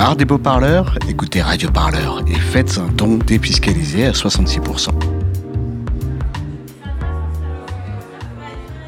[0.00, 0.96] Marre des beaux parleurs?
[1.10, 4.88] Écoutez Radio Parleur et faites un don défiscalisé à 66%.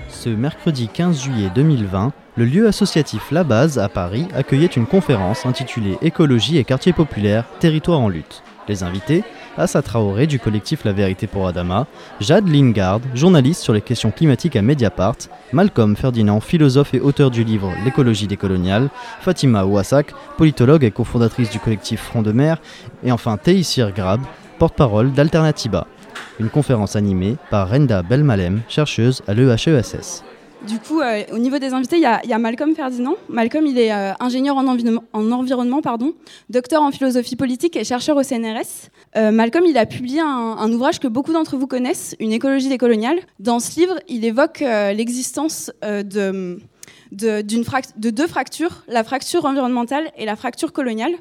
[0.09, 5.45] Ce mercredi 15 juillet 2020, le lieu associatif La Base à Paris accueillait une conférence
[5.45, 8.43] intitulée Écologie et quartier populaire, territoire en lutte.
[8.67, 9.23] Les invités
[9.59, 11.87] Assa Traoré du collectif La Vérité pour Adama,
[12.21, 15.17] Jade Lingard, journaliste sur les questions climatiques à Mediapart,
[15.53, 18.89] Malcolm Ferdinand, philosophe et auteur du livre L'écologie décoloniale,
[19.21, 22.59] Fatima Ouassak, politologue et cofondatrice du collectif Front de mer,
[23.05, 24.23] et enfin Teissir Grab,
[24.59, 25.87] porte-parole d'Alternativa.
[26.41, 30.25] Une conférence animée par Renda Belmalem, chercheuse à l'EHESS.
[30.69, 33.15] Du coup, euh, au niveau des invités, il y, a Malcolm Ferdinand.
[33.29, 36.15] Malcolm, il est euh, ingénieur en, environnement, pardon,
[36.51, 38.91] docteur en philosophie politique et chercheur au CNRS.
[39.17, 43.19] Euh, Malcolm, il a publié un, ouvrage que beaucoup d'entre vous connaissent, Une écologie décoloniale.
[43.41, 46.59] Dans ce livre, il évoque l'existence de,
[47.11, 51.13] de, de deux fractures, la fracture environnementale et la fracture coloniale.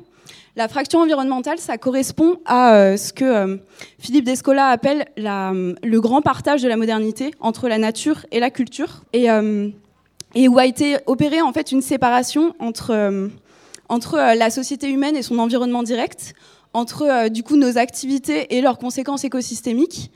[0.57, 3.57] La fracture environnementale, ça correspond à euh, ce que euh,
[3.99, 9.03] Philippe Descola appelle le grand partage de la modernité entre la nature et la culture,
[9.13, 9.69] et, euh,
[10.35, 13.29] où a été opérée en fait une séparation entre,
[13.87, 16.33] entre la société humaine et son environnement direct,
[16.73, 20.11] entre du coup nos activités et leurs conséquences écosystémiques.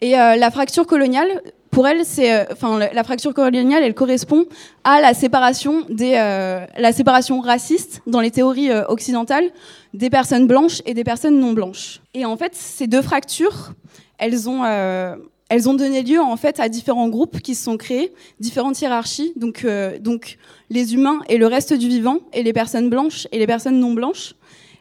[0.00, 4.46] Et la fracture coloniale, pour elle, c'est, euh, enfin, la fracture coloniale, elle correspond
[4.84, 9.50] à la séparation des, euh, la séparation raciste dans les théories euh, occidentales
[9.94, 12.00] des personnes blanches et des personnes non blanches.
[12.14, 13.72] Et en fait, ces deux fractures,
[14.18, 18.12] elles ont, elles ont donné lieu en fait à différents groupes qui se sont créés,
[18.40, 19.32] différentes hiérarchies.
[19.36, 19.66] Donc,
[20.00, 20.38] donc
[20.70, 23.94] les humains et le reste du vivant, et les personnes blanches et les personnes non
[23.94, 24.34] blanches.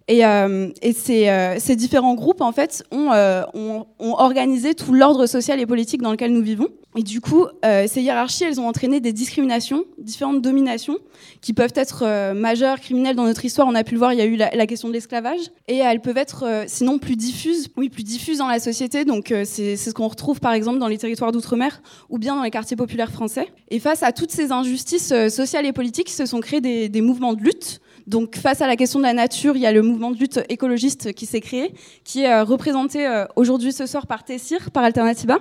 [0.10, 4.74] Et, euh, et ces, euh, ces, différents groupes, en fait, ont, euh, ont, ont organisé
[4.74, 6.70] tout l'ordre social et politique dans lequel nous vivons.
[6.96, 10.98] Et du coup, ces hiérarchies, elles ont entraîné des discriminations, différentes dominations,
[11.42, 13.68] qui peuvent être majeures, criminelles dans notre histoire.
[13.68, 15.42] On a pu le voir, il y a eu la, question de l'esclavage.
[15.68, 19.06] Et elles peuvent être, sinon, plus diffuses, oui, plus diffuses dans la société.
[19.06, 22.50] Donc, c'est ce qu'on retrouve, par exemple, dans les territoires d'outre-mer ou bien dans les
[22.50, 23.48] quartiers populaires français.
[23.70, 27.36] Et face à toutes ces injustices sociales et politiques, se sont créés des, des mouvements
[27.36, 30.12] de lutte donc face à la question de la nature, il y a le mouvement
[30.12, 31.74] de lutte écologiste qui s'est créé,
[32.06, 35.40] qui est euh, représenté euh, aujourd'hui ce soir par Tessir, par Alternativa.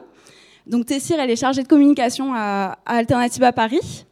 [0.67, 4.05] Donc Tessir, elle est chargée de communication à, Alternativa Paris.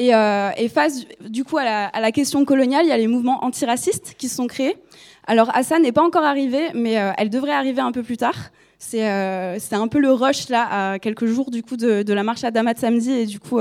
[0.00, 4.14] Euh, et, face du coup à la, question coloniale, il y a les mouvements antiracistes
[4.16, 4.78] qui se sont créés.
[5.26, 8.50] Alors Assa n'est pas encore arrivée, mais elle devrait arriver un peu plus tard.
[8.78, 12.50] C'est un peu le rush là, à quelques jours du coup de, la marche à
[12.50, 13.60] Damat samedi, et du coup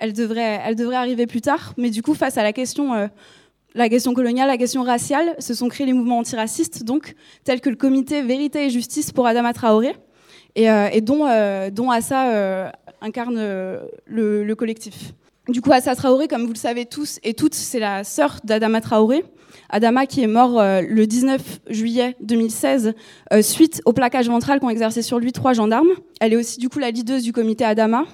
[0.00, 1.74] elle devrait, elle devrait arriver plus tard.
[1.76, 3.08] Mais du coup face à la question
[3.74, 7.14] la question coloniale, la question raciale, se sont créés les mouvements antiracistes, donc
[7.44, 9.94] tels que le comité Vérité et Justice pour Adama Traoré,
[10.54, 12.70] et, euh, dont, euh, dont Assa euh,
[13.00, 13.38] incarne
[14.06, 15.12] le, collectif.
[15.48, 18.80] Du coup, Assa Traoré, comme vous le savez tous et toutes, c'est la sœur d'Adama
[18.80, 19.24] Traoré.
[19.70, 22.94] Adama qui est mort le 19 juillet 2016
[23.40, 25.88] suite au plaquage ventral qu'ont exercé sur lui trois gendarmes.
[26.20, 28.04] Elle est aussi du coup la leaduse du comité Adama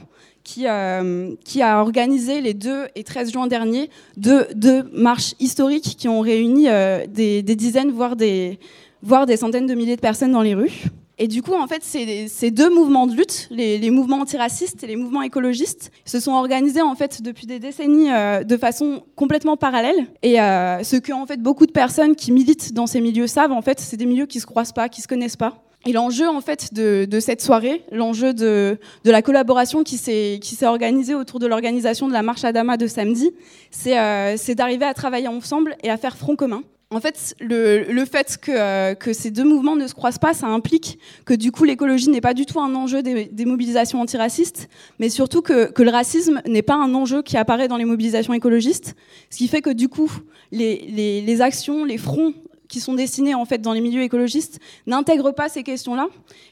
[0.45, 5.97] qui, euh, qui, a organisé les 2 et 13 juin dernier deux, deux marches historiques
[5.99, 8.61] qui ont réuni euh, des, dizaines, voire des,
[9.03, 10.85] voire des centaines de milliers de personnes dans les rues.
[11.17, 14.89] Et du coup, en fait, ces, ces deux mouvements de lutte, les, mouvements antiracistes et
[14.89, 19.57] les mouvements écologistes, se sont organisés en fait depuis des décennies euh, de façon complètement
[19.57, 20.09] parallèle.
[20.23, 23.63] Et ce que en fait beaucoup de personnes qui militent dans ces milieux savent, en
[23.63, 25.64] fait, c'est des milieux qui se croisent pas, qui se connaissent pas.
[25.87, 30.67] Et l'enjeu en fait de, de cette soirée, l'enjeu de, de, la collaboration qui s'est
[30.67, 33.33] organisée autour de l'organisation de la marche Adama de samedi,
[33.71, 36.63] c'est euh, d'arriver à travailler ensemble et à faire front commun.
[36.91, 40.33] En fait, le, le fait que, euh, que, ces deux mouvements ne se croisent pas,
[40.33, 44.01] ça implique que du coup l'écologie n'est pas du tout un enjeu des, des mobilisations
[44.01, 44.69] antiracistes,
[45.01, 48.33] mais surtout que, que le racisme n'est pas un enjeu qui apparaît dans les mobilisations
[48.33, 48.95] écologistes,
[49.29, 50.11] ce qui fait que du coup
[50.53, 52.33] les, les, les actions, les fronts
[52.75, 54.59] qui sont dessinés en fait dans les milieux écologistes
[54.89, 56.09] n'intègrent pas ces questions-là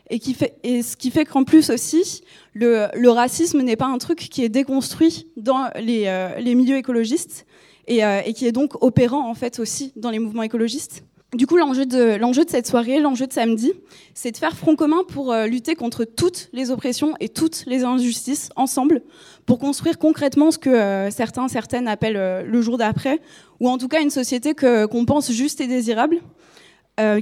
[0.09, 2.22] et, qui et ce qui fait qu'en plus aussi
[2.53, 6.77] le, le racisme n'est pas un truc qui est déconstruit dans les, euh, les milieux
[6.77, 7.44] écologistes
[7.88, 11.02] et, euh, et, qui est donc opérant en fait aussi dans les mouvements écologistes.
[11.34, 13.73] Du coup, l'enjeu de, cette soirée, l'enjeu de samedi,
[14.12, 17.84] c'est de faire front commun pour euh, lutter contre toutes les oppressions et toutes les
[17.84, 19.00] injustices ensemble,
[19.46, 23.19] pour construire concrètement ce que euh, certains, certaines appellent euh, le jour d'après,
[23.61, 26.19] ou en tout cas une société que, qu'on pense juste et désirable,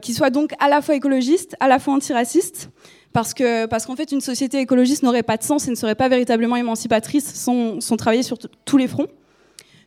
[0.02, 2.68] qui soit donc à la fois écologiste, à la fois antiraciste,
[3.14, 5.94] parce que parce qu'en fait une société écologiste n'aurait pas de sens et ne serait
[5.94, 8.36] pas véritablement émancipatrice sans, sans travailler sur
[8.66, 9.06] tous les fronts.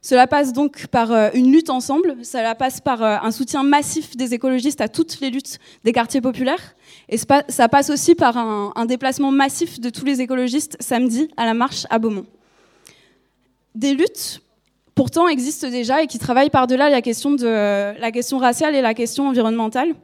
[0.04, 4.18] Cela passe donc par euh, une lutte ensemble, cela passe par euh, un soutien massif
[4.18, 6.76] des écologistes à toutes les luttes des quartiers populaires,
[7.08, 11.54] et ça passe aussi par un, déplacement massif de tous les écologistes samedi à la
[11.54, 12.26] marche à Beaumont.
[13.76, 14.42] Des luttes
[14.94, 17.38] pourtant existent déjà et qui travaillent par-delà la question
[18.12, 19.96] question raciale et la question environnementale.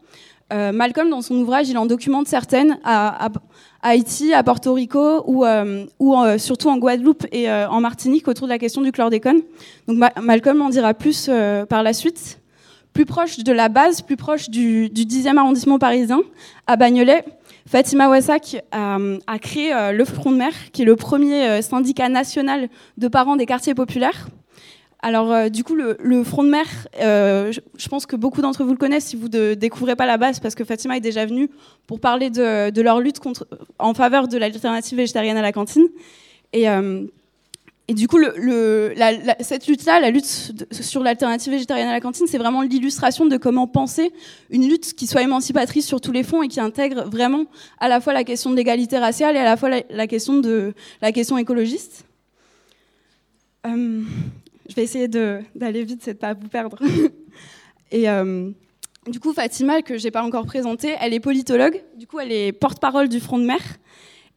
[0.51, 2.79] Euh, Malcolm, dans son ouvrage, il en documente certaines
[3.81, 8.51] Haïti, à Porto Rico ou, euh, ou surtout en Guadeloupe et en Martinique autour de
[8.51, 9.41] la question du chlordécone.
[9.87, 11.29] Donc Malcolm en dira plus
[11.69, 12.39] par la suite.
[12.91, 16.21] Plus proche de la base, plus proche du, du 10e arrondissement parisien,
[16.65, 17.23] à Bagnolet,
[17.67, 22.67] Fatima Wassak a, créé le Front de Mer, qui est le premier syndicat national
[22.97, 24.27] de parents des quartiers populaires.
[25.01, 26.65] Alors, euh, du coup, le, front de mer,
[26.99, 30.17] euh, je, pense que beaucoup d'entre vous le connaissent si vous ne découvrez pas la
[30.17, 31.49] base, parce que Fatima est déjà venue
[31.87, 33.19] pour parler de, leur lutte
[33.79, 35.87] en faveur de l'alternative végétarienne à la cantine.
[36.51, 37.05] Et, euh,
[37.87, 38.19] du coup,
[39.39, 40.25] cette lutte-là, la lutte
[40.71, 44.11] sur l'alternative végétarienne à la cantine, c'est vraiment l'illustration de comment penser
[44.51, 47.45] une lutte qui soit émancipatrice sur tous les fonds et qui intègre vraiment
[47.79, 50.73] à la fois la question de l'égalité raciale et à la fois la, question, de,
[51.01, 52.05] la question écologiste.
[54.69, 56.77] Je vais essayer d'aller vite, c'est de pas vous perdre.
[57.91, 58.51] Et euh,
[59.07, 61.81] du coup, Fatima, que j'ai pas encore présentée, elle est politologue.
[61.97, 63.59] Du coup, elle est porte-parole du Front de Mer.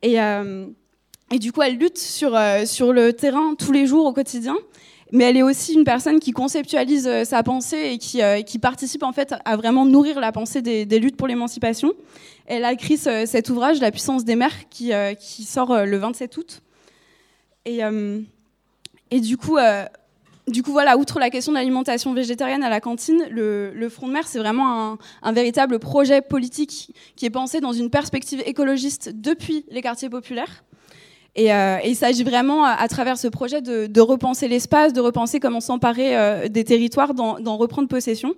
[0.00, 0.66] Et, euh,
[1.30, 4.56] et, du coup, elle lutte sur, euh, sur le terrain tous les jours au quotidien.
[5.12, 9.12] Mais elle est aussi une personne qui conceptualise sa pensée et qui, qui, participe en
[9.12, 11.92] fait à vraiment nourrir la pensée des, luttes pour l'émancipation.
[12.46, 14.90] Elle a écrit cet ouvrage, La puissance des mers, qui,
[15.20, 16.62] qui sort le 27 août.
[17.66, 17.80] Et,
[19.10, 19.58] et du coup,
[20.48, 24.12] du coup, voilà, outre la question de l'alimentation végétarienne à la cantine, le, Front de
[24.12, 29.64] mer, c'est vraiment un, véritable projet politique qui est pensé dans une perspective écologiste depuis
[29.70, 30.64] les quartiers populaires.
[31.36, 35.60] Et, euh, il s'agit vraiment, à, travers ce projet, de, repenser l'espace, de repenser comment
[35.60, 38.34] s'emparer euh, des territoires, d'en reprendre possession.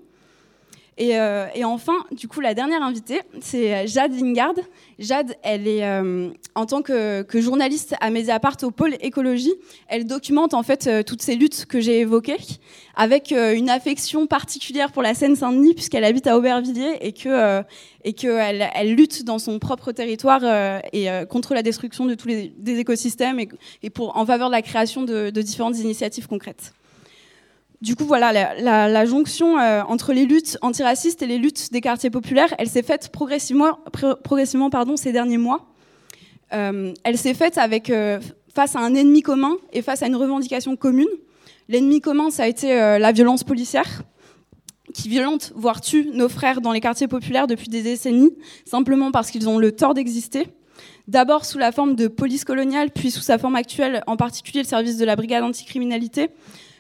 [1.01, 4.55] Euh, et, enfin, du coup, la dernière invitée, c'est Jade Lingard.
[4.99, 9.55] Jade, elle est euh, en tant que, journaliste à Mediapart au pôle écologie,
[9.89, 12.37] elle documente en fait euh, toutes ces luttes que j'ai évoquées,
[12.95, 17.63] avec une affection particulière pour la Seine-Saint-Denis puisqu'elle habite à Aubervilliers et que
[18.13, 20.43] qu'elle elle lutte dans son propre territoire
[20.93, 23.41] et contre la destruction de tous les des écosystèmes
[23.83, 26.73] et, pour en faveur de la création de différentes initiatives concrètes.
[27.85, 32.09] Du coup, voilà, la, jonction euh, entre les luttes antiracistes et les luttes des quartiers
[32.09, 33.77] populaires, elle s'est faite progressivement,
[34.97, 35.67] ces derniers mois.
[36.55, 37.61] Euh, elle s'est faite
[37.91, 38.21] euh,
[38.55, 41.11] face à un ennemi commun et face à une revendication commune.
[41.69, 44.03] L'ennemi commun, ça a été la violence policière,
[44.95, 48.33] qui violente, voire tue nos frères dans les quartiers populaires depuis des décennies,
[48.65, 50.47] simplement parce qu'ils ont le tort d'exister.
[51.07, 54.69] D'abord sous la forme de police coloniale, puis sous sa forme actuelle, en particulier le
[54.69, 56.31] service de la brigade anticriminalité,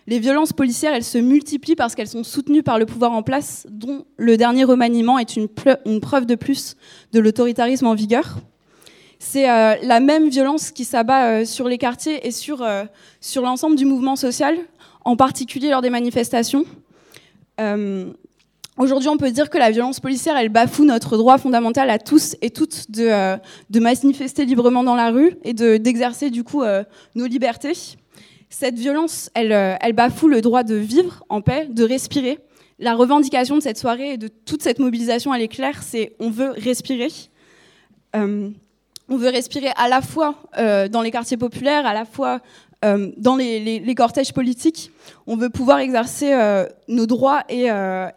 [0.06, 4.04] les violences policières, se multiplient parce qu'elles sont soutenues par le pouvoir en place, dont
[4.16, 6.76] le dernier remaniement est une, preuve de plus
[7.12, 8.38] de l'autoritarisme en vigueur.
[9.18, 12.84] C'est euh, la même violence qui s'abat euh, sur les quartiers et sur, euh,
[13.20, 14.56] sur l'ensemble du mouvement social,
[15.04, 16.64] en particulier lors des manifestations.
[18.76, 22.50] Aujourd'hui, on peut dire que la violence policière, bafoue notre droit fondamental à tous et
[22.50, 23.38] toutes de,
[23.70, 26.64] de manifester librement dans la rue et d'exercer du coup
[27.14, 27.96] nos libertés.
[28.56, 32.38] Cette violence, euh, elle, bafoue le droit de vivre en paix, de respirer.
[32.78, 36.30] La revendication de cette soirée et de toute cette mobilisation, elle est claire, c'est on
[36.30, 37.08] veut respirer.
[38.14, 38.50] Euh,
[39.08, 42.42] on veut respirer à la fois euh, dans les quartiers populaires, à la fois
[43.16, 44.90] dans les, cortèges politiques.
[45.26, 46.34] On veut pouvoir exercer
[46.88, 47.68] nos droits et,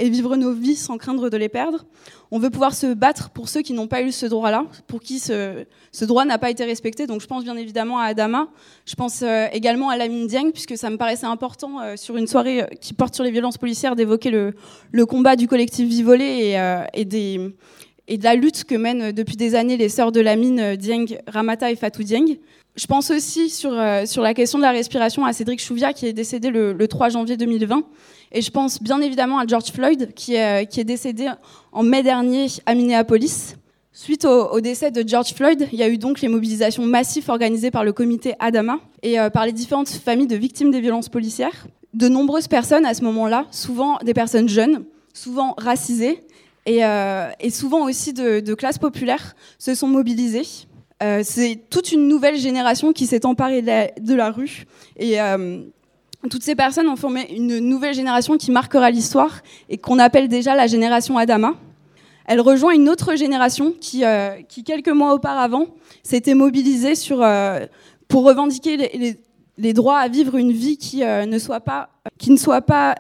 [0.10, 1.86] vivre nos vies sans craindre de les perdre.
[2.30, 5.20] On veut pouvoir se battre pour ceux qui n'ont pas eu ce droit-là, pour qui
[5.20, 5.66] ce,
[6.02, 7.08] droit n'a pas été respecté.
[7.08, 8.50] Donc je pense bien évidemment à Adama,
[8.86, 12.28] je pense euh, également à Lamine Dieng, puisque ça me paraissait important euh, sur une
[12.28, 16.58] soirée euh, qui porte sur les violences policières d'évoquer le, combat du collectif Vivolé
[16.94, 21.72] et, de la lutte que mènent depuis des années les sœurs de Lamine Dieng, Ramata
[21.72, 22.36] et Fatou Dieng.
[22.78, 23.72] Je pense aussi sur,
[24.06, 27.10] sur la question de la respiration à Cédric Chouvia, qui est décédé le, le 3
[27.10, 27.84] janvier 2020
[28.32, 31.30] et je pense bien évidemment à George Floyd, qui est, qui est décédé
[31.72, 33.56] en mai dernier à Minneapolis.
[33.94, 37.72] Suite au, décès de George Floyd, il y a eu donc les mobilisations massives organisées
[37.72, 41.68] par le comité Adama et euh, par les différentes familles de victimes des violences policières.
[41.96, 46.24] De nombreuses personnes à ce moment-là, souvent des personnes jeunes, souvent racisées
[46.68, 50.46] et, euh, et souvent aussi de, de classe populaire, se sont mobilisées.
[51.04, 54.66] Euh, c'est toute une nouvelle génération qui s'est emparée de la, rue
[54.98, 55.20] et
[56.30, 60.56] toutes ces personnes ont formé une nouvelle génération qui marquera l'histoire et qu'on appelle déjà
[60.56, 61.54] la génération Adama.
[62.26, 64.32] Elle rejoint une autre génération qui, euh,
[64.66, 65.68] quelques mois auparavant,
[66.04, 67.66] s'était mobilisée sur, euh,
[68.10, 69.18] pour revendiquer
[69.58, 72.96] les, droits à vivre une vie qui, euh, ne, soit pas, qui ne soit pas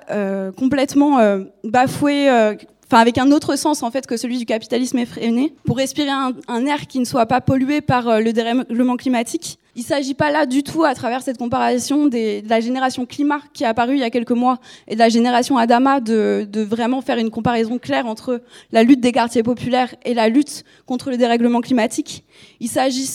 [0.58, 1.20] complètement
[1.63, 2.56] bafouée,
[2.88, 6.65] enfin avec un autre sens en fait que celui du capitalisme effréné, pour respirer un,
[6.65, 9.60] air qui ne soit pas pollué par euh, le dérèglement climatique.
[9.75, 13.41] Il ne s'agit pas là du tout, à travers cette comparaison de la génération climat
[13.53, 16.62] qui est apparue il y a quelques mois et de la génération Adama, de, de
[16.62, 18.41] vraiment faire une comparaison claire entre
[18.72, 22.24] la lutte des quartiers populaires et la lutte contre le dérèglement climatique.
[22.60, 23.08] Il s'agit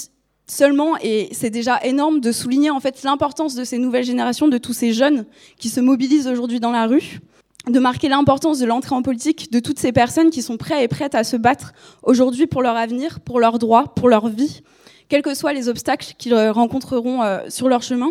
[0.47, 4.59] seulement, et c'est déjà énorme, de souligner en fait l'importance de ces nouvelles générations, de
[4.59, 5.25] tous ces jeunes
[5.59, 7.21] qui se mobilisent aujourd'hui dans la rue
[7.69, 10.89] de marquer l'importance de l'entrée en politique de toutes ces personnes qui sont prêtes et
[10.89, 14.63] prêtes à se battre aujourd'hui pour leur avenir, pour leurs droits, pour leur vie,
[15.09, 18.11] quels que soient les obstacles qu'ils rencontreront euh, sur leur chemin.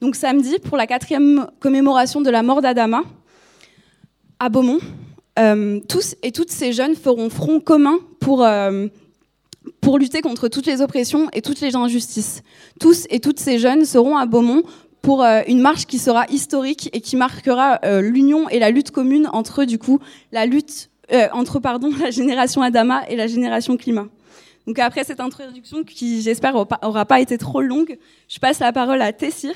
[0.00, 3.02] Donc samedi, pour la quatrième commémoration de la mort d'Adama,
[4.38, 4.80] à Beaumont,
[5.38, 8.88] euh, tous et toutes ces jeunes feront front commun pour, euh,
[9.80, 12.42] pour lutter contre toutes les oppressions et toutes les injustices.
[12.80, 14.62] Tous et toutes ces jeunes seront à Beaumont
[15.04, 18.90] pour euh, une marche qui sera historique et qui marquera euh, l'union et la lutte
[18.90, 20.00] commune entre du coup
[20.32, 24.06] la lutte euh, entre pardon la génération Adama et la génération climat.
[24.66, 29.02] Donc après cette introduction qui j'espère aura pas été trop longue, je passe la parole
[29.02, 29.52] à Tessir.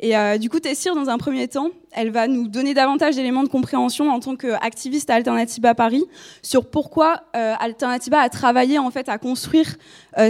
[0.00, 3.48] Et du coup Tessir dans un premier temps, elle va nous donner davantage d'éléments de
[3.48, 6.04] compréhension en tant qu'activiste à Alternativa Paris
[6.42, 9.76] sur pourquoi Alternativa a travaillé en fait à construire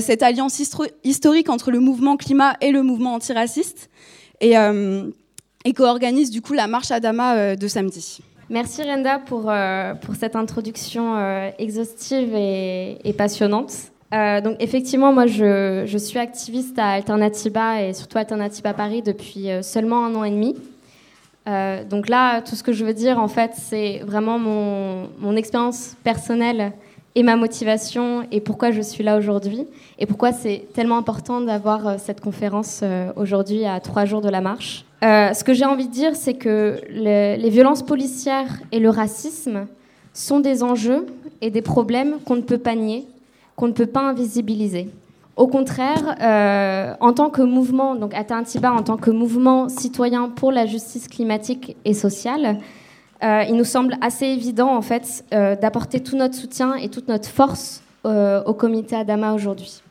[0.00, 0.60] cette alliance
[1.02, 3.90] historique entre le mouvement climat et le mouvement antiraciste
[4.40, 5.10] et, euh,
[5.64, 8.20] et co-organise du coup la marche Adama euh, de samedi.
[8.50, 11.16] Merci Renda pour, euh, pour cette introduction
[11.58, 13.72] exhaustive et, passionnante.
[14.12, 20.04] donc effectivement, moi je, je, suis activiste à Alternativa et surtout Alternativa Paris depuis seulement
[20.04, 20.54] un an et demi.
[21.88, 25.96] donc là, tout ce que je veux dire, en fait, c'est vraiment mon, mon expérience
[26.04, 26.74] personnelle
[27.14, 29.66] et ma motivation et pourquoi je suis là aujourd'hui
[29.98, 34.28] et pourquoi c'est tellement important d'avoir euh, cette conférence euh, aujourd'hui à trois jours de
[34.28, 34.84] la marche.
[35.04, 39.66] Euh, ce que j'ai envie de dire, c'est que les violences policières et le racisme
[40.12, 41.06] sont des enjeux
[41.40, 43.06] et des problèmes qu'on ne peut pas nier,
[43.54, 44.88] qu'on ne peut pas invisibiliser.
[45.36, 46.16] Au contraire,
[47.00, 51.76] en tant que mouvement, donc Atantiba, en tant que mouvement citoyen pour la justice climatique
[51.84, 52.60] et sociale,
[53.22, 57.28] il nous semble assez évident en fait euh, d'apporter tout notre soutien et toute notre
[57.28, 59.82] force euh, au comité Adama aujourd'hui.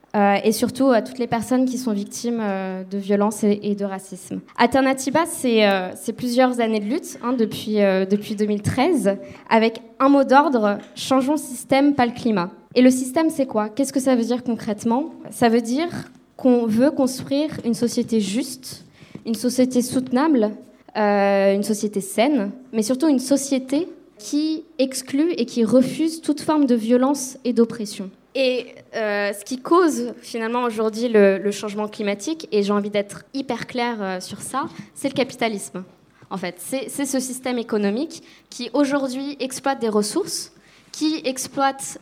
[0.43, 2.43] et surtout à toutes les personnes qui sont victimes
[2.91, 4.41] de violences et, de racisme.
[4.59, 9.17] Alternativa, c'est plusieurs années de lutte hein, depuis, depuis 2013,
[9.49, 12.51] avec un mot d'ordre changeons système, pas le climat.
[12.75, 13.69] Et le système, c'est quoi?
[13.69, 15.13] Qu'est-ce que ça veut dire concrètement?
[15.31, 15.89] Ça veut dire
[16.37, 18.85] qu'on veut construire une société juste,
[19.25, 20.51] une société soutenable,
[20.95, 23.87] euh, une société saine, mais surtout une société
[24.19, 28.11] qui exclut et qui refuse toute forme de violence et d'oppression.
[28.35, 33.65] Et euh, ce qui cause finalement aujourd'hui le, changement climatique, et j'ai envie d'être hyper
[33.65, 35.83] clair euh, sur ça, c'est le capitalisme.
[36.29, 38.21] En fait, c'est ce système économique
[38.51, 40.51] qui aujourd'hui exploite des ressources,
[40.91, 41.99] qui exploite,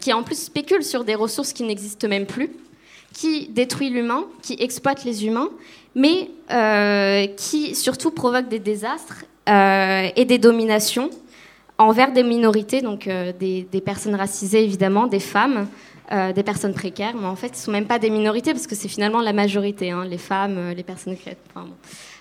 [0.00, 2.50] qui en plus spécule sur des ressources qui n'existent même plus,
[3.12, 5.50] qui détruit l'humain, qui exploite les humains,
[5.94, 11.08] mais qui surtout provoque des désastres euh, et des dominations
[11.78, 15.68] envers des minorités, donc euh, des, personnes racisées évidemment, des femmes,
[16.34, 18.74] des personnes précaires, mais en fait, ce ne sont même pas des minorités parce que
[18.74, 21.36] c'est finalement la majorité, hein, les femmes, les personnes chrétiennes.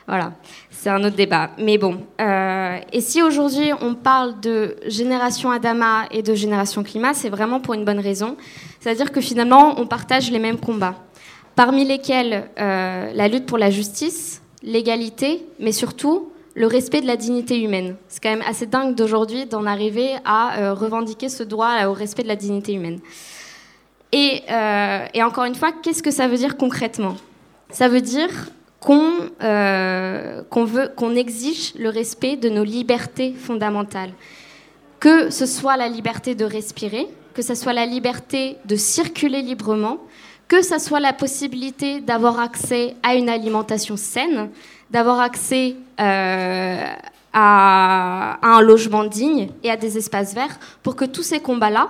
[0.05, 0.33] Voilà,
[0.71, 1.51] c'est un autre débat.
[1.57, 7.29] Mais bon, et si aujourd'hui on parle de génération Adama et de génération climat, c'est
[7.29, 8.35] vraiment pour une bonne raison.
[8.81, 10.95] C'est-à-dire que finalement, on partage les mêmes combats
[11.57, 17.17] parmi lesquels euh, la lutte pour la justice, l'égalité, mais surtout le respect de la
[17.17, 17.95] dignité humaine.
[18.07, 22.23] C'est quand même assez dingue d'aujourd'hui d'en arriver à euh, revendiquer ce droit au respect
[22.23, 22.99] de la dignité humaine.
[24.11, 27.15] Et, euh, encore une fois, qu'est-ce que ça veut dire concrètement?
[27.71, 28.29] Ça veut dire
[28.87, 34.11] veut, qu'on exige le respect de nos libertés fondamentales.
[34.99, 39.97] Que ce soit la liberté de respirer, que ce soit la liberté de circuler librement,
[40.47, 44.49] que ce soit la possibilité d'avoir accès à une alimentation saine,
[44.89, 46.85] d'avoir accès euh,
[47.33, 51.89] à, un logement digne et à des espaces verts, pour que tous ces combats-là,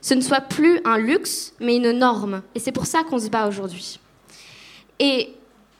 [0.00, 2.42] ce ne soit plus un luxe, mais une norme.
[2.54, 3.98] Et c'est pour ça qu'on se bat aujourd'hui.
[5.00, 5.32] Et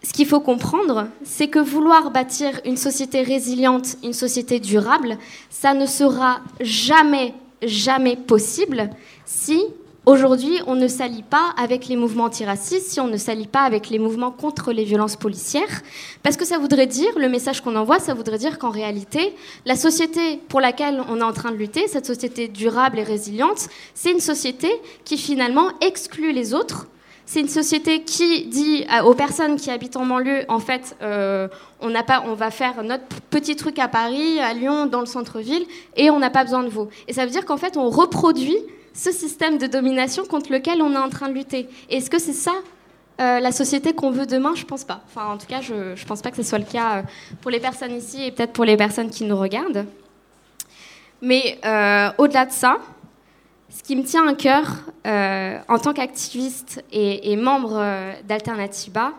[0.03, 5.19] ce qu'il faut comprendre, c'est que vouloir bâtir une société résiliente, une société durable,
[5.51, 8.91] ça ne sera jamais, jamais possible
[9.25, 9.63] si
[10.07, 13.91] Aujourd'hui, on ne s'allie pas avec les mouvements antiracistes si on ne s'allie pas avec
[13.91, 15.83] les mouvements contre les violences policières,
[16.23, 19.35] parce que ça voudrait dire, le message qu'on envoie, ça voudrait dire qu'en réalité,
[19.65, 23.67] la société pour laquelle on est en train de lutter, cette société durable et résiliente,
[23.95, 24.71] c'est une société
[25.05, 26.87] qui finalement exclut les autres,
[27.29, 31.49] C'est une société qui dit aux personnes qui habitent en banlieue, en fait, euh,
[31.81, 35.67] on, pas, on va faire notre petit truc à Paris, à Lyon, dans le centre-ville,
[35.97, 36.87] et on n'a pas besoin de vous.
[37.09, 38.57] Et ça veut dire qu'en fait, on reproduit
[38.97, 41.69] ce système de domination contre lequel on est en train de lutter.
[41.91, 42.53] Est-ce que c'est ça
[43.19, 45.01] euh, la société qu'on veut demain, je pense pas.
[45.07, 47.03] Enfin, en tout cas, je ne pense pas que ce soit le cas euh,
[47.41, 49.87] pour les personnes ici et peut-être pour les personnes qui nous regardent.
[51.23, 52.77] Mais euh, au-delà de ça,
[53.71, 54.67] ce qui me tient à cœur
[55.69, 57.81] en tant qu'activiste et, membre
[58.25, 59.13] d'Alternativa,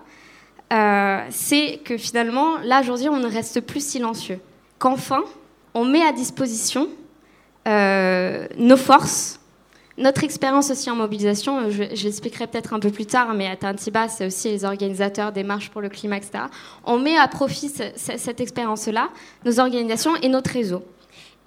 [1.30, 4.40] c'est que finalement, là aujourd'hui, on ne reste plus silencieux.
[4.80, 5.24] Qu'enfin,
[5.74, 6.88] on met à disposition
[7.66, 9.40] nos forces
[9.98, 14.08] notre expérience aussi en mobilisation, euh, j'expliquerai peut-être un peu plus tard, mais à Tantiba,
[14.08, 16.46] c'est aussi les organisateurs des marches pour le climat, etc.
[16.86, 19.10] On met à profit cette expérience-là,
[19.44, 20.84] nos organisations et notre réseau.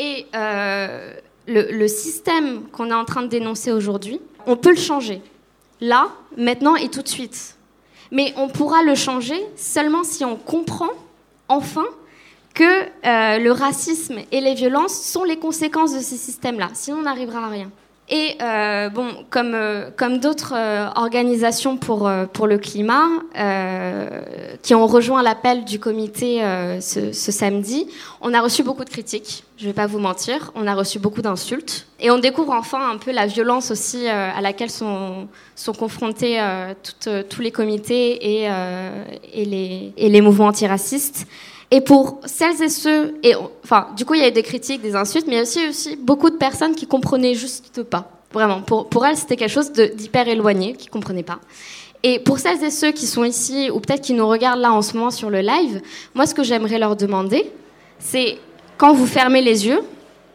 [0.01, 1.15] Et euh,
[1.47, 5.23] le, système qu'on est en train de dénoncer aujourd'hui, on peut le changer.
[5.81, 7.57] Là, maintenant et tout de suite.
[8.11, 10.91] Mais on pourra le changer seulement si on comprend,
[11.49, 11.87] enfin,
[12.55, 16.71] que euh, le racisme et les violences sont les conséquences de ces systèmes-là.
[16.75, 17.71] Sinon, on n'arrivera à rien.
[18.13, 23.07] Et euh, bon, comme, euh, comme d'autres euh, organisations pour, pour le climat
[24.63, 26.43] qui ont rejoint l'appel du comité
[26.81, 27.87] ce, ce, samedi,
[28.21, 30.99] on a reçu beaucoup de critiques, je ne vais pas vous mentir, on a reçu
[30.99, 31.87] beaucoup d'insultes.
[32.01, 36.41] Et on découvre enfin un peu la violence aussi à laquelle sont, sont confrontés
[37.29, 38.49] tous les comités et,
[39.33, 41.27] et, les, et les mouvements antiracistes.
[41.71, 43.35] Et pour celles et ceux, et
[43.65, 45.43] enfin, du coup, il y a eu des critiques, des insultes, mais il y a
[45.43, 48.11] aussi, aussi beaucoup de personnes qui comprenaient juste pas.
[48.33, 51.39] Vraiment, pour, pour elles, c'était quelque chose d'hyper éloigné, qui comprenaient pas.
[52.03, 54.83] Et pour celles et ceux qui sont ici, ou peut-être qui nous regardent là en
[54.83, 55.81] ce moment sur le live,
[56.15, 57.51] moi, ce que j'aimerais leur demander,
[57.99, 58.39] c'est
[58.79, 59.81] quand vous fermez les yeux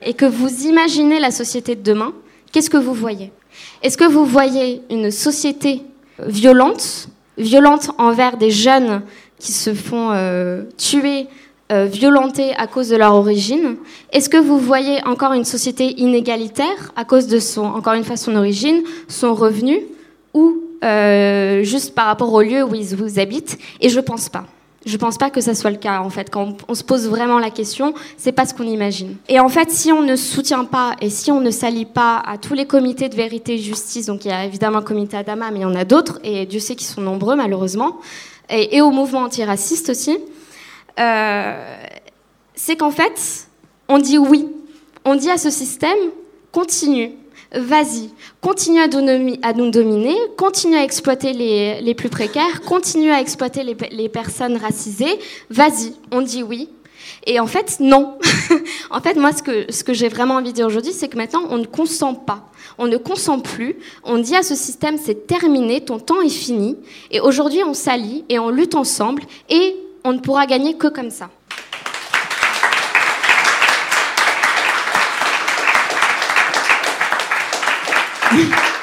[0.01, 2.13] et que vous imaginez la société de demain,
[2.51, 3.31] qu'est-ce que vous voyez?
[3.81, 5.81] Est-ce que vous voyez une société
[6.19, 9.01] violente, violente envers des jeunes
[9.39, 11.27] qui se font euh, tuer,
[11.71, 13.77] euh, violenter à cause de leur origine
[14.11, 18.17] Est-ce que vous voyez encore une société inégalitaire à cause de son, encore une fois,
[18.17, 19.79] son origine, son revenu,
[20.33, 23.57] ou euh, juste par rapport au lieu où ils vous habitent?
[23.81, 24.45] Et je pense pas.
[24.85, 26.29] Je pense pas que ça soit le cas en fait.
[26.29, 29.15] Quand on se pose vraiment la question, c'est pas ce qu'on imagine.
[29.27, 32.37] Et en fait, si on ne soutient pas et si on ne s'allie pas à
[32.37, 35.49] tous les comités de vérité et justice, donc il y a évidemment le comité Adama,
[35.49, 37.99] mais il y en a d'autres et Dieu sait qu'ils sont nombreux malheureusement
[38.49, 40.17] et, au mouvement antiraciste aussi,
[40.99, 41.85] euh,
[42.53, 43.47] c'est qu'en fait,
[43.87, 44.47] on dit oui.
[45.03, 45.97] On dit à ce système,
[46.51, 47.11] continue,
[47.53, 48.09] vas-y,
[48.41, 54.09] continue à, nous dominer, continue à exploiter les, plus précaires, continue à exploiter les, les
[54.09, 56.69] personnes racisées, vas-y, on dit oui.
[57.25, 58.19] Et en fait, non.
[58.91, 61.17] en fait, moi, ce que, ce que j'ai vraiment envie de dire aujourd'hui, c'est que
[61.17, 62.49] maintenant, on ne consent pas.
[62.77, 63.77] On ne consent plus.
[64.03, 66.77] On dit à ce système, c'est terminé, ton temps est fini.
[67.09, 69.23] Et aujourd'hui, on s'allie et on lutte ensemble.
[69.49, 71.29] Et on ne pourra gagner que comme ça.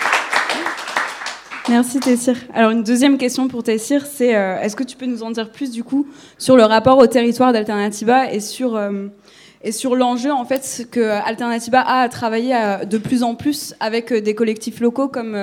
[1.72, 2.36] Merci Tessir.
[2.52, 5.50] Alors une deuxième question pour Tessir, c'est euh, est-ce que tu peux nous en dire
[5.50, 6.06] plus du coup
[6.36, 9.06] sur le rapport au territoire d'Alternativa et sur euh,
[9.62, 13.74] et sur l'enjeu en fait que Alternativa a à travailler euh, de plus en plus
[13.80, 15.34] avec des collectifs locaux comme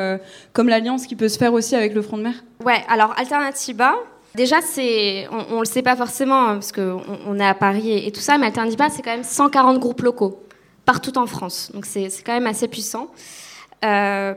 [0.53, 2.35] comme l'alliance qui peut se faire aussi avec le Front de Mer?
[2.63, 3.95] Ouais, alors Alternativa,
[4.35, 8.05] Déjà, c'est, on, ne le sait pas forcément hein, parce qu'on on est à Paris
[8.05, 10.43] et, tout ça, mais Alternativa, c'est quand même 140 groupes locaux
[10.85, 11.71] partout en France.
[11.73, 13.07] Donc c'est quand même assez puissant.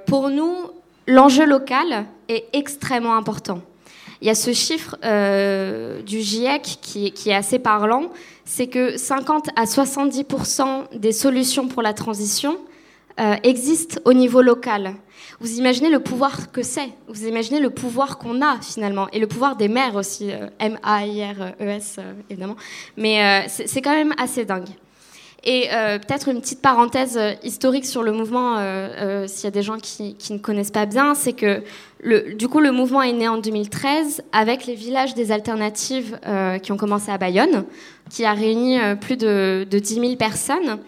[0.07, 0.57] pour nous,
[1.07, 3.61] l'enjeu local est extrêmement important.
[4.21, 8.11] Il y a ce chiffre euh, du GIEC qui, est assez parlant,
[8.45, 12.57] c'est que 50 à 70% des solutions pour la transition
[13.19, 14.95] euh, existent au niveau local.
[15.41, 19.27] Vous imaginez le pouvoir que c'est, vous imaginez le pouvoir qu'on a finalement, et le
[19.27, 21.99] pouvoir des maires aussi, euh, M-A-I-R-E-S
[22.31, 22.57] évidemment,
[22.97, 24.69] mais c'est quand même assez dingue.
[25.45, 29.51] Et euh, peut-être une petite parenthèse euh, historique sur le mouvement, euh, s'il y a
[29.51, 31.63] des gens qui, ne connaissent pas bien, c'est que
[32.01, 36.19] le, du coup le mouvement est né en 2013 avec les villages des alternatives
[36.63, 37.65] qui ont commencé à Bayonne,
[38.11, 40.79] qui a réuni plus de, de 10 000 personnes.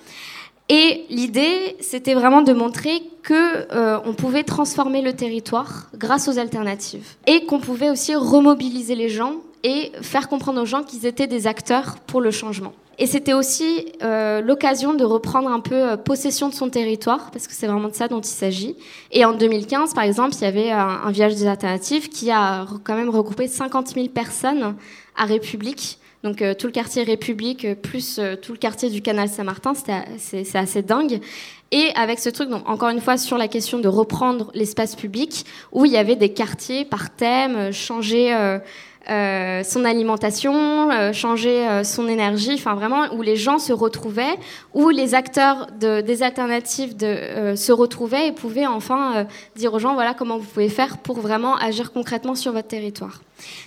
[0.69, 7.07] Et l'idée, c'était vraiment de montrer que on pouvait transformer le territoire grâce aux alternatives
[7.29, 11.49] et qu'on pouvait aussi remobiliser les gens et faire comprendre aux gens qu'ils étaient des
[11.49, 12.73] acteurs pour le changement.
[12.99, 17.49] Et c'était aussi euh, l'occasion de reprendre un peu euh, possession de son territoire, parce
[17.49, 18.77] que c'est vraiment de ça dont il s'agit.
[19.11, 22.67] Et en 2015, par exemple, il y avait un, un, village des alternatives qui a
[22.85, 24.77] quand même regroupé 50 000 personnes
[25.17, 29.75] à République donc tout le quartier République, plus tout le quartier du canal Saint-Martin,
[30.17, 31.21] c'est assez dingue.
[31.71, 35.85] Et avec ce truc, encore une fois sur la question de reprendre l'espace public, où
[35.85, 38.35] il y avait des quartiers par thème, changer
[39.11, 44.37] euh, son alimentation, euh, changer euh, son énergie, enfin vraiment où les gens se retrouvaient,
[44.73, 50.15] où les acteurs de, des alternatives se retrouvaient et pouvaient enfin dire aux gens voilà
[50.15, 53.21] comment vous pouvez faire pour vraiment agir concrètement sur votre territoire.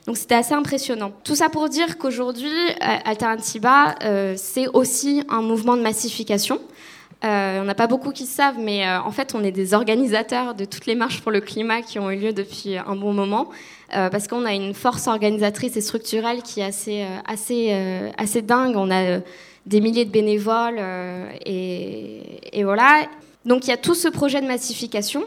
[0.07, 1.11] Donc c'était assez impressionnant.
[1.23, 3.95] Tout ça pour dire qu'aujourd'hui, Alternativa,
[4.35, 6.59] c'est aussi un mouvement de massification.
[7.23, 10.53] Euh, on n'a pas beaucoup qui savent, mais euh, en fait, on est des organisateurs
[10.53, 13.49] de toutes les marches pour le climat qui ont eu lieu depuis un bon moment,
[13.95, 18.75] euh, parce qu'on a une force organisatrice et structurelle qui est assez, assez, assez dingue.
[18.75, 19.19] On a
[19.65, 20.79] des milliers de bénévoles,
[21.45, 23.07] et, et, voilà.
[23.45, 25.23] Donc il y a tout ce projet de massification,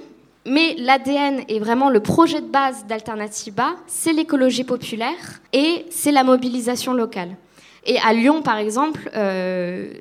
[0.46, 6.22] mais l'ADN est vraiment le projet de base d'Alternativa, c'est l'écologie populaire et c'est la
[6.22, 7.37] mobilisation locale.
[7.86, 9.92] Et à Lyon, par exemple, euh,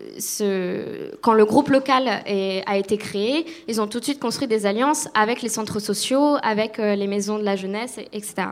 [1.22, 5.08] quand le groupe local a été créé, ils ont tout de suite construit des alliances
[5.14, 8.50] avec les centres sociaux, avec euh, les maisons de la jeunesse, etc.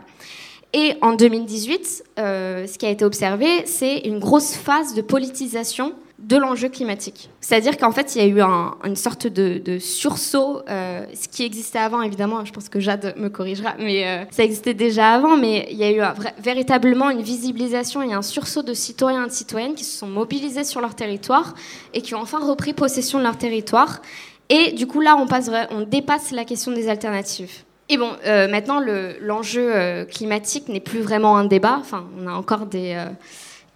[0.73, 5.93] Et en 2018, euh, ce qui a été observé, c'est une grosse phase de politisation
[6.19, 7.29] de l'enjeu climatique.
[7.41, 8.41] C'est-à-dire qu'en fait, il y a eu
[8.83, 13.29] une sorte de, sursaut, euh, ce qui existait avant, évidemment, je pense que Jade me
[13.29, 16.01] corrigera, mais euh, ça existait déjà avant, mais il y a eu
[16.39, 20.63] véritablement une visibilisation et un sursaut de citoyens et de citoyennes qui se sont mobilisés
[20.63, 21.53] sur leur territoire
[21.93, 24.01] et qui ont enfin repris possession de leur territoire.
[24.49, 27.63] Et du coup, là, on, passe, on dépasse la question des alternatives.
[27.89, 28.81] Et bon, euh, maintenant,
[29.21, 31.77] l'enjeu climatique n'est plus vraiment un débat.
[31.79, 32.97] Enfin, on a encore des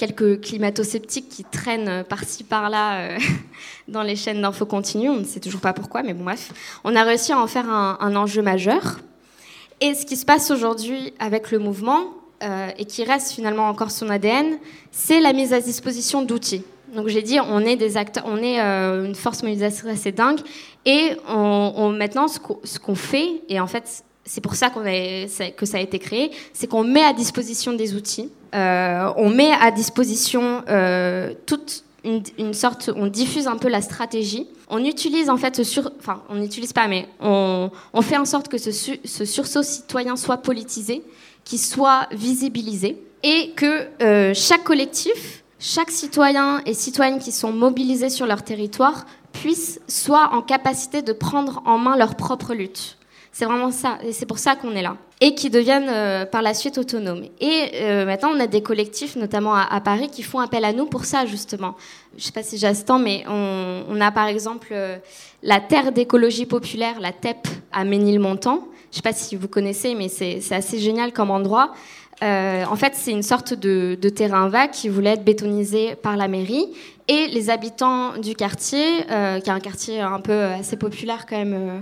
[0.01, 3.19] quelques climato-sceptiques qui traînent par-ci par-là euh,
[3.87, 5.09] dans les chaînes d'infos continue.
[5.09, 6.51] On ne sait toujours pas pourquoi, mais bon, bref.
[6.83, 8.99] On a réussi à en faire un, enjeu majeur.
[9.79, 12.05] Et ce qui se passe aujourd'hui avec le mouvement,
[12.41, 14.57] euh, et qui reste finalement encore son ADN,
[14.91, 16.63] c'est la mise à disposition d'outils.
[16.95, 20.39] Donc j'ai dit, on est des acteurs, on est euh, une force mobilisatrice assez dingue,
[20.87, 25.77] et on, maintenant ce qu'on fait, et en fait c'est pour ça, qu'on que ça
[25.77, 30.63] a été créé, c'est qu'on met à disposition des outils, euh, on met à disposition
[30.69, 34.47] euh, toute une, sorte, on diffuse un peu la stratégie.
[34.69, 37.69] On utilise en fait ce sur, enfin on n'utilise pas, mais on,
[38.01, 38.71] fait en sorte que ce,
[39.25, 41.03] sursaut citoyen soit politisé,
[41.43, 48.10] qu'il soit visibilisé, et que euh, chaque collectif, chaque citoyen et citoyenne qui sont mobilisés
[48.10, 52.97] sur leur territoire puissent soit en capacité de prendre en main leur propre lutte.
[53.34, 54.98] C'est vraiment ça, et c'est pour ça qu'on est là.
[55.22, 57.24] Et qui deviennent euh, par la suite autonomes.
[57.39, 60.86] Et euh, maintenant, on a des collectifs, notamment à, Paris, qui font appel à nous
[60.86, 61.76] pour ça, justement.
[62.13, 64.98] Je ne sais pas si temps, mais on, a par exemple euh,
[65.44, 68.67] la Terre d'écologie populaire, la TEP, à Ménilmontant.
[68.91, 71.72] Je ne sais pas si vous connaissez, mais c'est assez génial comme endroit.
[72.22, 76.28] en fait, c'est une sorte de, de, terrain vague qui voulait être bétonisé par la
[76.28, 76.67] mairie.
[77.08, 81.54] Et les habitants du quartier, qui est un quartier un peu assez populaire quand même
[81.54, 81.80] euh,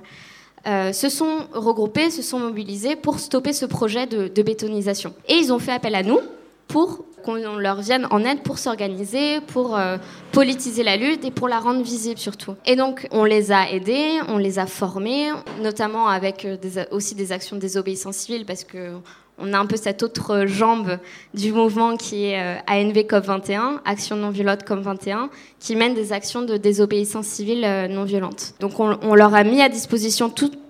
[0.66, 5.14] se sont regroupés, se sont mobilisés pour stopper ce projet de, bétonisation.
[5.28, 6.20] Et ils ont fait appel à nous
[6.68, 9.98] pour qu'on leur vienne en aide pour s'organiser, pour euh,
[10.32, 12.56] politiser la lutte et pour la rendre visible surtout.
[12.66, 16.58] Et donc on les a aidés, on les a formés, notamment avec euh,
[16.92, 18.94] aussi des actions de désobéissance civile parce que
[19.40, 20.98] on a un peu cette autre jambe
[21.34, 26.42] du mouvement qui est euh, ANV COP21, Action non violente COP21, qui mène des actions
[26.42, 28.54] de désobéissance civile euh, non violente.
[28.60, 30.30] Donc on, leur a mis à disposition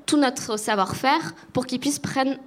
[0.09, 2.01] tout, notre savoir-faire pour qu'ils puissent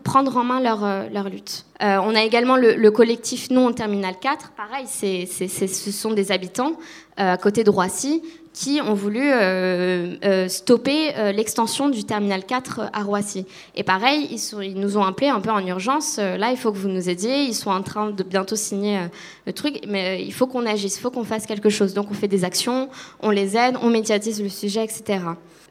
[0.05, 1.64] prendre en main leur, euh, leur lutte.
[1.81, 6.72] on a également le, collectif Non en Terminal 4, pareil, ce sont des habitants
[7.16, 8.22] à côté de Roissy
[8.53, 13.46] qui ont voulu euh, euh, stopper euh, l'extension du terminal 4 à Roissy.
[13.75, 16.18] Et pareil, ils, ils, nous ont appelés un peu en urgence.
[16.18, 17.44] là, il faut que vous nous aidiez.
[17.44, 19.07] Ils sont en train de bientôt signer
[19.46, 21.94] le truc, mais il faut qu'on agisse, il faut qu'on fasse quelque chose.
[21.94, 22.88] Donc, on fait des actions,
[23.20, 25.25] on les aide, on médiatise le sujet, etc.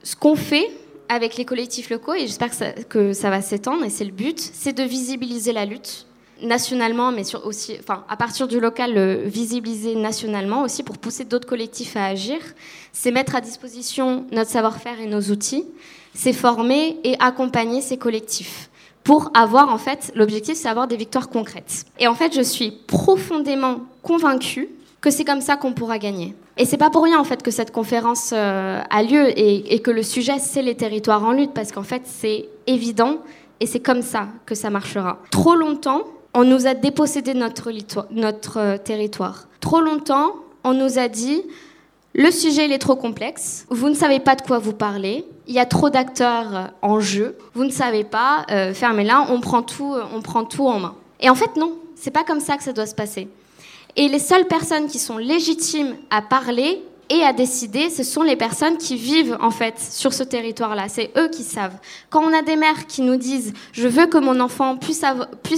[0.04, 0.70] Ce qu'on fait
[1.12, 2.52] avec les collectifs locaux, et j'espère
[2.88, 6.08] que ça va s'étendre, et c'est le but, c'est de visibiliser la lutte
[6.42, 11.98] nationalement, mais aussi, enfin, à partir du local, visibiliser nationalement aussi pour pousser d'autres collectifs
[11.98, 12.38] à agir.
[12.94, 15.66] C'est mettre à disposition notre savoir-faire et nos outils.
[16.14, 18.70] C'est former et accompagner ces collectifs
[19.04, 21.86] pour avoir, en fait, l'objectif, c'est avoir des victoires concrètes.
[22.00, 24.70] Et en fait, je suis profondément convaincue
[25.02, 26.36] que c'est comme ça qu'on pourra gagner.
[26.58, 29.92] Et c'est pas pour rien en fait que cette conférence euh, a lieu et, que
[29.92, 33.18] le sujet c'est les territoires en lutte parce qu'en fait c'est évident
[33.60, 35.20] et c'est comme ça que ça marchera.
[35.32, 37.72] Trop longtemps, on nous a dépossédé notre,
[38.12, 39.48] notre euh, territoire.
[39.60, 41.42] Trop longtemps, on nous a dit
[42.14, 45.56] le sujet il est trop complexe, vous ne savez pas de quoi vous parlez, il
[45.56, 49.96] y a trop d'acteurs euh, en jeu, vous ne savez pas, fermez-la, on prend tout,
[50.14, 50.96] on prend tout en main.
[51.22, 53.30] Et en fait non, c'est pas comme ça que ça doit se passer.
[53.96, 58.38] Et les seules personnes qui sont légitimes à parler et à décider, ce sont les
[58.38, 60.88] personnes qui vivent en fait sur ce territoire-là.
[60.88, 61.78] C'est eux qui savent.
[62.10, 65.04] Quand on a des mères qui nous disent je veux que mon enfant puisse,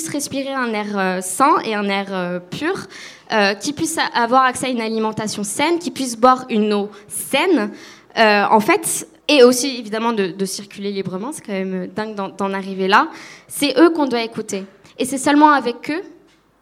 [0.10, 2.88] respirer un air euh, sain et un air euh, pur,
[3.32, 7.70] euh, qu'il puisse avoir accès à une alimentation saine, qu'il puisse boire une eau saine,
[8.16, 13.10] en fait, et aussi évidemment de, circuler librement, c'est quand même dingue d'en arriver là,
[13.48, 14.66] c'est eux qu'on doit écouter.
[14.98, 16.04] Et c'est seulement avec eux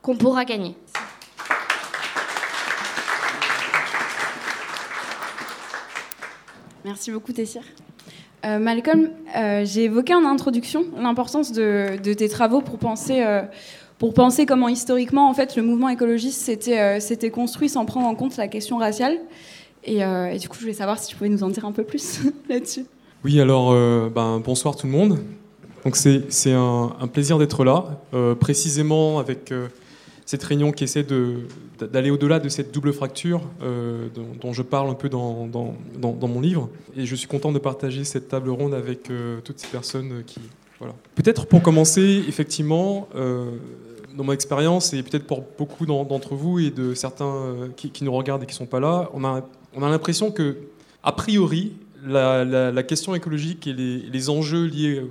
[0.01, 0.75] qu'on pourra gagner.
[6.83, 7.61] Merci beaucoup, Tessir.
[8.43, 13.43] Euh, Malcolm, euh, j'ai évoqué en introduction l'importance de, tes travaux pour penser, euh,
[13.99, 18.37] pour penser comment historiquement en fait, le mouvement écologiste s'était construit sans prendre en compte
[18.37, 19.17] la question raciale.
[19.83, 19.99] Et,
[20.39, 22.85] du coup, je voulais savoir si tu pouvais nous en dire un peu plus là-dessus.
[23.23, 23.73] Oui, alors
[24.09, 25.19] ben, bonsoir tout le monde.
[25.85, 27.99] Donc c'est un, un, plaisir d'être là,
[28.39, 29.51] précisément avec
[30.31, 31.05] cette réunion qui essaie
[31.77, 34.07] d'aller au-delà de cette double fracture euh,
[34.41, 35.49] dont, je parle un peu dans,
[36.01, 36.69] mon livre.
[36.95, 40.39] Et je suis content de partager cette table ronde avec euh, toutes ces personnes qui...
[40.79, 40.95] Voilà.
[41.15, 43.57] Peut-être pour commencer, effectivement, euh,
[44.15, 48.43] dans mon expérience, et peut-être pour beaucoup d'entre vous et de certains qui, nous regardent
[48.43, 50.59] et qui ne sont pas là, on a, on a l'impression que,
[51.03, 51.73] a priori,
[52.07, 55.03] la, question écologique et les, les enjeux liés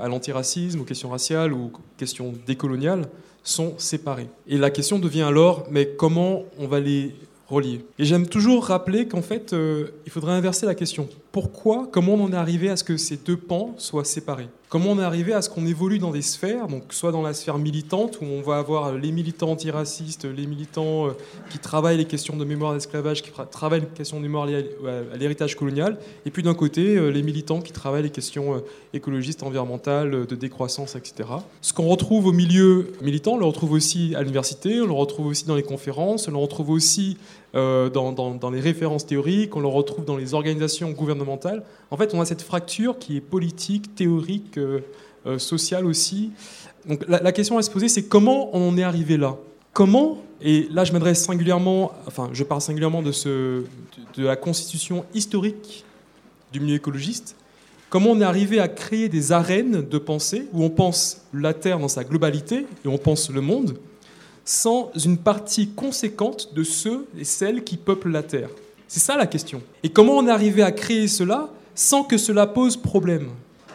[0.00, 3.08] à l'antiracisme, aux questions raciales aux questions décoloniales
[3.42, 4.28] sont séparés.
[4.46, 7.14] Et la question devient alors, mais comment on va les
[7.48, 7.84] relier?
[7.98, 11.08] Et j'aime toujours rappeler qu'en fait, euh, il faudrait inverser la question.
[11.32, 14.48] Pourquoi, comment on en est arrivé à ce que ces deux pans soient séparés?
[14.70, 17.34] Comment on est arrivé à ce qu'on évolue dans des sphères, donc soit dans la
[17.34, 21.10] sphère militante, où on va avoir les militants antiracistes, les militants euh,
[21.50, 25.56] qui travaillent les questions de mémoire d'esclavage, qui travaillent les questions de mémoire à l'héritage
[25.56, 28.58] colonial, et puis d'un côté, euh, les militants qui travaillent les questions euh,
[28.94, 31.28] écologistes, environnementales, de décroissance, etc.
[31.62, 35.26] Ce qu'on retrouve au milieu militant, on le retrouve aussi à l'université, on le retrouve
[35.26, 37.16] aussi dans les conférences, on le retrouve aussi
[37.52, 41.64] dans, dans les références théoriques, on le retrouve dans les organisations gouvernementales.
[41.90, 44.80] En fait, on a cette fracture qui est politique, théorique, euh,
[45.26, 46.30] euh, sociale aussi.
[46.86, 49.36] Donc la, question à se poser, c'est comment on en est arrivé là?
[49.74, 53.64] Comment, et là je m'adresse singulièrement, enfin je parle singulièrement de, ce,
[54.16, 55.84] de la constitution historique
[56.52, 57.36] du milieu écologiste,
[57.90, 61.78] comment on est arrivé à créer des arènes de pensée où on pense la Terre
[61.78, 63.76] dans sa globalité et on pense le monde
[64.46, 68.48] sans une partie conséquente de ceux et celles qui peuplent la Terre?
[68.88, 69.60] C'est ça la question.
[69.82, 71.50] Et comment on est arrivé à créer cela?
[71.74, 73.30] Sans que cela pose problème,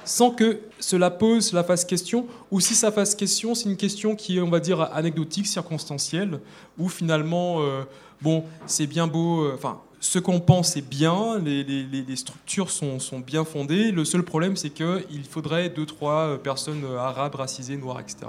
[0.06, 4.16] sans que cela pose, cela fasse question, ou si ça fasse question, c'est une question
[4.16, 6.40] qui est, on va dire, anecdotique, circonstancielle,
[6.78, 7.84] où finalement, euh,
[8.22, 13.44] bon, c'est bien beau, euh, enfin, ce qu'on pense est bien, les, structures sont, bien
[13.44, 18.28] fondées, le seul problème, c'est qu'il faudrait deux, trois euh, personnes arabes, racisées, noires, etc.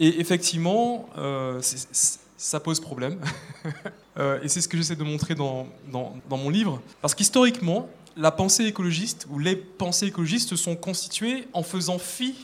[0.00, 1.06] Et effectivement,
[2.36, 3.20] ça pose problème.
[4.42, 6.80] et c'est ce que j'essaie de montrer dans, dans mon livre.
[7.02, 12.34] Parce qu'historiquement, la pensée écologiste ou les pensées écologistes se sont constituées en faisant fi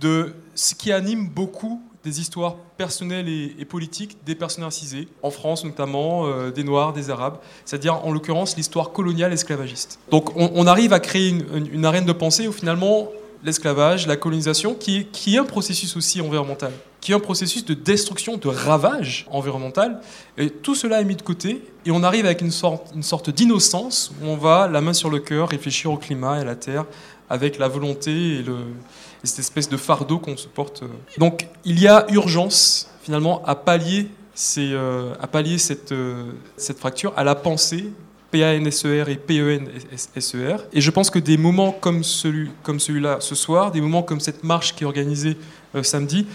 [0.00, 5.64] de ce qui anime beaucoup des histoires personnelles et, politiques des personnes racisées, en France
[5.64, 9.98] notamment, euh, des Noirs, des Arabes, c'est-à-dire en l'occurrence l'histoire coloniale esclavagiste.
[10.10, 13.08] Donc on, arrive à créer une, arène de pensée où finalement
[13.44, 18.36] l'esclavage, la colonisation, qui est, un processus aussi environnemental, qui est un processus de destruction,
[18.36, 20.00] de ravage environnemental.
[20.36, 23.30] Et tout cela est mis de côté et on arrive avec une sorte, une sorte
[23.30, 26.56] d'innocence où on va, la main sur le cœur, réfléchir au climat et à la
[26.56, 26.84] terre
[27.30, 28.44] avec la volonté et,
[29.24, 30.84] cette espèce de fardeau qu'on se porte.
[31.18, 34.08] Donc il y a urgence finalement à pallier,
[34.58, 37.92] euh, à pallier cette, euh, cette fracture, à la pensée
[38.30, 40.64] P-A-N-S-E-R et P-E-N-S-E-R.
[40.72, 44.20] Et je pense que des moments comme, celui, comme celui-là ce soir, des moments comme
[44.20, 45.36] cette marche qui est organisée
[45.74, 46.26] euh, samedi,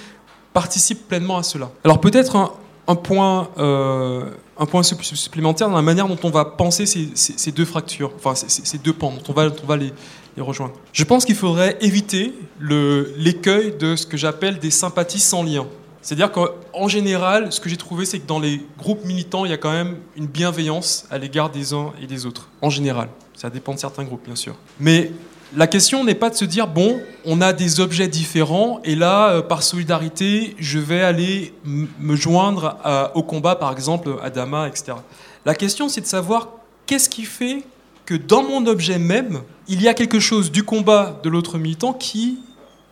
[0.54, 1.72] participent pleinement à cela.
[1.84, 2.54] Alors peut-être
[2.88, 7.66] un, point, euh, un point supplémentaire dans la manière dont on va penser ces, deux
[7.66, 9.92] fractures, enfin ces, deux pans, dont on va, les
[10.38, 10.74] rejoindre.
[10.94, 15.68] Je pense qu'il faudrait éviter l'écueil de ce que j'appelle des sympathies sans lien.
[16.04, 19.54] C'est-à-dire qu'en général, ce que j'ai trouvé, c'est que dans les groupes militants, il y
[19.54, 22.50] a quand même une bienveillance à l'égard des uns et des autres.
[22.62, 23.08] En général.
[23.34, 24.56] Ça dépend de certains groupes, bien sûr.
[24.82, 25.12] Mais
[25.56, 29.30] la question n'est pas de se dire, bon, on a des objets différents, et là,
[29.30, 32.78] euh, par solidarité, je vais aller me joindre
[33.16, 34.94] au combat, par exemple, à Dama, etc.
[35.46, 36.50] La question, c'est de savoir
[36.86, 37.64] qu'est-ce qui fait
[38.06, 41.94] que dans mon objet même, il y a quelque chose du combat de l'autre militant
[41.94, 42.40] qui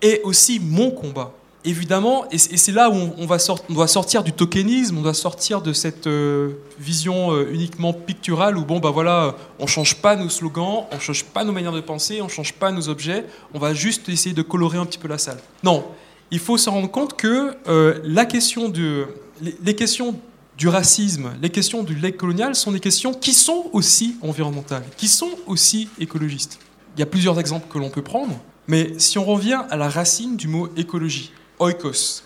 [0.01, 3.25] est aussi mon combat évidemment, et c'est là où on,
[3.73, 8.65] doit sortir du tokenisme, on doit sortir de cette euh, vision euh, uniquement picturale où,
[8.65, 12.21] bon, bah voilà, on change pas nos slogans, on change pas nos manières de penser,
[12.21, 15.17] on change pas nos objets, on va juste essayer de colorer un petit peu la
[15.17, 15.39] salle.
[15.63, 15.85] Non,
[16.31, 19.07] il faut se rendre compte que euh, la question de,
[19.41, 20.19] les, questions
[20.57, 25.07] du racisme, les questions du lait colonial sont des questions qui sont aussi environnementales, qui
[25.07, 26.59] sont aussi écologistes.
[26.95, 29.89] Il y a plusieurs exemples que l'on peut prendre, mais si on revient à la
[29.89, 32.23] racine du mot écologie, oikos,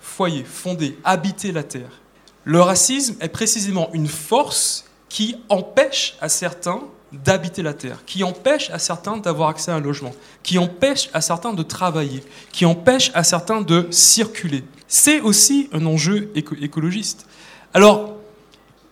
[0.00, 2.00] foyer, fonder, habiter la terre,
[2.44, 6.82] le racisme est précisément une force qui empêche à certains
[7.12, 11.20] d'habiter la terre, qui empêche à certains d'avoir accès à un logement, qui empêche à
[11.20, 14.64] certains de travailler, qui empêche à certains de circuler.
[14.88, 17.26] C'est aussi un enjeu écologiste.
[17.72, 18.16] Alors,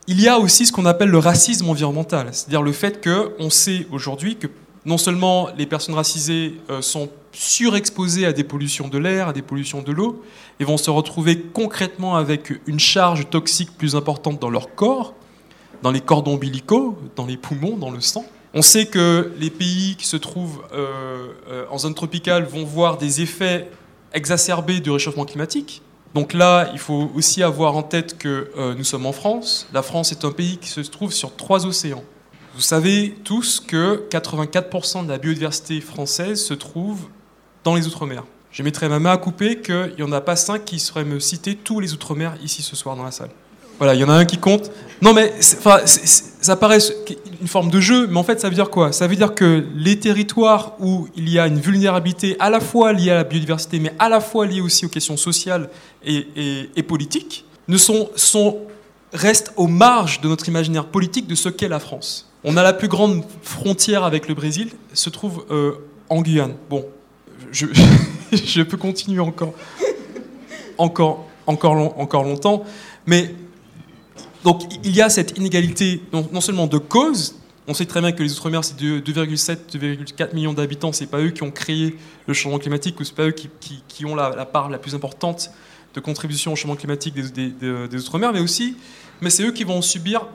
[0.06, 3.86] il y a aussi ce qu'on appelle le racisme environnemental, c'est-à-dire le fait qu'on sait
[3.90, 4.46] aujourd'hui que
[4.84, 9.42] non seulement les personnes racisées euh, sont surexposées à des pollutions de l'air, à des
[9.42, 10.22] pollutions de l'eau,
[10.60, 15.14] et vont se retrouver concrètement avec une charge toxique plus importante dans leur corps,
[15.82, 18.24] dans les cordons ombilicaux, dans les poumons, dans le sang.
[18.54, 22.98] On sait que les pays qui se trouvent euh, euh, en zone tropicale vont voir
[22.98, 23.70] des effets
[24.12, 25.80] exacerbés du réchauffement climatique.
[26.14, 29.66] Donc là, il faut aussi avoir en tête que nous sommes en France.
[29.72, 32.04] La France est un pays qui se trouve sur trois océans.
[32.54, 37.06] Vous savez tous que 84% de la biodiversité française se trouve
[37.64, 38.24] dans les Outre-mer.
[38.50, 41.18] Je mettrai ma main à couper qu'il n'y en a pas cinq qui seraient me
[41.18, 43.30] citer tous les Outre-mer ici ce soir dans la salle.
[43.78, 44.70] Voilà, il y en a un qui compte.
[45.00, 46.78] Non, mais ça paraît
[47.40, 48.92] une forme de jeu, mais en fait, ça veut dire quoi?
[48.92, 52.92] Ça veut dire que les territoires où il y a une vulnérabilité à la fois
[52.92, 55.70] liée à la biodiversité, mais à la fois liée aussi aux questions sociales
[56.04, 58.58] et, politiques, ne sont, sont,
[59.14, 62.31] restent aux marges de notre imaginaire politique de ce qu'est la France.
[62.44, 65.74] On a la plus grande frontière avec le Brésil, se trouve euh,
[66.08, 66.54] en Guyane.
[66.68, 66.84] Bon,
[67.52, 69.54] je, peux continuer encore,
[70.76, 72.64] encore, encore, encore longtemps,
[73.06, 73.34] mais
[74.42, 77.36] donc il y a cette inégalité non, seulement de cause,
[77.68, 81.30] on sait très bien que les Outre-mer, c'est 2,7, 2,4 millions d'habitants, c'est pas eux
[81.30, 84.78] qui ont créé le changement climatique, ou c'est pas eux qui, ont la, part la
[84.78, 85.50] plus importante
[85.94, 88.76] de contribution au changement climatique des, Outre-mer, mais aussi,
[89.20, 90.26] mais c'est eux qui vont subir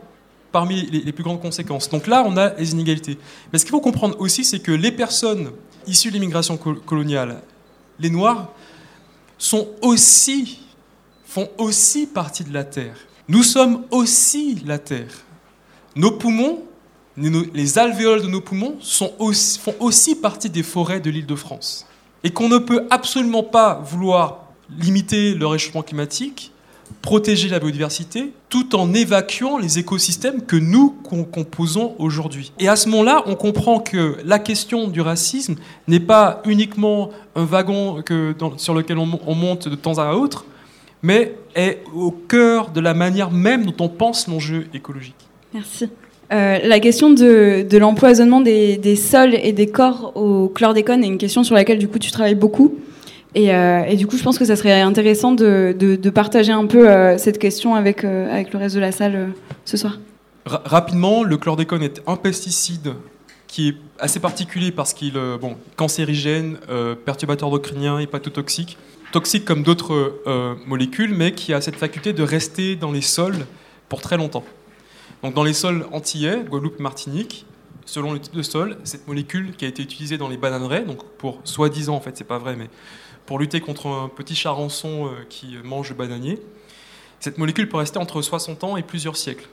[0.51, 1.89] parmi les, plus grandes conséquences.
[1.89, 3.17] Donc là, on a les inégalités.
[3.51, 5.51] Mais ce qu'il faut comprendre aussi, c'est que les personnes
[5.85, 7.41] issues de l'immigration coloniale,
[7.99, 8.51] les Noirs,
[9.37, 10.59] sont aussi,
[11.25, 12.95] font aussi partie de la Terre.
[13.27, 15.11] Nous sommes aussi la Terre.
[15.95, 16.63] Nos poumons,
[17.17, 21.85] les alvéoles de nos poumons font aussi partie des forêts de l'île de France.
[22.23, 26.51] Et qu'on ne peut absolument pas vouloir limiter le réchauffement climatique,
[27.01, 30.89] protéger la biodiversité, tout en évacuant les écosystèmes que nous
[31.31, 32.51] composons aujourd'hui.
[32.59, 35.55] Et à ce moment-là, on comprend que la question du racisme
[35.87, 38.03] n'est pas uniquement un wagon
[38.57, 40.45] sur lequel on monte de temps à autre,
[41.01, 45.15] mais est au cœur de la manière même dont on pense l'enjeu écologique.
[45.53, 45.89] Merci.
[46.33, 51.43] Euh, la question de, l'empoisonnement des, sols et des corps au chlordécone est une question
[51.43, 52.75] sur laquelle du coup tu travailles beaucoup.
[53.35, 57.17] Et, euh, du coup, je pense que ça serait intéressant de, partager un peu euh,
[57.17, 59.29] cette question avec, avec le reste de la salle
[59.65, 59.99] ce soir.
[60.45, 62.93] rapidement, le chlordécone est un pesticide
[63.47, 66.57] qui est assez particulier parce qu'il est bon, cancérigène,
[67.05, 68.77] perturbateur endocrinien, hépatotoxique
[69.11, 73.45] toxique comme d'autres euh, molécules, mais qui a cette faculté de rester dans les sols
[73.89, 74.43] pour très longtemps.
[75.23, 77.45] Donc dans les sols antillais, Guadeloupe, Martinique,
[77.85, 81.03] selon le type de sol, cette molécule qui a été utilisée dans les bananeraies, donc
[81.17, 82.69] pour soi-disant, en fait, c'est pas vrai, mais
[83.27, 86.41] pour lutter contre un petit charançon euh, qui mange le bananier,
[87.19, 89.47] cette molécule peut rester entre 60 ans et plusieurs siècles.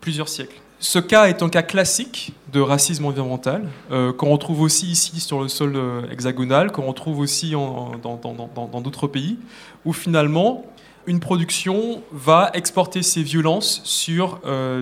[0.00, 0.60] Plusieurs siècles.
[0.80, 5.40] Ce cas est un cas classique de racisme environnemental, euh, qu'on retrouve aussi ici sur
[5.40, 9.38] le sol euh, hexagonal, qu'on retrouve aussi dans d'autres pays,
[9.84, 10.64] où finalement
[11.06, 14.40] une production va exporter ses violences sur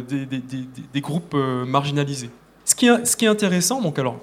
[0.09, 2.31] des, groupes marginalisés.
[2.65, 4.19] Ce qui, est, ce qui, est, intéressant, donc alors,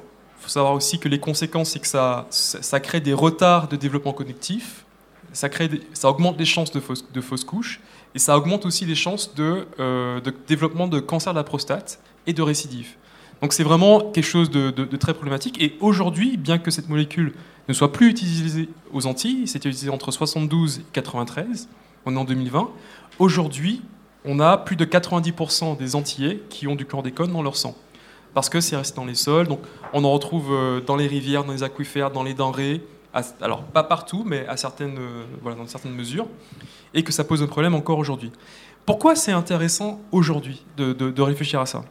[0.46, 4.14] faut savoir aussi que les conséquences, c'est que ça, ça, crée des retards de développement
[4.14, 4.86] connectif,
[5.34, 7.82] ça, crée ça augmente les chances de fausses, couches,
[8.14, 12.34] et ça augmente aussi les chances euh, de, développement de cancer de la prostate et
[12.34, 12.90] de récidive.
[13.42, 15.60] Donc c'est vraiment quelque chose de, très problématique.
[15.60, 17.34] Et aujourd'hui, bien que cette molécule
[17.68, 21.68] ne soit plus utilisée aux Antilles, c'était utilisé entre 72 et 93,
[22.06, 22.70] on est en 2020,
[23.18, 23.82] aujourd'hui,
[24.26, 27.76] on a plus de 90% des Antillais qui ont du chlordécone dans leur sang.
[28.36, 29.62] Parce que c'est resté dans les sols, donc
[29.94, 32.84] on en retrouve euh, dans les rivières, dans les aquifères, dans les denrées,
[33.42, 36.28] alors pas partout, mais à certaines, euh, voilà, dans certaines mesures
[36.94, 38.34] et que ça pose un problème encore aujourd'hui.
[38.86, 41.86] Pourquoi c'est intéressant aujourd'hui de, réfléchir à ça?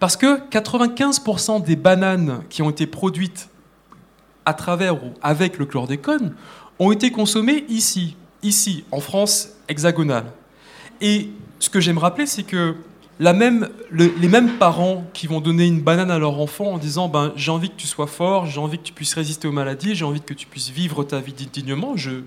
[0.00, 3.50] Parce que 95% des bananes qui ont été produites
[4.46, 6.34] à travers ou avec le chlordécone
[6.78, 10.32] ont été consommées ici, ici, en France hexagonale.
[11.02, 12.76] Et ce que j'aime rappeler, c'est que
[13.18, 17.08] la même, les mêmes parents qui vont donner une banane à leur enfant en disant
[17.08, 19.94] ben, j'ai envie que tu sois fort, j'ai envie que tu puisses résister aux maladies,
[19.94, 22.20] j'ai envie que tu puisses vivre ta vie dignement, j'ai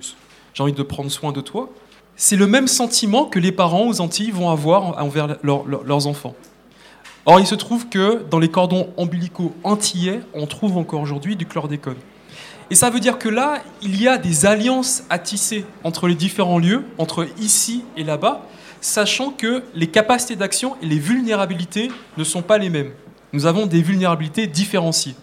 [0.59, 1.69] envie de prendre soin de toi,
[2.15, 6.35] c'est le même sentiment que les parents aux Antilles vont avoir envers leurs enfants.
[7.25, 11.45] Or, il se trouve que dans les cordons ombilicaux antillais, on trouve encore aujourd'hui du
[11.45, 11.97] chlordécone.
[12.71, 16.15] Et ça veut dire que là, il y a des alliances à tisser entre les
[16.15, 18.45] différents lieux, entre ici et là-bas,
[18.81, 22.91] sachant que les capacités d'action et les vulnérabilités ne sont pas les mêmes.
[23.33, 25.15] Nous avons des vulnérabilités différenciées.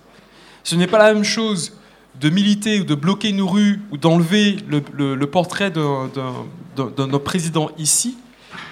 [0.63, 1.73] Ce n'est pas la même chose
[2.21, 8.17] de militer ou de bloquer nos rues ou d'enlever le, portrait d'un président ici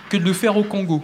[0.09, 1.03] que de le faire au Congo.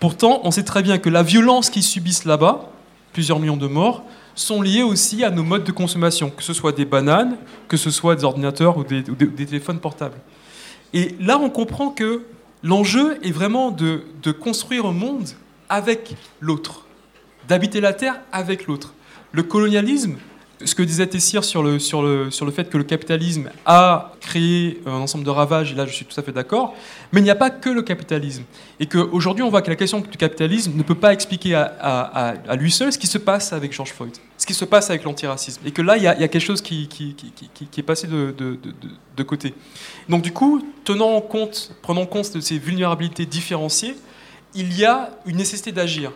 [0.00, 2.70] Pourtant, on sait très bien que la violence qu'ils subissent là-bas,
[3.12, 6.72] plusieurs millions de morts, sont liées aussi à nos modes de consommation, que ce soit
[6.72, 7.38] des bananes,
[7.68, 10.18] que ce soit des ordinateurs ou des, téléphones portables.
[10.92, 12.22] Et là, on comprend que
[12.62, 14.02] l'enjeu est vraiment de,
[14.40, 15.28] construire un monde
[15.68, 16.84] avec l'autre,
[17.48, 18.94] d'habiter la Terre avec l'autre.
[19.32, 20.16] Le colonialisme,
[20.64, 24.12] ce que disait Tessir sur le, sur, le, sur le fait que le capitalisme a
[24.20, 26.74] créé un ensemble de ravages, et là je suis tout à fait d'accord,
[27.12, 28.44] mais il n'y a pas que le capitalisme.
[28.80, 32.70] Et qu'aujourd'hui on voit que la question du capitalisme ne peut pas expliquer à, lui
[32.70, 35.62] seul ce qui se passe avec George Floyd, ce qui se passe avec l'antiracisme.
[35.66, 38.58] Et que là il y, a, quelque chose qui, qui, qui, est passé de, de,
[39.16, 39.54] de, côté.
[40.08, 43.94] Donc du coup, tenant en compte, prenant compte de ces vulnérabilités différenciées,
[44.54, 46.12] il y a une nécessité d'agir.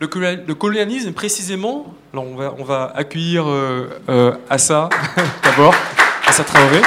[0.00, 2.26] Le, colonialisme, précisément, alors
[2.58, 4.88] on va, accueillir euh, euh, Assa
[5.44, 5.74] d'abord,
[6.26, 6.82] Assa Traoré.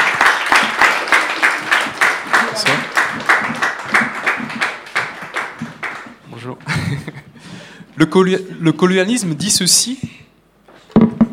[6.29, 6.57] Bonjour.
[7.95, 8.05] Le,
[8.59, 9.99] le colonialisme dit ceci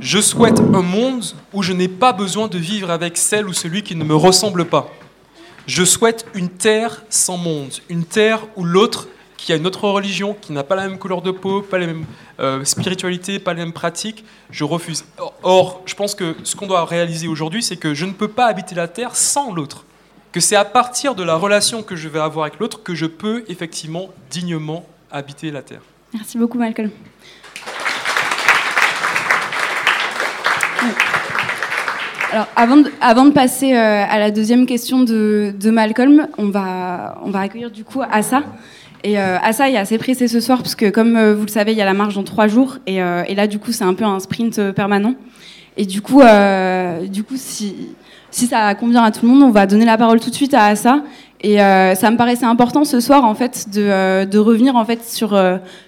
[0.01, 3.83] Je souhaite un monde où je n'ai pas besoin de vivre avec celle ou celui
[3.83, 4.91] qui ne me ressemble pas.
[5.67, 9.09] Je souhaite une terre sans monde, une terre où l'autre
[9.45, 11.87] qui a une autre religion, qui n'a pas la même couleur de peau, pas la
[11.87, 12.07] même
[12.41, 15.05] euh, spiritualité, pas les mêmes pratiques, je refuse.
[15.43, 18.47] Or, je pense que ce qu'on doit réaliser aujourd'hui, c'est que je ne peux pas
[18.47, 19.85] habiter la Terre sans l'autre.
[20.33, 23.05] Que c'est à partir de la relation que je vais avoir avec l'autre que je
[23.05, 25.83] peux effectivement dignement habiter la Terre.
[26.15, 26.91] Merci beaucoup, Malcolm.
[32.33, 37.31] Alors, avant de, passer euh, à la deuxième question de, de, Malcolm, on va, on
[37.31, 38.43] va accueillir du coup Assa.
[39.05, 41.51] Et euh, ça, il est assez pressé ce soir, parce que comme euh, vous le
[41.51, 42.79] savez, il y a la marche dans trois jours.
[42.87, 45.15] Et, euh, là, du coup, c'est un peu un sprint permanent.
[45.77, 46.23] Et du coup,
[47.09, 47.75] du coup si,
[48.31, 50.55] si ça convient à tout le monde, on va donner la parole tout de suite
[50.55, 51.03] à Assa.
[51.41, 55.37] Et ça me paraissait important ce soir, en fait, de, de revenir en fait sur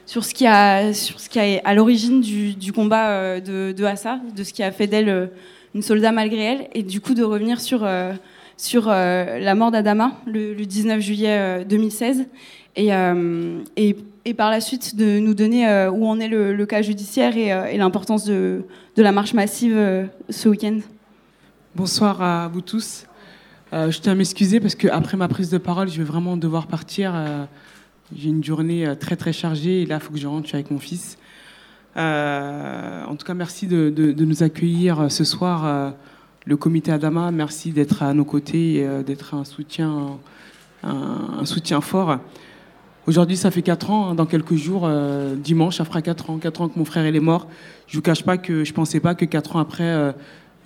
[0.05, 3.85] sur ce qui a sur ce qui est à l'origine du, du, combat de, de
[3.85, 5.31] Assa, de ce qui a fait d'elle
[5.77, 7.89] une soldat malgré elle, et du coup de revenir sur
[8.57, 12.27] sur la mort d'Adama le, 19 juillet 2016
[12.79, 13.97] euh, et,
[14.35, 17.77] par la suite de nous donner euh, où en est le, cas judiciaire et, euh,
[17.77, 18.65] l'importance de,
[18.97, 20.79] la marche massive ce week-end.
[21.75, 23.07] Bonsoir à vous tous.
[23.73, 27.15] je tiens à m'excuser parce qu'après ma prise de parole, je vais vraiment devoir partir.
[28.15, 30.57] J'ai une journée très très chargée et là, il faut que je rentre, je suis
[30.57, 31.19] avec mon fils.
[31.95, 35.95] en tout cas, merci de, nous accueillir ce soir,
[36.47, 37.31] le comité Adama.
[37.31, 40.19] Merci d'être à nos côtés et d'être un soutien,
[40.83, 42.19] un soutien fort.
[43.07, 44.11] Aujourd'hui, ça fait 4 ans.
[44.11, 46.39] Hein, dans quelques jours, euh, dimanche, ça fera 4 ans.
[46.39, 47.47] 4 ans que mon frère est mort.
[47.87, 50.11] Je vous cache pas que je pensais pas que 4 ans après, euh,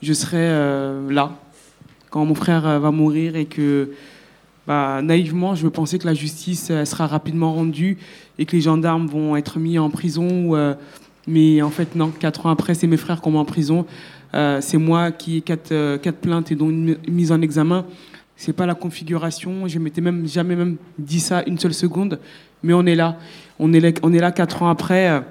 [0.02, 1.32] je serais euh, là.
[2.08, 3.90] Quand mon frère va mourir et que,
[4.66, 7.98] bah, naïvement, je pensais que la justice sera rapidement rendue
[8.38, 10.76] et que les gendarmes vont être mis en prison.
[11.28, 12.10] mais en fait, non.
[12.10, 13.86] 4 ans après, c'est mes frères qui ont mis en prison.
[14.32, 17.84] c'est moi qui ai 4, 4 plaintes et dont une mise en examen
[18.40, 19.68] c'est pas la configuration.
[19.68, 22.18] Je m'étais même jamais même dit ça une seule seconde,
[22.62, 23.18] mais on est là.
[23.58, 25.22] On est là, on est là quatre ans après.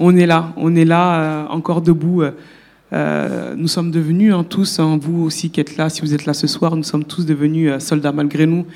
[0.00, 2.24] On est là, on est là, euh, encore debout.
[2.92, 6.26] Euh, nous sommes devenus hein, tous, hein, vous aussi qui êtes là, si vous êtes
[6.26, 8.66] là ce soir, nous sommes tous devenus euh, soldats malgré nous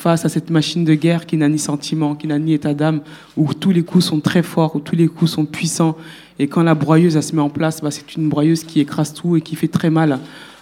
[0.00, 3.00] face à cette machine de guerre qui n'a ni sentiment, qui n'a ni état d'âme,
[3.36, 5.96] où tous les coups sont très forts, où tous les coups sont puissants.
[6.40, 9.12] Et quand la broyeuse elle se met en place, bah, c'est une broyeuse qui écrase
[9.12, 10.18] tout et qui fait très mal.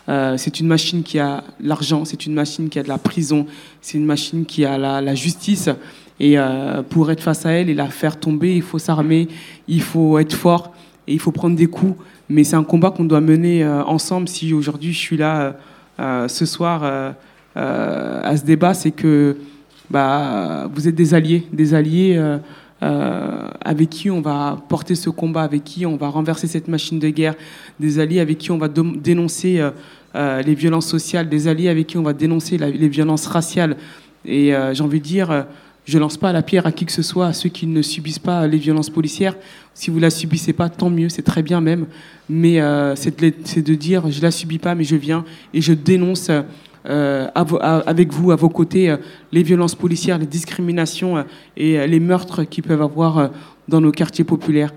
[0.09, 3.47] Euh, c'est une machine qui a l'argent, c'est une machine qui a de la prison,
[3.81, 5.71] c'est une machine qui a la, justice.
[6.19, 9.29] Et euh, pour être face à elle et la faire tomber, il faut s'armer,
[9.69, 10.73] il faut être fort
[11.07, 11.95] et il faut prendre des coups.
[12.29, 14.27] Mais c'est un combat qu'on doit mener euh, ensemble.
[14.27, 15.55] Si aujourd'hui je suis là
[16.27, 16.83] ce soir
[17.55, 19.37] à ce débat, c'est que
[19.91, 22.39] bah, vous êtes des alliés, des alliés
[22.83, 26.69] euh, euh, avec qui on va porter ce combat, avec qui on va renverser cette
[26.69, 27.35] machine de guerre,
[27.81, 29.63] des alliés avec qui on va dénoncer
[30.15, 33.77] les violences sociales, des alliés avec qui on va dénoncer les violences raciales.
[34.25, 35.47] Et j'ai envie de dire,
[35.87, 38.19] Je lance pas la pierre à qui que ce soit, à ceux qui ne subissent
[38.19, 39.37] pas les violences policières.
[39.75, 41.87] Si vous la subissez pas, tant mieux, c'est très bien même.
[42.29, 45.25] Mais euh, c'est de, dire, je la subis pas, mais je viens
[45.55, 46.31] et je dénonce
[46.87, 48.95] euh, avec vous, à vos côtés,
[49.33, 51.25] les violences policières, les discriminations
[51.57, 53.31] et les meurtres qui peuvent avoir
[53.69, 54.73] dans nos quartiers populaires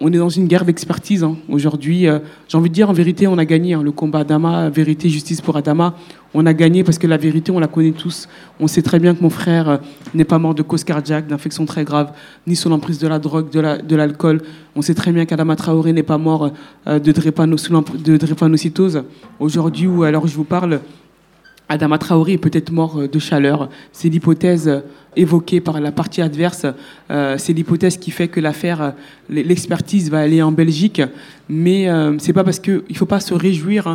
[0.00, 1.36] on est dans une guerre d'expertise hein.
[1.48, 2.06] aujourd'hui.
[2.06, 3.82] Euh, j'ai envie de dire, en vérité, on a gagné hein.
[3.82, 5.94] le combat Adama, vérité, justice pour Adama.
[6.34, 8.28] On a gagné parce que la vérité, on la connaît tous.
[8.60, 9.76] On sait très bien que mon frère euh,
[10.14, 12.12] n'est pas mort de cause cardiaque, d'infection très grave,
[12.46, 14.42] ni sous l'emprise de la drogue, de l'alcool.
[14.76, 16.52] on sait très bien qu'Adama Traoré n'est pas mort
[16.86, 19.02] euh, de, de drépanocytose.
[19.40, 20.80] Aujourd'hui, ou alors je vous parle,
[21.68, 23.68] Adama Traoré est peut-être mort de chaleur.
[23.92, 24.82] C'est l'hypothèse
[25.16, 26.66] évoquée par la partie adverse.
[27.10, 28.90] Euh, c'est l'hypothèse qui fait que l'affaire, euh,
[29.28, 31.02] l'expertise va aller en Belgique.
[31.48, 33.86] Mais euh, c'est pas parce que il faut pas se réjouir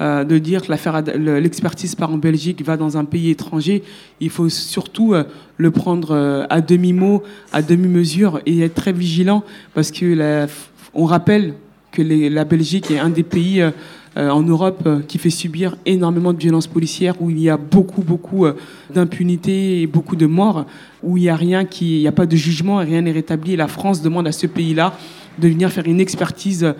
[0.00, 3.82] hein, de dire que l'affaire, l'expertise part en Belgique va dans un pays étranger.
[4.20, 5.14] Il faut surtout
[5.58, 7.22] le prendre à demi mot,
[7.52, 10.46] à demi mesure et être très vigilant parce que
[10.94, 11.54] on rappelle
[11.92, 13.70] que la Belgique est un des pays euh,
[14.16, 18.02] en Europe euh, qui fait subir énormément de violences policières, où il y a beaucoup,
[18.02, 18.54] beaucoup euh,
[18.92, 20.66] d'impunité et beaucoup de morts,
[21.02, 23.12] où il n'y a rien qui, il n'y a pas de jugement et rien n'est
[23.12, 23.52] rétabli.
[23.52, 24.94] Et la France demande à ce pays-là
[25.38, 26.74] de venir faire une expertise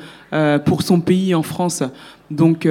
[0.66, 1.82] pour son pays en France.
[2.30, 2.68] Donc,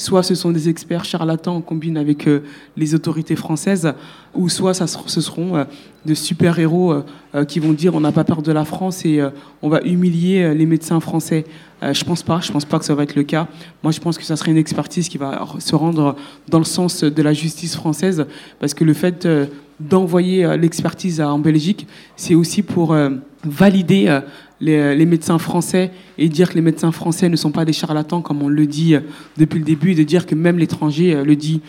[0.00, 2.28] soit ce sont des experts charlatans en combine avec
[2.76, 3.92] les autorités françaises,
[4.34, 5.66] ou soit ce seront
[6.06, 7.02] de super-héros
[7.48, 9.20] qui vont dire on n'a pas peur de la France et
[9.62, 11.44] on va humilier les médecins français.
[11.82, 13.48] Euh, je pense pas, je pense pas que ça va être le cas.
[13.82, 16.16] Moi, je pense que ça serait une expertise qui va se rendre
[16.48, 18.26] dans le sens de la justice française,
[18.58, 19.46] parce que le fait euh,
[19.78, 21.86] d'envoyer euh, l'expertise en Belgique,
[22.16, 22.94] c'est aussi pour
[23.44, 24.20] valider
[24.60, 28.42] les, médecins français et dire que les médecins français ne sont pas des charlatans, comme
[28.42, 28.94] on le dit
[29.36, 31.60] depuis le début, et de dire que même l'étranger le dit.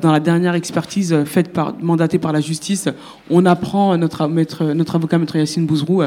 [0.00, 2.88] Dans la dernière expertise faite par, mandatée par la justice,
[3.28, 6.02] on apprend, notre, notre avocat, maître Yassine Bouzrou,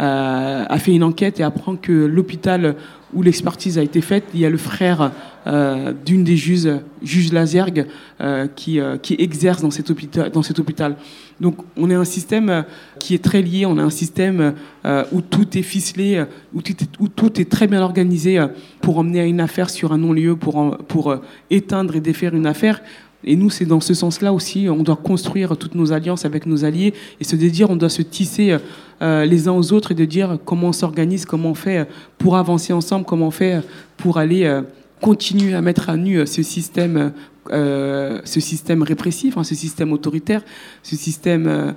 [0.00, 2.76] euh, a fait une enquête et apprend que l'hôpital
[3.14, 5.12] où l'expertise a été faite, il y a le frère
[5.46, 6.68] euh, d'une des juges,
[7.02, 7.86] juge Lazergue,
[8.20, 10.96] euh, qui, qui exerce dans cet, hôpital.
[11.40, 12.64] Donc on est un système
[12.98, 14.54] qui est très lié, on a un système
[15.12, 18.44] où tout est ficelé, où tout est, où tout est très bien organisé
[18.80, 21.16] pour emmener à une affaire sur un non-lieu, pour, pour
[21.50, 22.80] éteindre et défaire une affaire.
[23.24, 26.64] Et nous, c'est dans ce sens-là aussi, on doit construire toutes nos alliances avec nos
[26.64, 28.56] alliés et se dire, on doit se tisser
[29.02, 31.86] euh, les uns aux autres et de dire comment on s'organise, comment on fait
[32.18, 33.60] pour avancer ensemble, comment on fait
[33.98, 34.62] pour aller euh,
[35.00, 37.12] continuer à mettre à nu ce système,
[37.50, 40.42] euh, ce système répressif, hein, ce système autoritaire,
[40.82, 41.74] ce système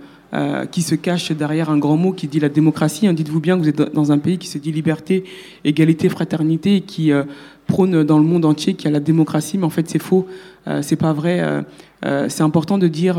[0.71, 3.05] qui se cache derrière un grand mot qui dit la démocratie.
[3.05, 5.25] Hein, dites-vous bien que vous êtes dans un pays qui se dit liberté,
[5.63, 7.11] égalité, fraternité, et qui
[7.67, 10.27] prône dans le monde entier qu'il y a la démocratie, mais en fait c'est faux,
[10.67, 11.39] euh, c'est pas vrai.
[11.39, 11.61] Euh,
[12.05, 13.17] euh, c'est important de dire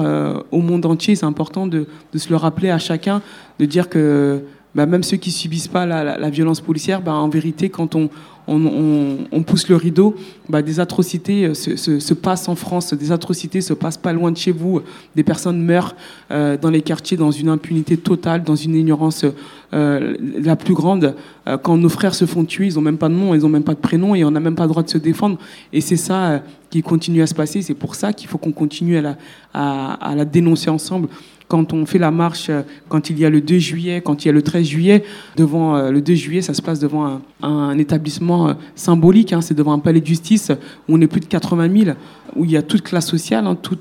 [0.50, 3.22] au monde entier, c'est important de, se le rappeler à chacun,
[3.58, 4.42] de dire que
[4.74, 8.10] bah, même ceux qui subissent pas la, violence policière, bah, en vérité, quand on,
[8.46, 10.16] on, pousse le rideau,
[10.48, 14.36] bah, des atrocités euh, se, passent en France, des atrocités se passent pas loin de
[14.36, 14.80] chez vous,
[15.14, 15.94] des personnes meurent
[16.30, 19.24] euh, dans les quartiers dans une impunité totale, dans une ignorance
[19.72, 21.14] euh, la plus grande.
[21.62, 23.64] quand nos frères se font tuer, ils n'ont même pas de nom, ils n'ont même
[23.64, 25.38] pas de prénom et on n'a même pas le droit de se défendre.
[25.72, 27.62] Et c'est ça qui continue à se passer.
[27.62, 29.16] C'est pour ça qu'il faut qu'on continue à
[29.54, 31.08] à la dénoncer ensemble
[31.48, 34.28] quand on fait la marche, euh, quand il y a le 2 juillet, quand il
[34.28, 35.04] y a le 13 juillet,
[35.36, 39.54] devant euh, le 2 juillet, ça se passe devant un, établissement euh, symbolique, hein, c'est
[39.54, 40.50] devant un palais de justice
[40.88, 41.96] où on est plus de 80 000,
[42.36, 43.78] où il y a toute classe sociale, hein, tout,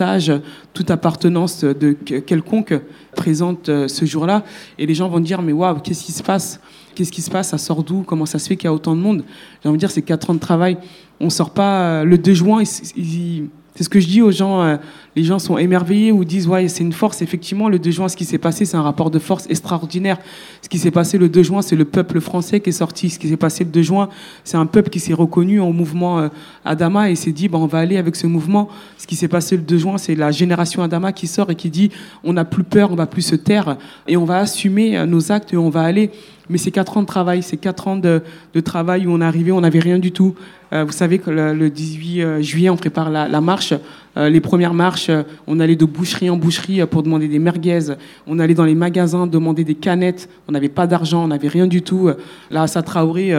[0.00, 0.32] âge,
[0.72, 2.74] toute appartenance de quelconque
[3.14, 4.42] présente ce jour-là.
[4.78, 6.60] Et les gens vont dire, mais waouh, qu'est-ce qui se passe?
[6.94, 7.50] Qu'est-ce qui se passe?
[7.50, 8.02] Ça sort d'où?
[8.02, 9.24] Comment ça se fait qu'il y a autant de monde?
[9.62, 10.78] J'ai envie de dire, c'est 4 ans de travail.
[11.20, 12.62] On sort pas le 2 juin,
[13.74, 14.62] c'est ce que je dis aux gens.
[14.62, 14.76] Euh,
[15.14, 17.22] les gens sont émerveillés ou disent ouais c'est une force.
[17.22, 20.18] Effectivement, le 2 juin, ce qui s'est passé, c'est un rapport de force extraordinaire.
[20.62, 23.10] Ce qui s'est passé le 2 juin, c'est le peuple français qui est sorti.
[23.10, 24.08] Ce qui s'est passé le 2 juin,
[24.44, 26.28] c'est un peuple qui s'est reconnu en mouvement euh,
[26.64, 28.68] Adama et s'est dit bon, on va aller avec ce mouvement.
[28.98, 31.70] Ce qui s'est passé le 2 juin, c'est la génération Adama qui sort et qui
[31.70, 31.90] dit
[32.24, 35.32] on n'a plus peur, on va plus se taire et on va assumer euh, nos
[35.32, 36.10] actes et on va aller.
[36.48, 38.22] Mais c'est quatre ans de travail, c'est quatre ans de,
[38.64, 40.34] travail où on est arrivé, on n'avait rien du tout.
[40.72, 43.74] Euh, vous savez que le, 18 euh, juillet, on prépare la, marche.
[44.16, 45.10] Euh, les premières marches,
[45.46, 47.94] on allait de boucherie en boucherie pour demander des merguez.
[48.26, 50.28] On allait dans les magasins demander des canettes.
[50.48, 52.10] On n'avait pas d'argent, on n'avait rien du tout.
[52.50, 53.34] Là, Assa Traoré,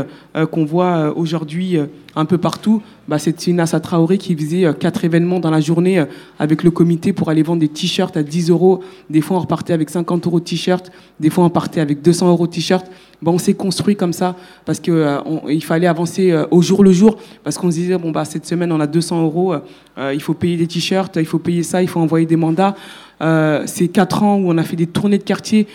[0.52, 1.78] qu'on voit aujourd'hui
[2.16, 6.04] un peu partout, bah, c'est une Assa Traoré qui faisait quatre événements dans la journée
[6.40, 8.84] avec le comité pour aller vendre des t-shirts à 10 euros.
[9.10, 10.92] Des fois, on repartait avec 50 euros de t-shirts.
[11.20, 12.90] Des fois, on partait avec 200 euros de t-shirts.
[13.26, 17.70] On s'est construit comme ça parce qu'il fallait avancer au jour le jour parce qu'on
[17.72, 19.54] se disait, bon, bah, cette semaine, on a 200 euros,
[19.98, 22.76] euh, il faut payer les t-shirts, il faut payer ça, il faut envoyer des mandats.
[23.22, 25.68] Euh, c'est quatre ans où on a fait des tournées de quartier.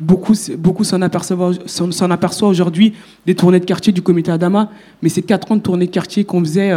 [0.00, 1.54] Beaucoup beaucoup s'en aperçoivent,
[2.42, 2.94] aujourd'hui
[3.26, 4.70] des tournées de quartier du comité Adama,
[5.02, 6.72] mais c'est quatre ans de tournées de quartier qu'on faisait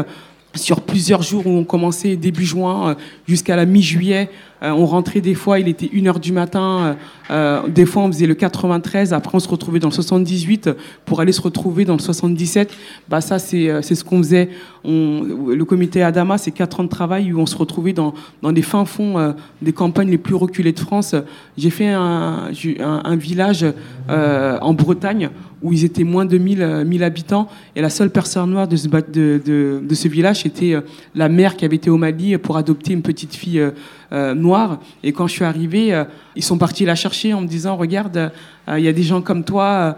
[0.55, 2.95] sur plusieurs jours où on commençait début juin
[3.27, 4.29] jusqu'à la mi-juillet
[4.63, 6.95] euh, on rentrait des fois, il était 1h du matin,
[7.31, 10.69] euh, euh, des fois on faisait le 93, après on se retrouvait dans le 78
[11.05, 12.73] pour aller se retrouver dans le 77.
[13.09, 14.49] Bah ça c'est ce qu'on faisait.
[14.85, 18.61] le comité Adama, c'est 4 ans de travail où on se retrouvait dans, dans les
[18.61, 21.15] fins fonds des campagnes les plus reculées de France.
[21.57, 22.49] J'ai fait un,
[22.79, 23.65] un, village
[24.09, 25.29] en Bretagne
[25.65, 30.07] où ils étaient moins de 1000, 1000 habitants et la seule personne noire de ce,
[30.07, 30.75] village était
[31.15, 33.71] la mère qui avait été au Mali pour adopter une petite fille
[34.11, 34.79] euh, noire.
[35.03, 36.03] Et quand je suis arrivé, euh,
[36.35, 38.31] ils sont partis la chercher en me disant, regarde,
[38.69, 39.97] euh, il y a des gens comme toi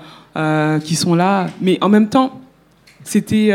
[0.83, 1.47] qui sont là.
[1.61, 2.39] Mais en même temps,
[3.03, 3.51] c'était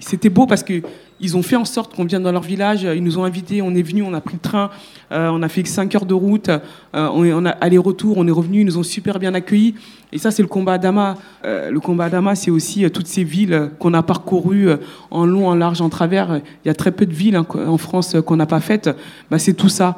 [0.00, 0.80] c'était beau parce que
[1.20, 2.84] ils ont fait en sorte qu'on vienne dans leur village.
[2.84, 4.70] Ils nous ont invités, on est venu, on a pris le train,
[5.10, 6.50] on a fait 5 heures de route,
[6.94, 9.74] on, on a aller-retour, on est revenu, ils nous ont super bien accueillis.
[10.12, 11.16] Et ça, c'est le combat Adama.
[11.44, 14.76] Euh, le combat Adama, c'est aussi euh, toutes ces villes qu'on a parcourues euh,
[15.10, 16.40] en long, en large, en travers.
[16.64, 18.90] Il y a très peu de villes hein, en France qu'on n'a pas faites.
[19.30, 19.96] Bah, c'est tout ça.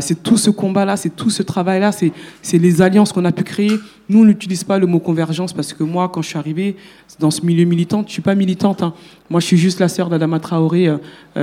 [0.00, 3.72] c'est tout ce combat-là, c'est tout ce travail-là, c'est les alliances qu'on a pu créer.
[4.08, 6.76] Nous, on n'utilise pas le mot convergence parce que moi, quand je suis arrivée
[7.18, 8.82] dans ce milieu militant, je suis pas militante.
[8.82, 8.92] Hein.
[9.30, 10.90] Moi, je suis juste la sœur d'Adama Traoré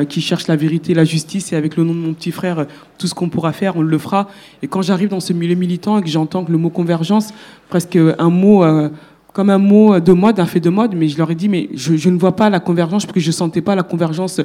[0.10, 1.52] qui cherche la vérité, la justice.
[1.54, 2.68] Et avec le nom de mon petit frère,
[2.98, 4.28] tout ce qu'on pourra faire, on le fera.
[4.64, 7.34] Et quand j'arrive dans ce milieu militant et que j'entends que le mot convergence,
[7.70, 8.90] presque un mot euh,
[9.34, 11.70] comme un mot de mode, un fait de mode, mais je leur ai dit, mais
[11.74, 14.42] je, ne vois pas la convergence, parce que je ne sentais pas la convergence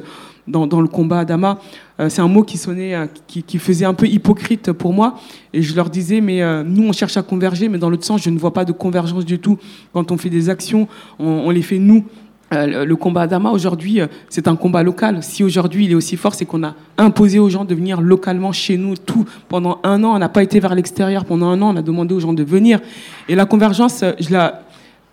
[0.47, 1.59] dans, le combat Adama.
[1.99, 5.15] Euh, c'est un mot qui sonnait, euh, qui, faisait un peu hypocrite pour moi,
[5.53, 8.29] et je leur disais, mais nous, on cherche à converger, mais dans l'autre sens, je
[8.29, 9.57] ne vois pas de convergence du tout.
[9.93, 10.87] Quand on fait des actions,
[11.19, 12.05] on les fait nous,
[12.51, 15.21] le combat Adama aujourd'hui, euh, c'est un combat local.
[15.21, 18.51] Si aujourd'hui il est aussi fort, c'est qu'on a imposé aux gens de venir localement
[18.51, 18.95] chez nous.
[18.95, 21.25] Tout pendant un an, on n'a pas été vers l'extérieur.
[21.25, 22.79] Pendant un an, on a demandé aux gens de venir.
[23.27, 24.63] Et la convergence, euh, je la,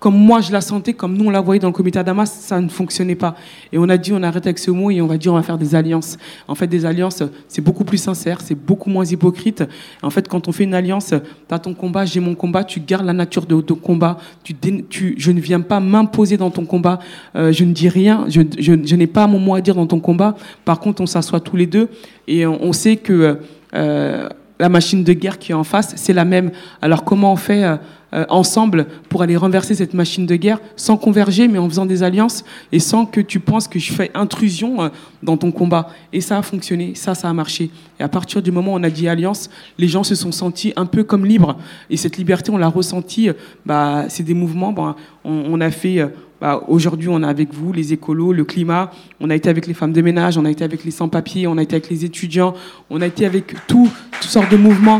[0.05, 2.61] comme moi je la sentais, comme nous on la voyait dans le comité Damas, ça
[2.61, 3.37] ne fonctionnait pas.
[3.73, 5.43] Et on a dit, on arrête avec ce mot et on va dire, on va
[5.43, 6.19] faire des alliances.
[6.47, 9.65] En fait, des alliances, c'est beaucoup plus sincère, c'est beaucoup moins hypocrite.
[10.03, 11.15] En fait, quand on fait une alliance,
[11.49, 14.19] tu as ton combat, j'ai mon combat, tu gardes la nature de ton combat.
[14.43, 16.99] Tu, je ne viens pas m'imposer dans ton combat.
[17.35, 20.35] Euh, je ne dis rien, je, n'ai pas mon mot à dire dans ton combat.
[20.67, 21.89] Par contre, on s'assoit tous les deux
[22.29, 23.39] et on, sait que
[23.75, 24.29] euh,
[24.61, 26.51] la machine de guerre qui est en face, c'est la même.
[26.83, 27.65] Alors comment on fait
[28.15, 31.87] euh, euh, ensemble pour aller renverser cette machine de guerre sans converger, mais en faisant
[31.87, 34.89] des alliances et sans que tu penses que je fais intrusion euh,
[35.23, 35.89] dans ton combat.
[36.13, 37.71] Et ça a fonctionné, ça, ça a marché.
[37.99, 40.73] Et à partir du moment où on a dit alliance, les gens se sont sentis
[40.77, 41.57] un peu comme libres.
[41.91, 43.31] Et cette liberté, on l'a ressentie.
[43.67, 44.73] Bah, c'est des mouvements.
[44.73, 46.07] Bah, on, a fait.
[46.41, 48.91] Bah, Aujourd'hui, on est avec vous, les écolos, le climat.
[49.21, 51.57] On a été avec les femmes de ménage, on a été avec les sans-papiers, on
[51.59, 52.55] a été avec les étudiants,
[52.91, 53.91] on a été avec tout,
[54.21, 54.99] toutes sortes de mouvements.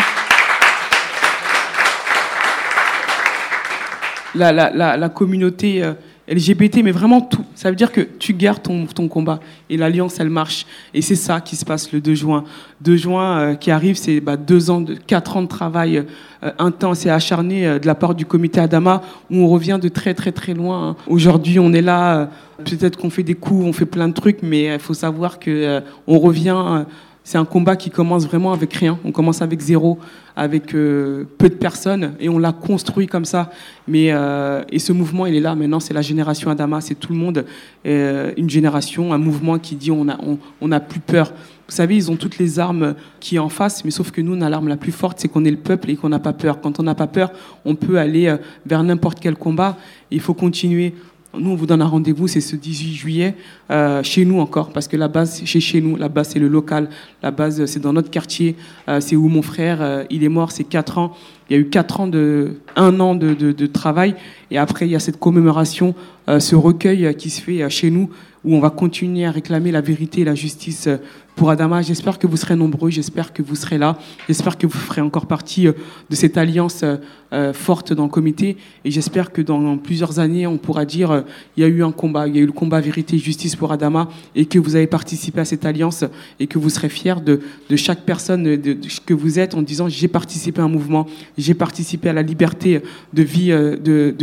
[4.35, 5.93] La, la, la, communauté euh,
[6.29, 7.45] LGBT, mais vraiment tout.
[7.55, 10.67] Ça veut dire que tu gardes ton, ton combat et l'alliance, elle marche.
[10.93, 12.45] Et c'est ça qui se passe le 2 juin.
[12.81, 15.99] 2 juin euh, qui arrive, c'est bah, deux ans, de, quatre ans de travail
[16.43, 20.15] euh, intense et acharné de la part du comité Adama, où on revient de très
[20.15, 20.91] très très loin.
[20.91, 20.97] Hein.
[21.07, 22.31] Aujourd'hui, on est là.
[22.65, 25.83] Peut-être qu'on fait des coups, on fait plein de trucs, mais il faut savoir que
[26.07, 26.85] on revient
[27.27, 28.99] c'est un combat qui commence vraiment avec rien.
[29.03, 29.99] On commence avec zéro,
[30.37, 33.51] avec euh, peu de personnes, et on l'a construit comme ça.
[33.89, 35.81] Mais euh, et ce mouvement, il est là maintenant.
[35.81, 37.47] C'est la génération Adama, c'est tout le monde,
[37.87, 40.19] euh, une génération, un mouvement qui dit on a
[40.61, 41.33] on, a plus peur.
[41.67, 44.43] Vous savez, ils ont toutes les armes qui en face, mais sauf que nous, on
[44.43, 46.61] a l'arme la plus forte, c'est qu'on est le peuple et qu'on n'a pas peur.
[46.61, 47.33] Quand on n'a pas peur,
[47.65, 49.79] on peut aller vers n'importe quel combat.
[50.11, 50.93] Il faut continuer.
[51.39, 53.35] Nous, on vous donne un rendez-vous, c'est ce 18 juillet,
[53.71, 56.49] euh, chez nous encore, parce que la base, c'est chez nous, la base, c'est le
[56.49, 56.89] local,
[57.23, 58.57] la base, c'est dans notre quartier,
[58.89, 61.13] euh, c'est où mon frère, euh, il est mort, c'est 4 ans.
[61.49, 64.15] Il y a eu 4 ans, de, un an de, de, de, travail,
[64.51, 65.95] et après, il y a cette commémoration,
[66.27, 68.09] ce recueil qui se fait chez nous,
[68.45, 70.89] où on va continuer à réclamer la vérité et la justice
[71.35, 71.83] pour Adama.
[71.83, 75.27] J'espère que vous serez nombreux, j'espère que vous serez là, j'espère que vous ferez encore
[75.27, 75.73] partie euh,
[76.11, 76.97] de cette alliance euh,
[77.33, 81.25] euh, forte dans le comité et j'espère que dans plusieurs années, on pourra dire
[81.57, 83.73] il y a eu un combat, il y a eu le combat vérité justice pour
[83.73, 86.05] Adama et que vous avez participé à cette alliance
[86.39, 89.89] et que vous serez fiers de, de chaque personne de, que vous êtes en disant
[89.89, 91.07] j'ai participé à un mouvement,
[91.37, 92.81] j'ai participé à la liberté
[93.13, 93.53] de vie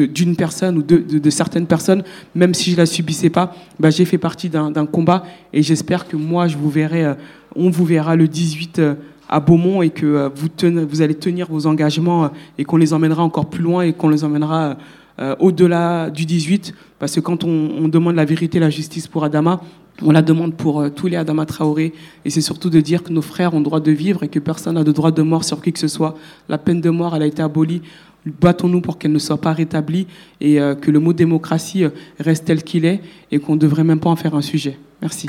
[0.08, 2.04] d'une personne ou de, certaines personnes,
[2.36, 6.16] même si je la subissais pas, bah, j'ai fait partie d'un combat et j'espère que
[6.16, 7.14] moi je vous verrai euh,
[7.56, 8.96] on vous verra le 18 euh,
[9.30, 10.30] à Beaumont et que euh,
[10.86, 14.24] vous, allez tenir vos engagements et qu'on les emmènera encore plus loin et qu'on les
[14.24, 14.78] emmènera
[15.40, 16.74] au-delà du 18.
[16.98, 19.62] Parce que quand on, demande la vérité la justice pour Adama,
[20.02, 21.94] On la demande pour tous les Adama Traoré.
[22.26, 24.76] Et c'est surtout de dire que nos frères ont droit de vivre et que personne
[24.76, 26.18] n'a de droit de mort sur qui que ce soit.
[26.50, 27.84] La peine de mort, elle a été abolie.
[28.26, 30.08] Battons-nous pour qu'elle ne soit pas rétablie
[30.40, 31.84] et que le mot démocratie
[32.20, 34.80] reste tel qu'il est et qu'on ne devrait même pas en faire un sujet.
[35.04, 35.28] Merci.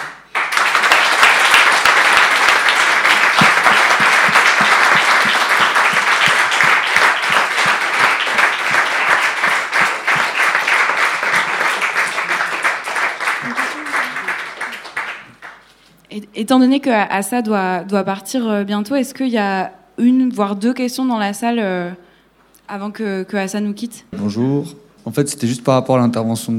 [16.34, 20.74] Étant donné que Assa doit, partir euh, bientôt, est-ce qu'il y a une, voire deux
[20.74, 21.90] questions dans la salle euh,
[22.68, 24.04] avant que, que Assa nous quitte?
[24.16, 24.74] Bonjour.
[25.04, 26.54] En fait, c'était juste par rapport à l'intervention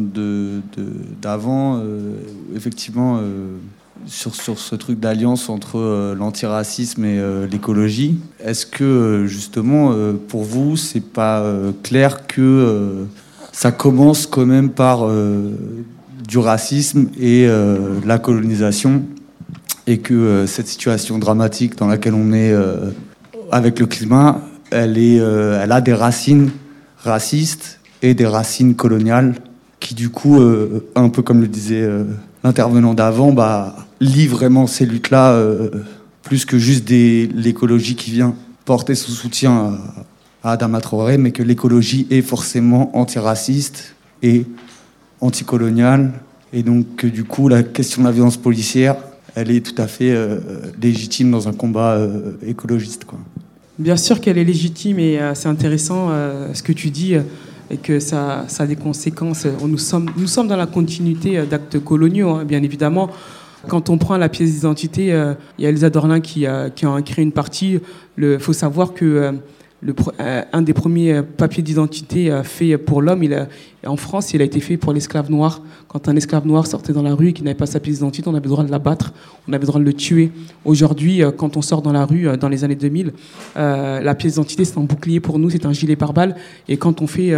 [1.22, 1.78] d'avant.
[1.78, 2.18] Euh,
[2.56, 3.22] effectivement,
[4.06, 8.20] sur, ce truc d'alliance entre l'antiracisme et l'écologie.
[8.44, 9.96] Est-ce que, justement,
[10.28, 11.42] pour vous, c'est pas
[11.84, 13.06] clair que
[13.54, 15.08] ça commence quand même par
[16.28, 17.48] du racisme et
[18.06, 19.04] la colonisation?
[19.88, 22.92] Et que euh, cette situation dramatique dans laquelle on est euh,
[23.52, 26.52] avec le climat, elle, est, euh, elle a des racines
[26.98, 29.36] racistes et des racines coloniales
[29.80, 30.40] qui du coup,
[30.96, 31.86] un peu comme le disait
[32.46, 35.38] l'intervenant d'avant, bah, lie vraiment ces luttes-là
[36.22, 39.78] plus que juste l'écologie qui vient porter son soutien
[40.42, 44.46] à, Adama Traoré, mais que l'écologie est forcément antiraciste et
[45.20, 46.14] anticoloniale.
[46.54, 48.96] Et donc, que, du coup, la question de la violence policière,
[49.36, 50.40] elle est tout à fait euh,
[50.82, 53.06] légitime dans un combat euh, écologiste.
[53.06, 53.20] Quoi.
[53.80, 56.10] Bien sûr qu'elle est légitime et euh, c'est intéressant
[56.54, 57.16] ce que tu dis
[57.72, 59.48] et que ça, a des conséquences.
[59.62, 63.10] Nous sommes, nous sommes dans la continuité d'actes coloniaux, hein, bien évidemment.
[63.68, 65.08] Quand on prend la pièce d'identité,
[65.58, 67.80] il y a Elsa Dorlin qui qui a créé une partie.
[68.18, 69.34] Il faut savoir que
[69.84, 69.94] le,
[70.52, 73.24] un des premiers papiers d'identité fait pour l'homme,
[73.86, 75.62] en France, il a été fait pour l'esclave noir.
[75.88, 78.28] Quand un esclave noir sortait dans la rue et qui n'avait pas sa pièce d'identité,
[78.28, 79.14] on avait le droit de l'abattre,
[79.48, 80.32] on avait le droit de le tuer.
[80.64, 83.14] Aujourd'hui, euh, quand on sort dans la rue euh, dans les années 2000,
[83.58, 86.36] euh, la pièce d'identité, c'est un bouclier pour nous, c'est un gilet pare-balles.
[86.68, 87.34] Et quand on fait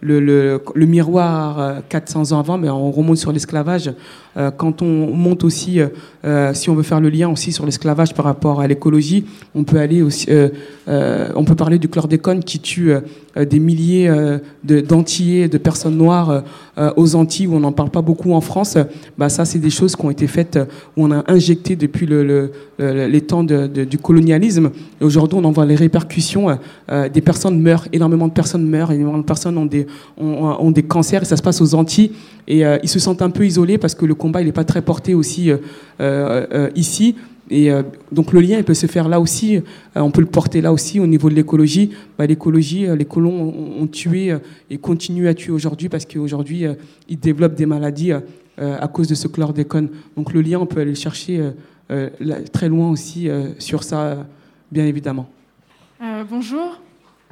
[0.00, 3.92] le, le, miroir 400 ans avant, mais on remonte sur l'esclavage.
[4.36, 5.80] Euh, quand on monte aussi,
[6.24, 9.24] euh, si on veut faire le lien aussi sur l'esclavage par rapport à l'écologie,
[9.54, 12.92] on peut aller aussi, euh, on peut parler du chlordécone qui tue
[13.36, 14.10] des milliers
[14.64, 16.42] d'Antillais, de, personnes noires
[16.96, 18.76] aux Antilles où on n'en parle pas beaucoup en France.
[19.18, 20.58] Bah ça, c'est des choses qui ont été faites
[20.96, 24.70] où on a injecté depuis le, les temps de, du colonialisme.
[25.00, 26.58] Aujourd'hui, on en voit les répercussions.
[26.88, 29.86] des personnes meurent, énormément de personnes meurent, énormément de personnes ont des
[30.16, 32.12] ont, des cancers et ça se passe aux Antilles.
[32.46, 34.64] Et euh, ils se sentent un peu isolés parce que le combat, il n'est pas
[34.64, 35.58] très porté aussi euh,
[36.00, 37.16] euh, ici.
[37.52, 37.68] Et
[38.12, 39.60] donc le lien, il peut se faire là aussi.
[39.96, 41.90] on peut le porter là aussi au niveau de l'écologie.
[42.16, 44.32] Bah, l'écologie, les colons ont, tué
[44.70, 46.66] et continuent à tuer aujourd'hui parce qu'aujourd'hui,
[47.08, 48.12] ils développent des maladies
[48.56, 49.88] à cause de ce chlordécone.
[50.16, 51.42] Donc le lien, on peut aller le chercher
[52.52, 53.28] très loin aussi
[53.58, 54.24] sur ça,
[54.70, 55.28] bien évidemment.
[56.30, 56.78] bonjour.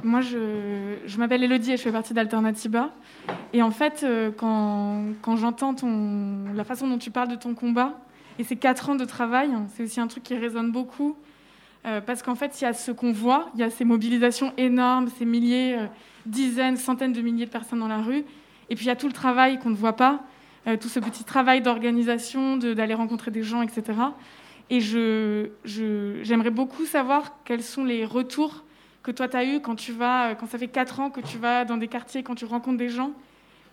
[0.04, 2.90] Moi, je, je m'appelle Elodie et je fais partie d'Alternativa.
[3.52, 5.74] Et en fait, euh, quand, j'entends
[6.54, 7.98] la façon dont tu parles de ton combat
[8.38, 11.16] et ces quatre ans de travail, c'est aussi un truc qui résonne beaucoup.
[11.86, 14.52] Euh, parce qu'en fait, il y a ce qu'on voit, il y a ces mobilisations
[14.56, 15.86] énormes, ces milliers, euh,
[16.26, 18.24] dizaines, centaines de milliers de personnes dans la rue.
[18.70, 20.20] Et puis il y a tout le travail qu'on ne voit pas,
[20.80, 23.98] tout ce petit travail d'organisation, d'aller rencontrer des gens, etc.
[24.68, 28.64] Et je, j'aimerais beaucoup savoir quels sont les retours
[29.02, 31.38] que toi tu as eu quand tu vas, quand ça fait 4 ans que tu
[31.38, 33.12] vas dans des quartiers, quand tu rencontres des gens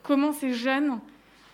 [0.03, 0.99] Comment ces jeunes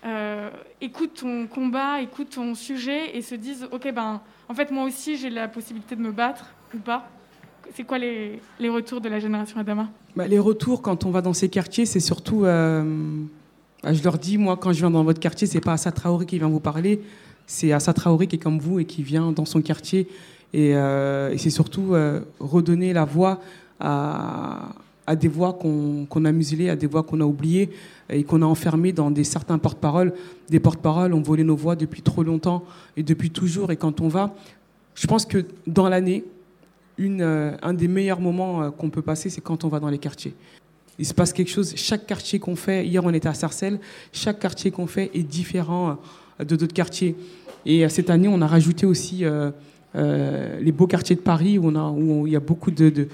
[0.03, 0.49] euh,
[0.81, 5.15] écoutent ton combat, écoutent ton sujet et se disent Ok, ben, en fait, moi aussi
[5.15, 7.09] j'ai la possibilité de me battre ou pas
[7.73, 9.89] c'est quoi les, les, retours de la génération Adama?
[10.15, 12.45] Bah, Les retours, quand on va dans ces quartiers, c'est surtout.
[12.45, 12.83] Euh,
[13.83, 16.25] bah, je leur dis, moi, quand je viens dans votre quartier, c'est pas Assa Traoré
[16.25, 17.01] qui vient vous parler,
[17.47, 20.07] c'est Assa Traoré qui est comme vous et qui vient dans son quartier.
[20.53, 21.93] Et, euh, et c'est surtout
[22.39, 23.39] redonner la voix
[23.79, 27.69] à, des voix qu'on a muselées, à des voix qu'on a oubliées
[28.09, 30.13] et qu'on a enfermées dans des certains porte-paroles.
[30.49, 32.63] Des porte-paroles ont volé nos voix depuis trop longtemps
[32.95, 33.71] et depuis toujours.
[33.71, 34.33] Et quand on va,
[34.95, 36.23] je pense que dans l'année,
[36.99, 39.97] euh, un des meilleurs moments euh, qu'on peut passer, c'est quand on va dans les
[39.97, 40.33] quartiers.
[40.99, 41.73] Il se passe quelque chose.
[41.75, 43.79] Chaque quartier qu'on fait, hier on était à Sarcelles,
[44.11, 45.97] chaque quartier qu'on fait est différent
[46.39, 47.15] euh, de d'autres quartiers.
[47.65, 49.23] Et cette année, on a rajouté aussi
[49.95, 53.07] les beaux quartiers de Paris où, on a, où il y a beaucoup de,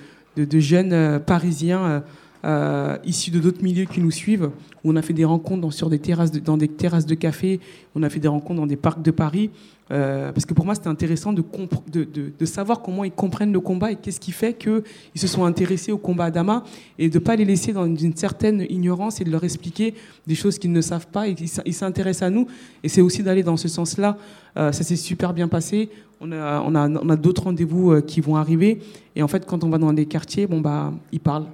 [0.46, 2.04] de, jeunes euh, parisiens
[2.46, 4.52] euh, issus de d'autres milieux qui nous suivent.
[4.84, 7.16] Où on a fait des rencontres dans, sur des terrasses de, dans des terrasses de
[7.16, 7.60] café,
[7.96, 9.50] on a fait des rencontres dans des parcs de Paris.
[9.92, 13.96] Euh, parce que pour moi, c'était intéressant de, savoir comment ils comprennent le combat et
[13.96, 14.84] qu'est-ce qui fait qu'ils
[15.16, 16.64] se sont intéressés au combat Adama
[16.98, 19.94] et de ne pas les laisser dans une certaine ignorance et de leur expliquer
[20.26, 22.48] des choses qu'ils ne savent pas et qu'ils s'intéressent à nous.
[22.84, 24.18] Et c'est aussi d'aller dans ce sens-là.
[24.58, 25.90] Euh, ça s'est super bien passé.
[26.20, 28.80] On a, d'autres rendez-vous euh, qui vont arriver.
[29.16, 31.46] Et en fait, quand on va dans des quartiers, bon, bah, ils parlent.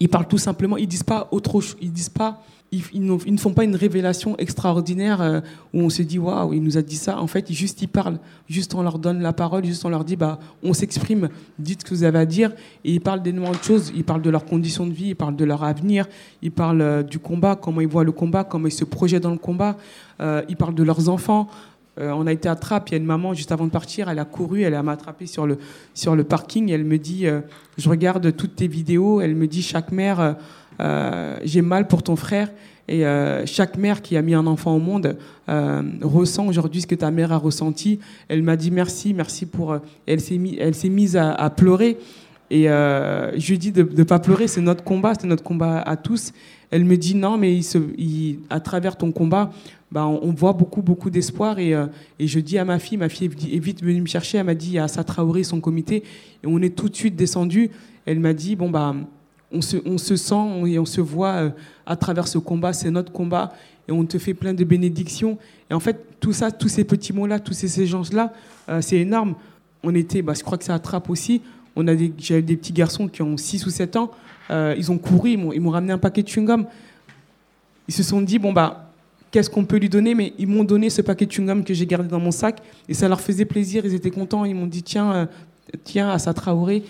[0.00, 0.76] Ils parlent tout simplement.
[0.76, 1.76] Ils disent pas autre chose.
[1.80, 2.42] Ils disent pas
[2.72, 5.40] ils, ne font pas une révélation extraordinaire euh,
[5.74, 7.18] où on se dit waouh, il nous a dit ça.
[7.20, 10.04] En fait, ils, juste ils parlent, juste on leur donne la parole, juste on leur
[10.04, 11.28] dit bah on s'exprime,
[11.58, 12.52] dites ce que vous avez à dire.
[12.84, 13.92] Et ils parlent d'énormément de choses.
[13.94, 16.06] Ils parlent de leurs conditions de vie, ils parlent de leur avenir,
[16.42, 19.30] ils parlent euh, du combat, comment ils voient le combat, comment ils se projettent dans
[19.30, 19.76] le combat.
[20.20, 21.48] Euh, ils parlent de leurs enfants.
[21.98, 24.18] On a été à Trappes, il y a une maman juste avant de partir, elle
[24.18, 25.58] a couru, elle m'a attrapé sur le,
[25.92, 27.26] sur le parking, elle me dit,
[27.76, 30.36] je regarde toutes tes vidéos, elle me dit, chaque mère,
[30.80, 32.50] euh, j'ai mal pour ton frère.
[32.88, 35.16] Et euh, chaque mère qui a mis un enfant au monde
[35.48, 38.00] euh, ressent aujourd'hui ce que ta mère a ressenti.
[38.28, 39.78] Elle m'a dit merci, merci pour.
[40.06, 41.98] elle s'est mise, mise à, pleurer.
[42.50, 45.96] Et je lui dis de ne pas pleurer, c'est notre combat, c'est notre combat à
[45.96, 46.32] tous.
[46.70, 47.60] Elle me dit non, mais
[48.48, 49.50] à travers ton combat,
[49.90, 51.58] bah, on, voit beaucoup, beaucoup d'espoir.
[51.58, 51.70] Et,
[52.18, 54.54] et, je dis à ma fille, ma fille est vite venue me chercher, elle m'a
[54.54, 56.04] dit, il y a Traoré, son comité.
[56.44, 57.70] Et on est tout de suite descendu.
[58.06, 58.94] Elle m'a dit, bon, bah,
[59.52, 59.60] on
[59.98, 61.50] se, sent et on se voit euh,
[61.86, 63.52] à travers ce combat, c'est notre combat,
[63.88, 65.38] et on te fait plein de bénédictions.
[65.70, 68.32] Et en fait, tout ça, tous ces petits mots-là, tous ces échanges-là,
[68.68, 69.34] euh, c'est énorme.
[69.82, 71.42] On était, bah, je crois que ça attrape aussi.
[71.76, 74.10] On a j'avais des petits garçons qui ont 6 ou 7 ans,
[74.50, 76.66] euh, ils ont couru, ils m'ont, ramené un paquet de chewing-gum.
[77.88, 78.90] Ils se sont dit, bon, bah,
[79.30, 80.14] qu'est-ce qu'on peut lui donner?
[80.14, 82.94] Mais ils m'ont donné ce paquet de chewing-gum que j'ai gardé dans mon sac, et
[82.94, 85.28] ça leur faisait plaisir, ils étaient contents, ils m'ont dit, tiens,
[85.84, 86.82] tiens, Assa Traoré,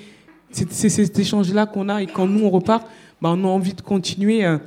[0.51, 2.87] c'est cet échange-là qu'on a et quand nous on repart,
[3.21, 4.59] bah, on a envie de continuer euh,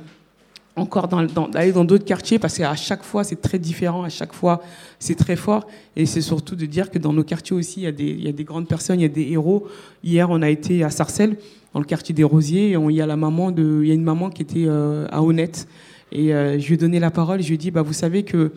[0.76, 4.32] encore d'aller dans, dans d'autres quartiers parce qu'à chaque fois c'est très différent, à chaque
[4.32, 4.62] fois
[4.98, 5.66] c'est très fort
[5.96, 8.24] et c'est surtout de dire que dans nos quartiers aussi il y, a des, il
[8.24, 9.66] y a des grandes personnes, il y a des héros.
[10.02, 11.36] Hier on a été à Sarcelles
[11.72, 13.94] dans le quartier des Rosiers et il y a la maman de, il y a
[13.94, 15.68] une maman qui était euh, à Honnête
[16.10, 18.24] et euh, je lui ai donné la parole, je lui ai dit bah vous savez
[18.24, 18.52] que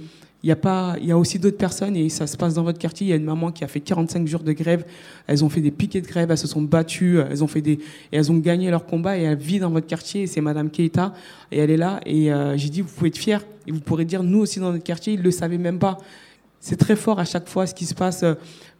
[0.47, 2.63] il y, a pas, il y a aussi d'autres personnes et ça se passe dans
[2.63, 3.07] votre quartier.
[3.07, 4.85] Il y a une maman qui a fait 45 jours de grève.
[5.27, 7.73] Elles ont fait des piquets de grève, elles se sont battues, elles ont fait des,
[7.73, 7.79] et
[8.13, 10.25] elles ont gagné leur combat et elle vit dans votre quartier.
[10.25, 11.13] c'est Madame Keita
[11.51, 11.99] et elle est là.
[12.05, 14.71] Et euh, j'ai dit, vous pouvez être fiers et vous pourrez dire, nous aussi dans
[14.71, 15.97] notre quartier, ils le savaient même pas.
[16.61, 18.23] C'est très fort à chaque fois ce qui se passe.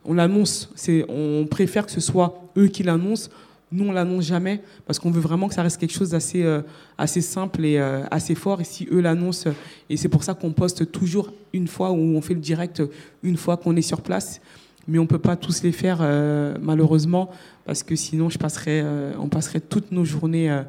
[0.05, 0.69] On l'annonce.
[1.09, 3.29] On préfère que ce soit eux qui l'annoncent
[3.71, 6.61] nous, on l'annonce jamais parce qu'on veut vraiment que ça reste quelque chose d'assez euh,
[6.97, 8.61] assez simple et euh, assez fort.
[8.61, 9.49] Et si eux l'annoncent,
[9.89, 12.81] et c'est pour ça qu'on poste toujours une fois ou on fait le direct
[13.23, 14.39] une fois qu'on est sur place.
[14.87, 17.29] Mais on peut pas tous les faire euh, malheureusement
[17.65, 18.85] parce que sinon, je passerais,
[19.19, 20.63] on passerait toutes nos journées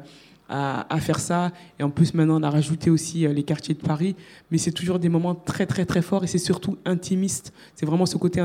[0.49, 1.51] à, faire ça.
[1.79, 4.15] Et en plus, maintenant, on a rajouté aussi euh, les quartiers de Paris.
[4.51, 7.53] Mais c'est toujours des moments très, très, très forts et c'est surtout intimiste.
[7.75, 8.41] C'est vraiment ce côté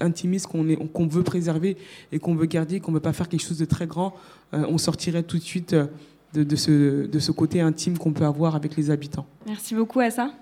[0.00, 1.76] intimiste qu'on qu'on veut préserver
[2.10, 4.14] et qu'on veut garder, qu'on ne veut pas faire quelque chose de très grand.
[4.52, 5.86] Euh, on sortirait tout de suite euh,
[6.32, 9.26] de, de, ce, de ce côté intime qu'on peut avoir avec les habitants.
[9.46, 10.32] Merci beaucoup à ça.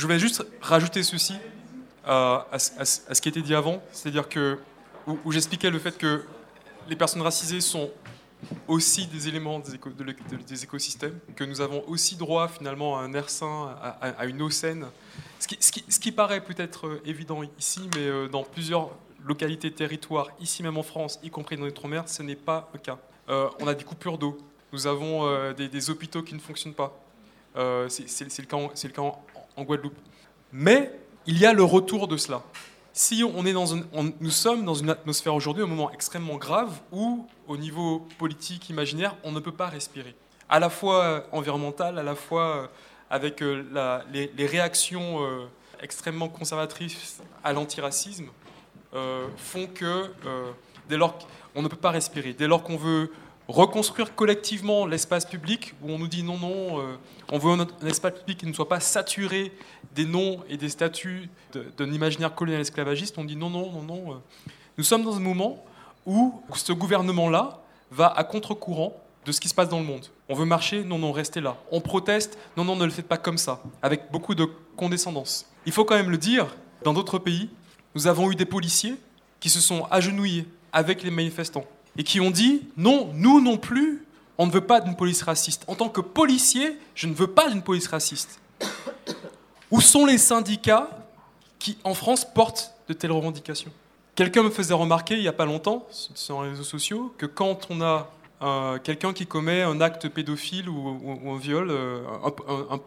[0.00, 1.34] Je, voulais juste rajouter ceci
[2.08, 4.58] euh, à, ce qui été dit avant, c'est-à-dire que
[5.06, 6.24] où, j'expliquais le fait que
[6.88, 7.90] les personnes racisées sont
[8.66, 13.76] aussi des éléments des, écosystèmes, que nous avons aussi droit finalement à un air sain,
[14.00, 14.86] à, une eau saine,
[15.38, 18.88] ce qui, paraît peut-être euh, évident ici, mais euh, dans plusieurs
[19.22, 22.78] localités, territoires, ici même en France, y compris dans les outre-mer, ce n'est pas le
[22.78, 22.96] cas.
[23.28, 24.38] on a des coupures d'eau,
[24.72, 26.98] nous avons des, hôpitaux qui ne fonctionnent pas.
[27.90, 29.12] c'est le le cas
[29.56, 29.96] en, Guadeloupe.
[30.52, 30.92] Mais
[31.26, 32.42] il y a le retour de cela.
[32.92, 33.66] Si on est dans
[34.20, 39.16] nous sommes dans une atmosphère aujourd'hui, un moment extrêmement grave où, au niveau politique, imaginaire,
[39.22, 40.14] on ne peut pas respirer.
[40.48, 42.66] À la fois euh, environnemental, à la fois euh,
[43.08, 45.20] avec euh, les, réactions
[45.80, 48.26] extrêmement conservatrices à l'antiracisme,
[49.36, 50.10] font que
[50.88, 51.16] dès lors
[51.54, 53.10] qu'on ne peut pas respirer, dès lors qu'on veut
[53.50, 56.96] reconstruire collectivement l'espace public où on nous dit non, non, euh,
[57.30, 59.52] on veut un, espace public qui ne soit pas saturé
[59.94, 63.18] des noms et des statuts d'un imaginaire colonial esclavagiste.
[63.18, 64.12] On dit non, non, non, non.
[64.12, 64.16] Euh.
[64.78, 65.64] Nous sommes dans un moment
[66.06, 68.94] où ce gouvernement-là va à contre-courant
[69.26, 70.06] de ce qui se passe dans le monde.
[70.28, 71.56] On veut marcher, non, non, restez là.
[71.70, 75.46] On proteste, non, non, ne le faites pas comme ça, avec beaucoup de condescendance.
[75.66, 76.46] Il faut quand même le dire,
[76.84, 77.50] dans d'autres pays,
[77.94, 78.94] nous avons eu des policiers
[79.40, 81.66] qui se sont agenouillés avec les manifestants
[82.00, 84.06] et qui ont dit non, nous non plus,
[84.38, 85.64] on ne veut pas d'une police raciste.
[85.66, 88.40] En tant que policier, je ne veux pas d'une police raciste.
[89.70, 90.88] Où sont les syndicats
[91.58, 93.70] qui, en France, portent de telles revendications?
[94.14, 97.66] Quelqu'un me faisait remarquer il n'y a pas longtemps, sur les réseaux sociaux, que quand
[97.68, 102.00] on a euh, quelqu'un qui commet un acte pédophile ou, un viol, euh,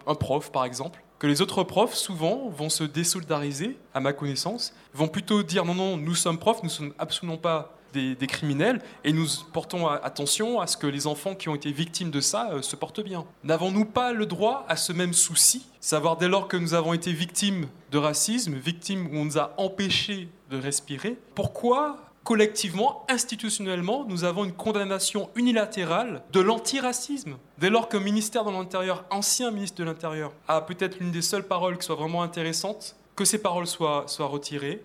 [0.08, 4.74] un, prof par exemple, que les autres profs souvent vont se désolidariser, à ma connaissance,
[4.96, 8.82] vont plutôt dire non, non, nous sommes profs, nous ne sommes absolument pas des, criminels
[9.04, 12.52] et nous portons attention à ce que les enfants qui ont été victimes de ça
[12.52, 13.26] euh, se portent bien.
[13.44, 15.66] N'avons-nous pas le droit à ce même souci?
[15.80, 19.54] Savoir dès lors que nous avons été victimes de racisme, victimes où on nous a
[19.58, 27.36] empêchés de respirer, pourquoi collectivement, institutionnellement, nous avons une condamnation unilatérale de l'antiracisme?
[27.58, 31.46] Dès lors qu'un ministère de l'Intérieur, ancien ministre de l'Intérieur, a peut-être l'une des seules
[31.46, 34.84] paroles qui soit vraiment intéressante, que ces paroles soient retirées,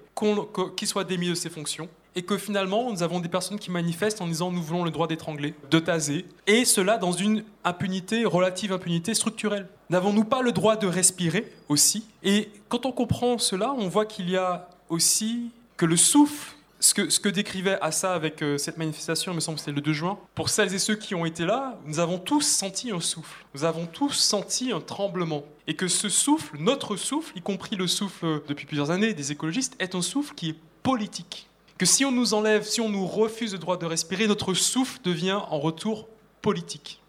[0.76, 4.20] qu'il soit démis de ses fonctions, et que finalement, nous avons des personnes qui manifestent
[4.20, 8.72] en disant nous voulons le droit d'étrangler, de taser, et cela dans une impunité, relative
[8.72, 9.68] impunité structurelle.
[9.90, 12.04] N'avons-nous pas le droit de respirer aussi?
[12.22, 16.94] Et quand on comprend cela, on voit qu'il y a aussi que le souffle ce
[16.94, 19.80] que, ce que, décrivait Assa avec euh, cette manifestation, il me semble que c'était le
[19.80, 23.00] 2 juin, pour celles et ceux qui ont été là, nous avons tous senti un
[23.00, 25.44] souffle, nous avons tous senti un tremblement.
[25.66, 29.74] Et que ce souffle, notre souffle, y compris le souffle depuis plusieurs années des écologistes,
[29.80, 31.48] est un souffle qui est politique
[31.78, 34.98] que si on nous enlève, si on nous refuse le droit de respirer, notre souffle
[35.04, 36.08] devient en retour
[36.42, 37.00] politique.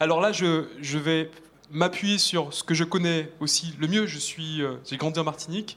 [0.00, 1.30] Alors là, je, vais
[1.72, 4.06] m'appuyer sur ce que je connais aussi le mieux.
[4.06, 5.76] Je suis, euh, j'ai grandi en Martinique,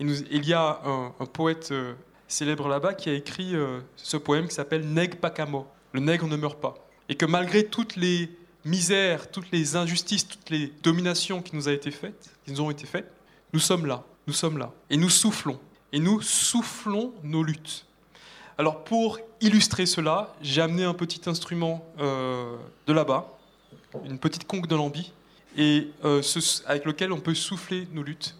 [0.00, 1.92] et il y a un, poète euh,
[2.26, 5.66] célèbre là-bas qui a écrit euh, ce poème qui s'appelle Nègre Pacamo.
[5.92, 6.74] Le nègre ne meurt pas.
[7.10, 8.30] Et que malgré toutes les
[8.64, 12.70] misères, toutes les injustices, toutes les dominations qui nous, a été faites, qui nous ont
[12.70, 13.12] été faites,
[13.52, 15.58] nous sommes là, nous sommes là, et nous soufflons
[15.92, 17.84] et nous soufflons nos luttes.
[18.58, 23.38] Alors pour illustrer cela, j'ai amené un petit instrument euh, de là-bas,
[24.04, 25.12] une petite conque de lambi,
[25.56, 26.22] et euh,
[26.66, 28.36] avec lequel on peut souffler nos luttes.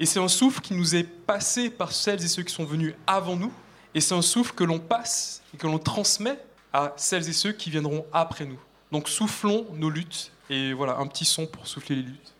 [0.00, 2.94] Et c'est un souffle qui nous est passé par celles et ceux qui sont venus
[3.06, 3.52] avant nous,
[3.94, 6.38] et c'est un souffle que l'on passe et que l'on transmet
[6.72, 8.58] à celles et ceux qui viendront après nous.
[8.90, 12.34] Donc soufflons nos luttes, et voilà un petit son pour souffler les luttes.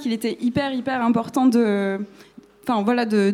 [0.00, 1.98] Qu'il était hyper, hyper important de,
[2.62, 3.30] enfin voilà, de,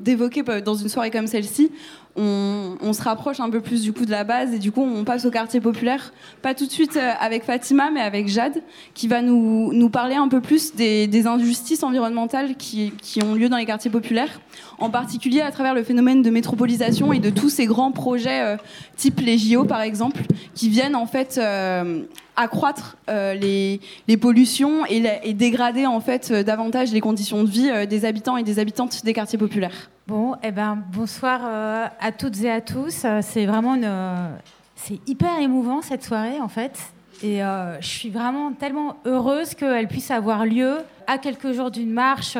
[0.00, 1.70] d'évoquer dans une soirée comme celle-ci,
[2.16, 5.04] on, se rapproche un peu plus du coup de la base et du coup on
[5.04, 6.12] passe au quartier populaire.
[6.42, 8.62] Pas tout de suite euh, avec Fatima, mais avec Jade,
[8.94, 13.48] qui va nous, nous parler un peu plus des, injustices environnementales qui, qui, ont lieu
[13.48, 14.40] dans les quartiers populaires,
[14.78, 18.56] en particulier à travers le phénomène de métropolisation et de tous ces grands projets euh,
[18.96, 20.22] type les JO par exemple,
[20.54, 22.02] qui viennent en fait euh,
[22.36, 28.04] accroître les, les, pollutions et, et, dégrader en fait davantage les conditions de vie des
[28.04, 29.90] habitants et des habitantes des quartiers populaires.
[30.06, 33.02] Bon, eh ben, bonsoir euh, à toutes et à tous.
[33.04, 34.28] Euh, c'est vraiment euh,
[34.76, 36.78] c'est hyper émouvant cette soirée en fait.
[37.24, 37.40] Et
[37.80, 40.76] je suis vraiment tellement heureuse qu'elle puisse avoir lieu
[41.06, 42.36] à quelques jours d'une marche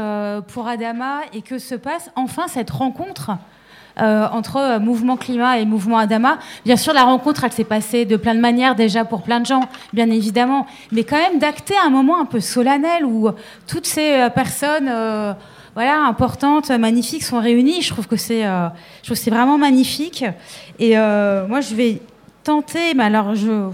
[0.49, 3.31] pour Adama et que se passe enfin cette rencontre
[3.97, 6.37] entre mouvement climat et mouvement Adama.
[6.67, 9.47] Bien sûr, la rencontre, elle s'est passée de plein de manières déjà pour plein de
[9.47, 9.63] gens,
[9.95, 13.31] bien évidemment, mais quand même d'acter un moment un peu solennel où
[13.67, 14.91] toutes ces personnes
[15.77, 17.83] voilà, importantes, magnifiques sont réunies.
[17.83, 18.69] Je trouve que c'est, euh,
[19.27, 20.25] vraiment magnifique.
[20.79, 22.01] Et euh, moi, je vais
[22.43, 23.69] tenter, mais alors je,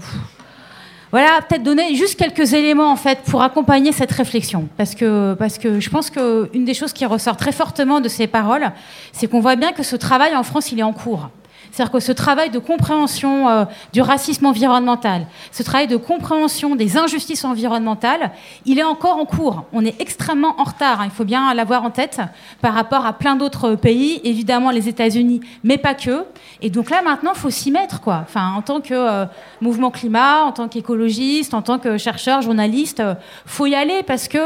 [1.11, 5.57] voilà, peut-être donner juste quelques éléments en fait pour accompagner cette réflexion, parce que parce
[5.57, 8.71] que je pense qu'une des choses qui ressort très fortement de ces paroles,
[9.13, 11.29] c'est qu'on voit bien que ce travail en France, il est en cours.
[11.73, 16.97] C'est-à-dire que ce travail de compréhension euh, du racisme environnemental, ce travail de compréhension des
[16.97, 18.31] injustices environnementales,
[18.65, 19.63] il est encore en cours.
[19.73, 21.05] On est extrêmement en retard, hein.
[21.05, 22.21] il faut bien l'avoir en tête,
[22.61, 26.25] par rapport à plein d'autres pays, évidemment les États-Unis, mais pas que.
[26.61, 28.19] Et donc là, maintenant, il faut s'y mettre, quoi.
[28.21, 29.25] Enfin, en tant que euh,
[29.59, 33.15] mouvement climat, en tant qu'écologiste, en tant que chercheur, journaliste, euh,
[33.47, 34.37] faut y aller parce que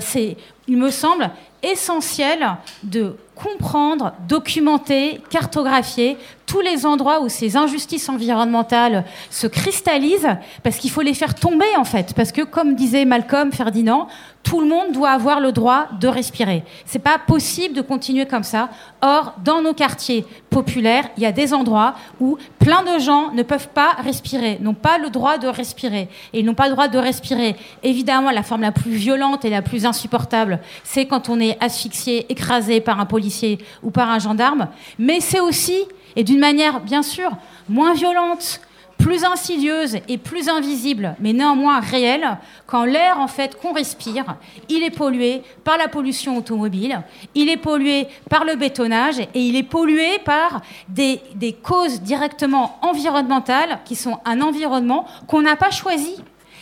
[0.00, 1.30] c'est, il me semble,
[1.62, 6.16] essentiel de comprendre, documenter, cartographier
[6.46, 11.76] tous les endroits où ces injustices environnementales se cristallisent, parce qu'il faut les faire tomber
[11.76, 14.08] en fait, parce que comme disait Malcolm Ferdinand,
[14.44, 16.64] tout le monde doit avoir le droit de respirer.
[16.84, 18.68] C'est pas possible de continuer comme ça.
[19.00, 23.42] Or, dans nos quartiers populaires, il y a des endroits où plein de gens ne
[23.42, 26.08] peuvent pas respirer, n'ont pas le droit de respirer.
[26.32, 27.56] Et ils n'ont pas le droit de respirer.
[27.82, 32.30] Évidemment, la forme la plus violente et la plus insupportable, c'est quand on est asphyxié,
[32.30, 34.68] écrasé par un policier ou par un gendarme.
[34.98, 35.78] Mais c'est aussi,
[36.16, 37.30] et d'une manière bien sûr
[37.68, 38.60] moins violente,
[38.98, 44.36] plus insidieuse et plus invisible, mais néanmoins réelle, quand l'air en fait qu'on respire,
[44.68, 47.02] il est pollué par la pollution automobile,
[47.34, 52.78] il est pollué par le bétonnage et il est pollué par des, des causes directement
[52.82, 56.16] environnementales qui sont un environnement qu'on n'a pas choisi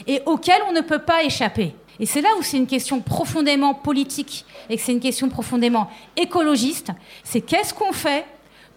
[0.06, 1.74] et auquel on ne peut pas échapper.
[2.00, 5.88] Et c'est là où c'est une question profondément politique et que c'est une question profondément
[6.16, 6.90] écologiste.
[7.22, 8.24] C'est qu'est-ce qu'on fait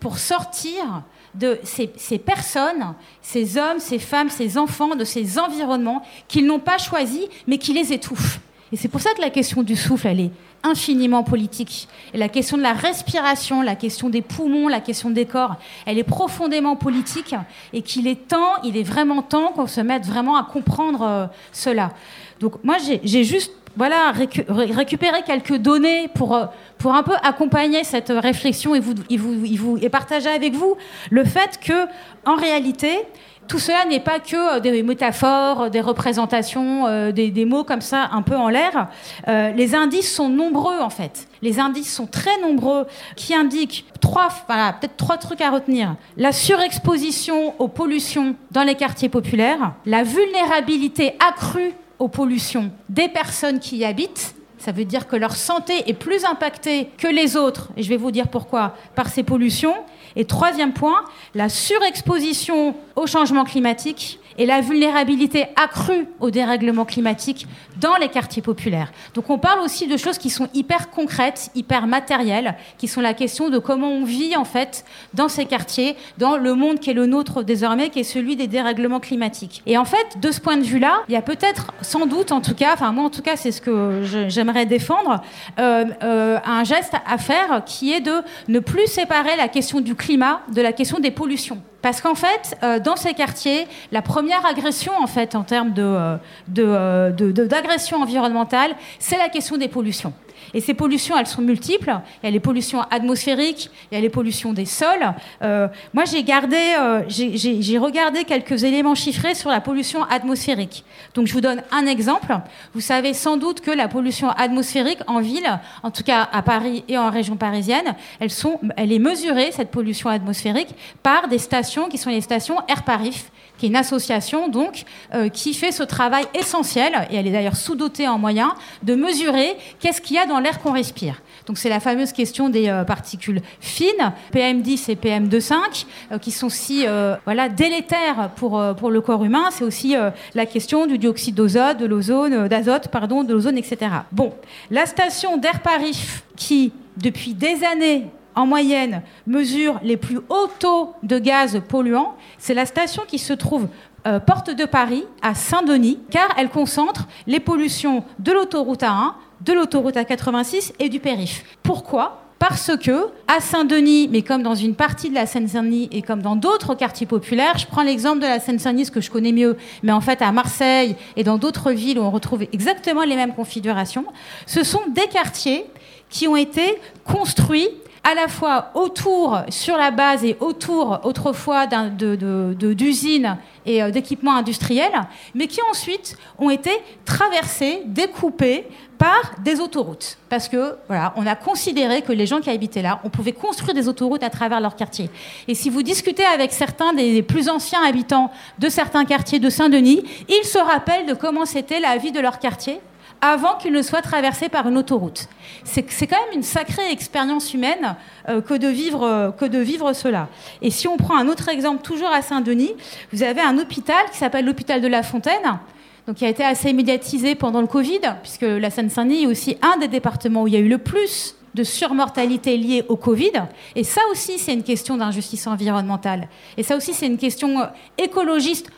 [0.05, 1.01] pour sortir
[1.33, 2.93] de ces, personnes,
[3.23, 7.73] ces hommes, ces femmes, ces enfants, de ces environnements qu'ils n'ont pas choisis, mais qui
[7.73, 8.39] les étouffent.
[8.71, 10.31] Et c'est pour ça que la question du souffle, elle est
[10.61, 11.87] infiniment politique.
[12.13, 15.55] Et la question de la respiration, la question des poumons, la question des corps,
[15.87, 17.33] elle est profondément politique
[17.73, 21.25] et qu'il est temps, il est vraiment temps qu'on se mette vraiment à comprendre euh,
[21.51, 21.93] cela.
[22.39, 24.13] Donc moi, j'ai juste voilà,
[24.47, 26.45] récupérer quelques données pour, euh,
[26.77, 30.77] pour un peu accompagner cette réflexion et, vous, et, vous, et, partager avec vous
[31.11, 31.85] le fait que,
[32.25, 32.99] en réalité,
[33.47, 38.09] tout cela n'est pas que euh, des métaphores, des représentations, euh, des, mots comme ça
[38.11, 38.87] un peu en l'air.
[39.27, 41.27] les indices sont nombreux en fait.
[41.41, 45.95] Les indices sont très nombreux qui indiquent trois, voilà, peut-être trois trucs à retenir.
[46.17, 53.59] La surexposition aux pollutions dans les quartiers populaires, la vulnérabilité accrue aux pollutions des personnes
[53.59, 54.35] qui y habitent.
[54.57, 57.97] Ça veut dire que leur santé est plus impactée que les autres, et je vais
[57.97, 59.75] vous dire pourquoi, par ces pollutions.
[60.15, 61.03] Et troisième point,
[61.35, 67.47] la surexposition au changement climatique et la vulnérabilité accrue au dérèglement climatique
[67.79, 68.91] dans les quartiers populaires.
[69.13, 73.13] Donc on parle aussi de choses qui sont hyper concrètes, hyper matérielles, qui sont la
[73.13, 76.93] question de comment on vit en fait dans ces quartiers, dans le monde qui est
[76.93, 79.61] le nôtre désormais, qui est celui des dérèglements climatiques.
[79.65, 82.41] Et en fait, de ce point de vue-là, il y a peut-être, sans doute en
[82.41, 85.21] tout cas, enfin moi en tout cas c'est ce que j'aimerais défendre,
[85.59, 89.95] euh, euh, un geste à faire qui est de ne plus séparer la question du
[89.95, 91.61] climat de la question des pollutions.
[91.85, 94.91] Parce qu'en fait, euh, dans ces quartiers, la première agression,
[95.35, 96.17] en termes de,
[96.57, 100.11] euh, d'agression environnementale, c'est la question des pollutions.
[100.55, 101.93] Et ces pollutions, elles sont multiples.
[102.23, 105.13] Il y a les pollutions atmosphériques, il y a les pollutions des sols.
[105.43, 110.85] Euh, moi, euh, j'ai regardé quelques éléments chiffrés sur la pollution atmosphérique.
[111.13, 112.39] Donc, je vous donne un exemple.
[112.73, 116.85] Vous savez sans doute que la pollution atmosphérique en ville, en tout cas à Paris
[116.87, 120.69] et en région parisienne, elle est mesurée, cette pollution atmosphérique,
[121.03, 124.83] par des stations qui sont les stations Airparif qui est une association donc
[125.13, 128.51] euh, qui fait ce travail essentiel, et elle est d'ailleurs sous-dotée en moyens,
[128.83, 131.21] de mesurer qu'est-ce qu'il y a dans l'air qu'on respire.
[131.45, 136.49] Donc c'est la fameuse question des euh, particules fines, PM10 et PM2,5, euh, qui sont
[136.49, 136.85] si
[137.25, 139.49] voilà, délétères pour, pour le corps humain.
[139.51, 139.95] C'est aussi
[140.33, 143.91] la question du dioxyde d'azote, de l'ozone, d'azote, pardon, de l'ozone, etc.
[144.11, 144.33] Bon,
[144.71, 145.99] la station d'Air Paris,
[146.35, 152.53] qui depuis des années en moyenne, mesure les plus hauts taux de gaz polluants, c'est
[152.53, 153.67] la station qui se trouve
[154.07, 159.13] euh, porte de Paris à Saint-Denis, car elle concentre les pollutions de l'autoroute A1,
[159.45, 161.43] de l'autoroute A86 et du périph.
[161.63, 162.21] Pourquoi?
[162.39, 166.35] Parce que à Saint-Denis, mais comme dans une partie de la Seine-Saint-Denis et comme dans
[166.35, 170.01] d'autres quartiers populaires, je prends l'exemple de la Seine-Saint-Denis que je connais mieux, mais en
[170.01, 174.05] fait à Marseille et dans d'autres villes où on retrouve exactement les mêmes configurations,
[174.45, 175.65] ce sont des quartiers
[176.09, 177.69] qui ont été construits
[178.05, 184.93] à la fois autour, sur la base et autour autrefois d'usines et euh, d'équipements industriels,
[185.33, 186.69] mais qui ensuite ont été
[187.03, 188.67] traversés, découpés
[188.99, 190.19] par des autoroutes.
[190.29, 193.73] Parce que voilà, on a considéré que les gens qui habitaient là, on pouvait construire
[193.73, 195.09] des autoroutes à travers leur quartier.
[195.47, 200.03] Et si vous discutez avec certains des plus anciens habitants de certains quartiers de Saint-Denis,
[200.29, 202.79] ils se rappellent de comment c'était la vie de leur quartier
[203.21, 205.27] avant qu'il ne soit traversé par une autoroute.
[205.63, 207.95] C'est quand même une sacrée expérience humaine
[208.29, 210.27] euh, que, de vivre, euh, que de vivre cela.
[210.61, 212.73] Et si on prend un autre exemple, toujours à Saint-Denis,
[213.13, 215.59] vous avez un hôpital qui s'appelle l'hôpital de La Fontaine,
[216.07, 219.77] donc qui a été assez médiatisé pendant le Covid, puisque la Seine-Saint-Denis est aussi un
[219.77, 223.31] des départements où il y a eu le plus de surmortalité liée au Covid.
[223.75, 226.27] Et ça aussi, c'est une question d'injustice environnementale.
[226.57, 227.65] Et ça aussi, c'est une question euh,
[227.97, 228.69] écologiste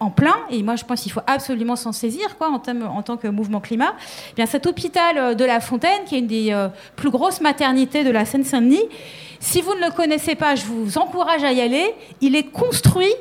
[0.00, 2.58] en, plein, et moi je pense qu'il faut absolument s'en saisir quoi, en,
[3.02, 3.94] tant que mouvement climat,
[4.32, 7.40] eh bien, cet hôpital euh, de La Fontaine, qui est une des euh, plus grosses
[7.40, 8.82] maternités de la Seine-Saint-Denis,
[9.38, 13.14] si vous ne le connaissez pas, je vous encourage à y aller, il est construit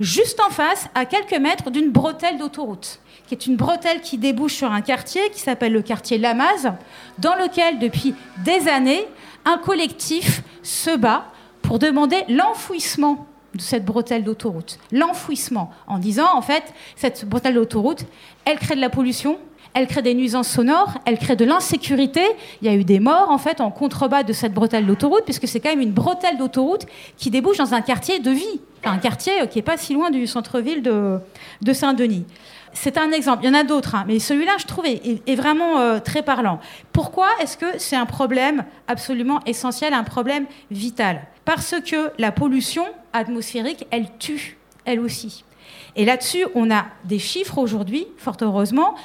[0.00, 4.54] juste en face, à quelques mètres d'une bretelle d'autoroute qui est une bretelle qui débouche
[4.54, 6.72] sur un quartier qui s'appelle le quartier Lamaze,
[7.18, 8.14] dans lequel, depuis
[8.44, 9.06] des années,
[9.44, 11.26] un collectif se bat
[11.62, 14.78] pour demander l'enfouissement de cette bretelle d'autoroute.
[14.92, 18.04] L'enfouissement, en disant, en fait, cette bretelle d'autoroute,
[18.44, 19.38] elle crée de la pollution,
[19.74, 22.22] elle crée des nuisances sonores, elle crée de l'insécurité.
[22.62, 25.48] Il y a eu des morts, en fait, en contrebas de cette bretelle d'autoroute, puisque
[25.48, 26.86] c'est quand même une bretelle d'autoroute
[27.16, 30.26] qui débouche dans un quartier de vie, un quartier qui n'est pas si loin du
[30.26, 32.26] centre-ville de Saint-Denis
[32.74, 33.44] c'est un exemple.
[33.44, 36.60] Il y en a d'autres, hein, mais celui-là, je trouve, est, vraiment euh, très parlant.
[36.92, 41.22] Pourquoi est-ce que c'est un problème absolument essentiel, un problème vital?
[41.44, 45.44] Parce que la pollution atmosphérique, elle tue, elle aussi.
[45.96, 48.96] Et là-dessus, on a des chiffres aujourd'hui, fort heureusement.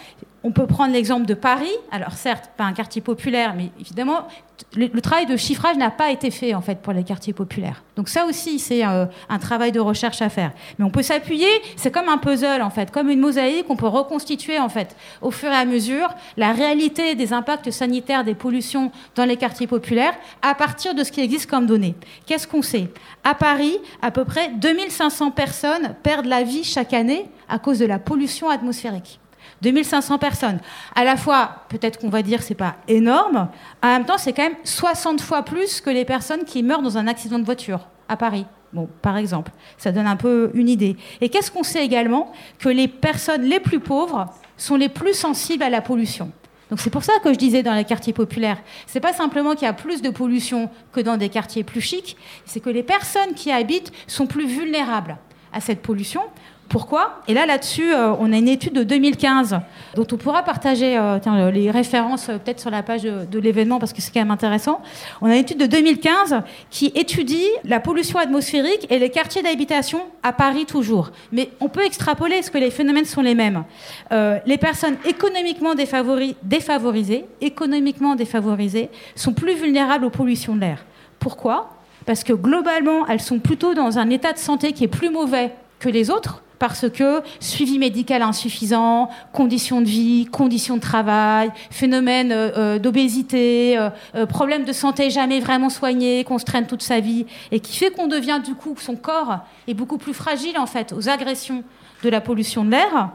[0.43, 1.71] On peut prendre l'exemple de Paris.
[1.91, 4.27] Alors certes, pas un quartier populaire, mais évidemment,
[4.75, 7.83] le, travail de chiffrage n'a pas été fait en fait pour les quartiers populaires.
[7.97, 10.51] Donc ça aussi, c'est euh, un travail de recherche à faire.
[10.77, 13.87] Mais on peut s'appuyer, c'est comme un puzzle en fait, comme une mosaïque, on peut
[13.87, 16.07] reconstituer en fait au fur et à mesure
[16.37, 21.11] la réalité des impacts sanitaires des pollutions dans les quartiers populaires à partir de ce
[21.11, 21.95] qui existe comme données.
[22.25, 22.87] Qu'est-ce qu'on sait?
[23.25, 27.85] À Paris, à peu près 2500 personnes perdent la vie chaque année à cause de
[27.85, 29.19] la pollution atmosphérique.
[29.61, 30.59] 2500 personnes.
[30.95, 33.49] À la fois, peut-être qu'on va dire c'est pas énorme,
[33.83, 36.97] en même temps, c'est quand même 60 fois plus que les personnes qui meurent dans
[36.97, 38.45] un accident de voiture à Paris.
[38.71, 40.95] Bon, par exemple, ça donne un peu une idée.
[41.21, 44.27] Et qu'est-ce qu'on sait également Que les personnes les plus pauvres
[44.57, 46.31] sont les plus sensibles à la pollution?
[46.69, 49.63] Donc c'est pour ça que je disais dans les quartiers populaires, c'est pas simplement qu'il
[49.63, 52.15] y a plus de pollution que dans des quartiers plus chics,
[52.45, 55.17] c'est que les personnes qui habitent sont plus vulnérables
[55.51, 56.21] à cette pollution.
[56.69, 59.59] Pourquoi Et là, là-dessus, euh, on a une étude de 2015
[59.95, 63.91] dont on pourra partager euh, euh, les références peut-être sur la page de, l'événement parce
[63.91, 64.79] que c'est quand même intéressant.
[65.19, 70.01] On a une étude de 2015 qui étudie la pollution atmosphérique et les quartiers d'habitation
[70.21, 71.09] à Paris toujours.
[71.31, 73.63] Mais on peut extrapoler parce que les phénomènes sont les mêmes.
[74.11, 80.85] les personnes économiquement défavorisées, économiquement défavorisées sont plus vulnérables aux pollutions de l'air.
[81.17, 81.71] Pourquoi?
[82.05, 85.51] Parce que globalement, elles sont plutôt dans un état de santé qui est plus mauvais
[85.79, 92.31] que les autres parce que suivi médical insuffisant, conditions de vie, conditions de travail, phénomène
[92.31, 96.99] euh, euh, d'obésité, euh, problème de santé jamais vraiment soigné, qu'on se traîne toute sa
[96.99, 100.67] vie, et qui fait qu'on devient du coup, son corps est beaucoup plus fragile en
[100.67, 101.63] fait aux agressions
[102.03, 103.11] de la pollution de l'air.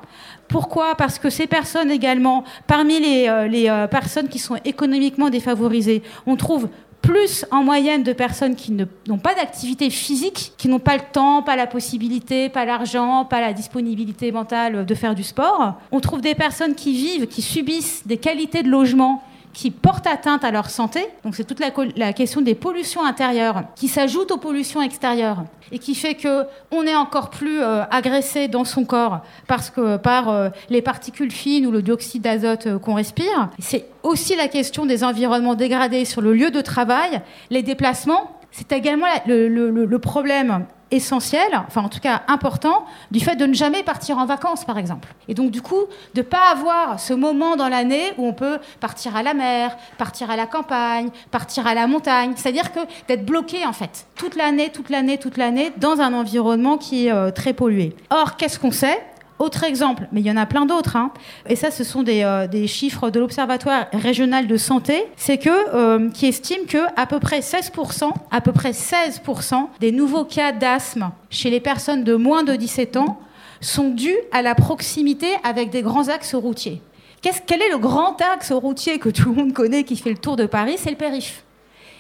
[0.49, 0.95] Pourquoi?
[0.95, 6.69] Parce que ces personnes également, parmi les, les personnes qui sont économiquement défavorisées, on trouve
[7.05, 11.43] plus en moyenne de personnes qui n'ont pas d'activité physique, qui n'ont pas le temps,
[11.43, 15.75] pas la possibilité, pas l'argent, pas la disponibilité mentale de faire du sport.
[15.93, 19.23] On trouve des personnes qui vivent, qui subissent des qualités de logement
[19.55, 21.07] qui portent atteinte à leur santé.
[21.25, 25.95] Donc c'est toute la, question des pollutions intérieures qui s'ajoutent aux pollutions extérieures et qui
[25.95, 30.51] fait que on est encore plus euh, agressé dans son corps parce que par euh,
[30.69, 33.49] les particules fines ou le dioxyde d'azote euh, qu'on respire.
[33.59, 38.39] C'est aussi la question des environnements dégradés sur le lieu de travail, les déplacements.
[38.51, 43.83] C'est également le problème essentiel, enfin en tout cas important, du fait de ne jamais
[43.83, 45.09] partir en vacances, par exemple.
[45.29, 45.85] Et donc du coup,
[46.15, 49.77] de ne pas avoir ce moment dans l'année où on peut partir à la mer,
[49.99, 52.33] partir à la campagne, partir à la montagne.
[52.37, 56.79] C'est-à-dire que d'être bloqué, en fait, toute l'année, toute l'année, toute l'année, dans un environnement
[56.79, 57.95] qui est euh, très pollué.
[58.11, 59.01] Or, qu'est-ce qu'on sait?
[59.39, 61.11] Autre exemple, mais il y en a plein d'autres, hein.
[61.49, 65.51] et ça ce sont des, euh, des chiffres de l'Observatoire régional de santé, c'est que
[65.75, 70.53] euh, qui estime que à peu près 16%, à peu près 16% des nouveaux cas
[70.53, 73.19] d'asthme chez les personnes de moins de 17 ans
[73.61, 76.81] sont dus à la proximité avec des grands axes routiers.
[77.23, 80.37] quel est le grand axe routier que tout le monde connaît qui fait le tour
[80.37, 80.77] de Paris?
[80.79, 81.43] C'est le périph'.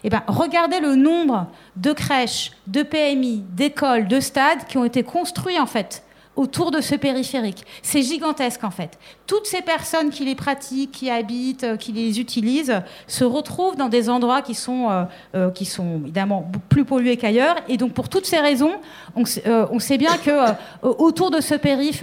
[0.04, 1.46] Eh ben, regardez le nombre
[1.76, 6.03] de crèches, de PMI, d'écoles, de stades qui ont été construits en fait
[6.36, 7.64] autour de ce périphérique.
[7.82, 8.98] C'est gigantesque en fait.
[9.26, 13.88] Toutes ces personnes qui les pratiquent, qui habitent, euh, qui les utilisent, se retrouvent dans
[13.88, 15.04] des endroits qui sont, euh,
[15.34, 17.56] euh, qui sont évidemment plus pollués qu'ailleurs.
[17.68, 18.72] Et donc pour toutes ces raisons,
[19.14, 22.02] on, sait bien que autour de ce périph,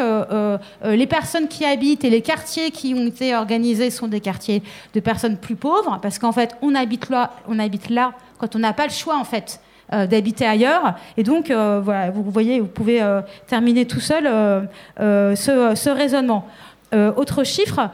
[0.83, 4.61] les personnes qui habitent et les quartiers qui ont été organisés sont des quartiers
[4.93, 8.59] de personnes plus pauvres, parce qu'en fait on habite là, on habite là quand on
[8.59, 9.59] n'a pas le choix en fait
[9.91, 10.95] d'habiter ailleurs.
[11.17, 14.23] Et donc, euh, voilà, vous voyez, vous pouvez euh, terminer tout seul
[14.97, 16.47] ce, ce, raisonnement.
[16.93, 17.89] autre chiffre,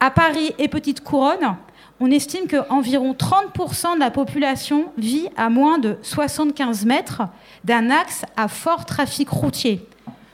[0.00, 1.56] à Paris et Petite Couronne,
[2.00, 7.22] on estime qu'environ 30% de la population vit à moins de 75 mètres
[7.64, 9.86] d'un axe à fort trafic routier.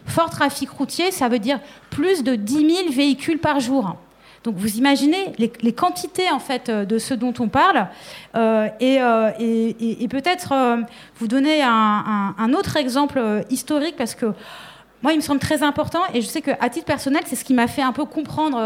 [0.06, 3.96] Fort trafic routier, ça veut dire plus de 10 000 véhicules par jour.
[4.44, 7.88] Donc vous imaginez les, quantités en fait euh, de ce dont on parle.
[8.34, 10.54] Euh, euh, et, peut-être
[11.16, 13.20] vous donner un, autre exemple
[13.50, 14.32] historique parce que
[15.02, 17.54] moi, il me semble très important et je sais qu'à titre personnel, c'est ce qui
[17.54, 18.58] m'a fait un peu comprendre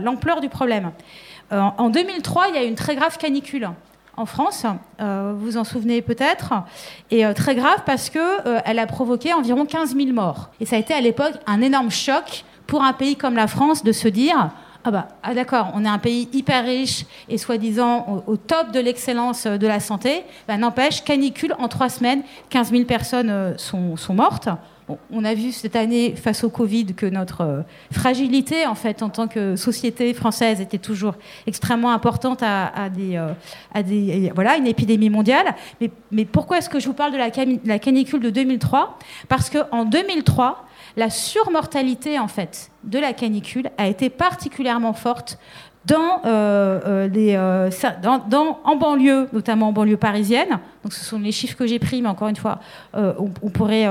[0.00, 0.92] l'ampleur du problème.
[1.50, 3.68] en 2003, il y a eu une très grave canicule
[4.16, 4.64] en France,
[5.00, 6.54] vous vous en souvenez peut-être,
[7.10, 10.50] et très grave parce qu'elle a provoqué environ 15 000 morts.
[10.60, 13.84] Et ça a été à l'époque un énorme choc pour un pays comme la France
[13.84, 14.50] de se dire
[14.86, 18.80] ah bah ah d'accord, on est un pays hyper riche et soi-disant au, top de
[18.80, 23.96] l'excellence de la santé, bah, n'empêche, canicule en trois semaines, 15 000 personnes euh, sont,
[23.96, 24.50] sont mortes.
[25.10, 27.60] on a vu cette année, face au Covid, que notre euh,
[27.92, 31.14] fragilité, en fait, en tant que société française, était toujours
[31.46, 33.32] extrêmement importante à, des, euh,
[33.72, 35.54] à des, voilà, une épidémie mondiale.
[35.80, 37.30] Mais, mais pourquoi est-ce que je vous parle de la,
[37.64, 40.66] la canicule de 2003 Parce qu'en 2003,
[40.96, 45.38] la surmortalité en fait de la canicule a été particulièrement forte
[45.92, 47.70] euh, euh, euh,
[48.64, 50.58] en banlieue, notamment en banlieue parisienne.
[50.88, 52.60] Ce sont les chiffres que j'ai pris, mais encore une fois,
[52.94, 53.86] on, on, pourrait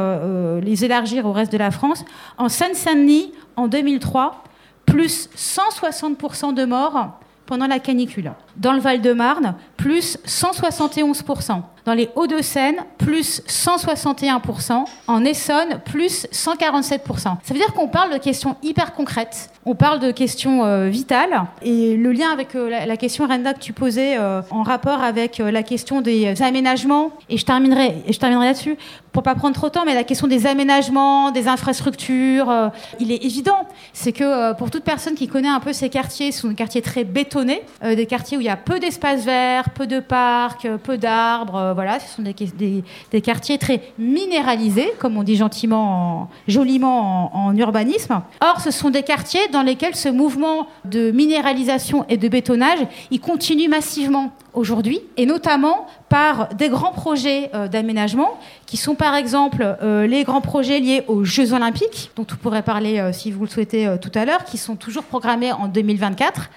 [0.62, 2.04] les élargir au reste de la France.
[2.38, 4.44] En Seine-Saint-Denis, en 2003,
[4.86, 8.32] plus 160% de morts pendant la canicule.
[8.58, 11.62] Dans le Val-de-Marne, plus 171%.
[11.86, 14.86] Dans les Hauts-de-Seine, plus 161%.
[15.08, 17.18] En Essonne, plus 147%.
[17.18, 19.50] Ça veut dire qu'on parle de questions hyper concrètes.
[19.66, 21.44] On parle de questions euh, vitales.
[21.62, 25.38] Et le lien avec euh, la, question, Renda, que tu posais euh, en rapport avec
[25.38, 28.78] la question des aménagements, et je terminerai, terminerai là-dessus,
[29.12, 33.24] pour pas prendre trop de temps, mais la question des aménagements, des infrastructures, il est
[33.24, 33.68] évident.
[33.94, 36.82] C'est que pour toute personne qui connaît un peu ces quartiers, ce sont des quartiers
[36.82, 40.98] très bétonnés, des quartiers où il y a peu d'espaces verts, peu de parcs, peu
[40.98, 48.22] d'arbres, voilà, ce sont des, quartiers très minéralisés, comme on dit gentiment, joliment en, urbanisme.
[48.42, 52.80] Or, ce sont des quartiers dans lesquels ce mouvement de minéralisation et de bétonnage,
[53.12, 58.38] il continue massivement aujourd'hui, et notamment par des grands projets euh, d'aménagement,
[58.68, 62.62] qui sont par exemple euh, les grands projets liés aux Jeux olympiques, dont vous pourrez
[62.62, 66.52] parler euh, si vous le souhaitez tout à l'heure, qui sont toujours programmés en 2024,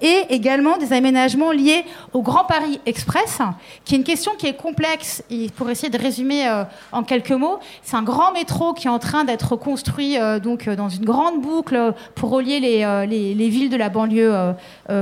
[0.00, 3.40] et également des aménagements liés au Grand Paris Express,
[3.84, 6.48] qui est une question qui est complexe, et pour essayer de résumer
[6.92, 10.88] en quelques mots, c'est un grand métro qui est en train d'être construit donc dans
[10.88, 14.54] une grande boucle pour relier les, les, les villes de la banlieue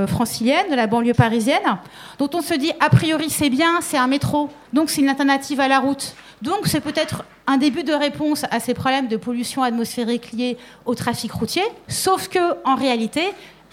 [0.07, 1.77] francilienne, de la banlieue parisienne,
[2.17, 5.59] dont on se dit a priori c'est bien, c'est un métro, donc c'est une alternative
[5.59, 6.13] à la route.
[6.43, 10.93] Donc c'est peut-être un début de réponse à ces problèmes de pollution atmosphérique liés au
[10.93, 13.23] trafic routier, sauf que en réalité,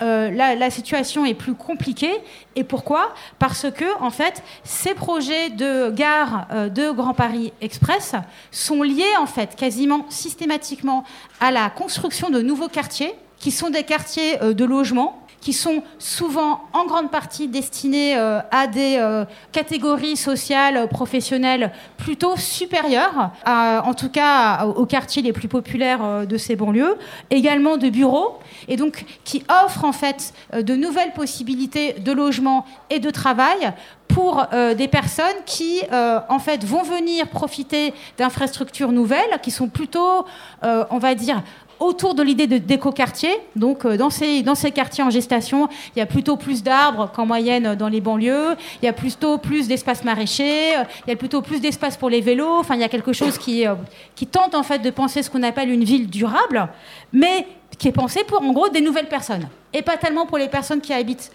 [0.01, 2.15] euh, la, situation est plus compliquée.
[2.57, 3.13] Et pourquoi?
[3.39, 8.15] Parce que, en fait, ces projets de gare euh, de Grand Paris Express
[8.51, 11.05] sont liés, en fait, quasiment systématiquement
[11.41, 15.83] à la construction de nouveaux quartiers, qui sont des quartiers euh, de logement qui sont
[15.99, 23.31] souvent en grande partie destinés euh, à des euh, catégories sociales, euh, professionnelles plutôt supérieures,
[23.45, 26.97] en tout cas aux quartiers les plus populaires de ces banlieues,
[27.31, 28.39] également de bureaux,
[28.69, 33.73] et donc qui offrent en fait de nouvelles possibilités de logement et de travail
[34.07, 34.47] pour
[34.77, 40.25] des personnes qui, en fait, vont venir profiter d'infrastructures nouvelles, qui sont plutôt,
[40.63, 41.43] on va dire,
[41.81, 43.31] autour de l'idée d'éco-quartier.
[43.57, 47.11] Donc, euh, dans, ces, dans ces quartiers en gestation, il y a plutôt plus d'arbres
[47.15, 48.57] qu'en moyenne dans les banlieues.
[48.83, 50.73] Il y a plutôt plus d'espaces maraîchers.
[51.07, 52.59] Il y a plutôt plus d'espace pour les vélos.
[52.59, 53.75] Enfin, il y a quelque chose qui, euh,
[54.15, 56.69] qui tente en fait de penser ce qu'on appelle une ville durable,
[57.13, 57.47] mais
[57.79, 60.81] qui est pensée pour en gros des nouvelles personnes et pas tellement pour les personnes
[60.81, 61.31] qui habitent,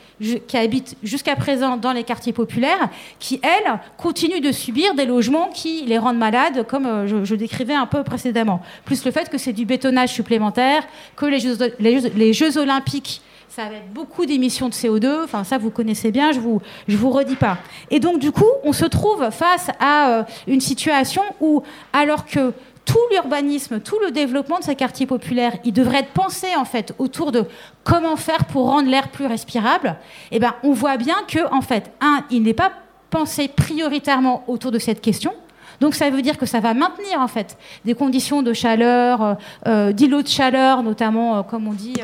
[0.47, 2.89] qui habitent jusqu'à présent dans les quartiers populaires,
[3.19, 7.75] qui, elles, continuent de subir des logements qui les rendent malades, comme euh, je, décrivais
[7.75, 8.61] un peu précédemment.
[8.85, 10.83] Plus le fait que c'est du bétonnage supplémentaire,
[11.15, 13.21] que les Jeux, les jeux, Olympiques
[13.55, 15.25] ça va être beaucoup d'émissions de CO2.
[15.25, 17.59] Enfin, ça, vous connaissez bien, je vous, je vous redis pas.
[17.91, 21.61] Et donc, du coup, on se trouve face à euh, une situation où,
[21.91, 22.51] alors que
[22.85, 26.93] tout l'urbanisme, tout le développement de ces quartiers populaires, il devrait être pensé en fait
[26.97, 27.45] autour de
[27.83, 29.95] comment faire pour rendre l'air plus respirable.
[30.31, 32.71] Et eh ben, on voit bien que en fait, un, il n'est pas
[33.09, 35.33] pensé prioritairement autour de cette question.
[35.79, 39.33] Donc ça veut dire que ça va maintenir en fait des conditions de chaleur, euh,
[39.67, 41.95] euh, d'îlots de chaleur notamment, euh, comme on dit,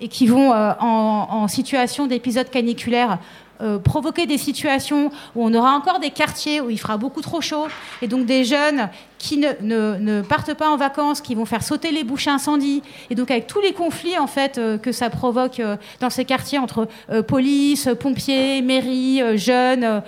[0.00, 3.18] et qui vont en, en, situation d'épisode caniculaire
[3.84, 7.66] provoquer des situations où on aura encore des quartiers où il fera beaucoup trop chaud,
[8.00, 11.92] et donc des jeunes qui ne, ne, partent pas en vacances, qui vont faire sauter
[11.92, 15.62] les bouches incendies, et donc avec tous les conflits en fait que ça provoque
[16.00, 16.88] dans ces quartiers entre
[17.28, 20.02] police, pompiers, mairie, jeunes,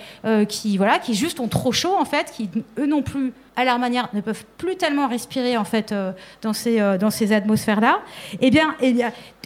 [0.49, 3.79] qui voilà, qui juste ont trop chaud en fait, qui eux non plus à leur
[3.79, 6.11] manière, ne peuvent plus tellement respirer en fait euh,
[6.41, 7.99] dans ces, euh, dans ces atmosphères-là.
[8.41, 8.95] Eh bien, eh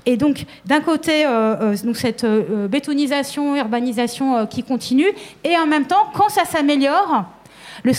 [0.06, 5.10] et donc, d'un côté, euh, donc cette bétonisation, urbanisation qui continue,
[5.44, 7.26] et en même temps, quand ça s'améliore,
[7.84, 7.94] le,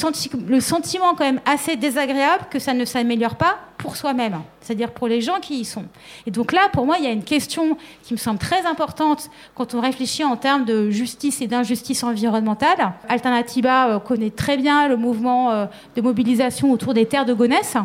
[0.49, 5.09] le, sentiment quand même assez désagréable que ça ne s'améliore pas pour soi-même, c'est-à-dire pour
[5.09, 5.85] les gens qui y sont.
[6.27, 9.31] Et donc là, pour moi, il y a une question qui me semble très importante
[9.55, 12.93] quand on réfléchit en termes de justice et d'injustice environnementale.
[13.09, 15.67] Alternativa euh, connaît très bien le mouvement euh,
[15.97, 17.77] de mobilisation autour des terres de Gonesse.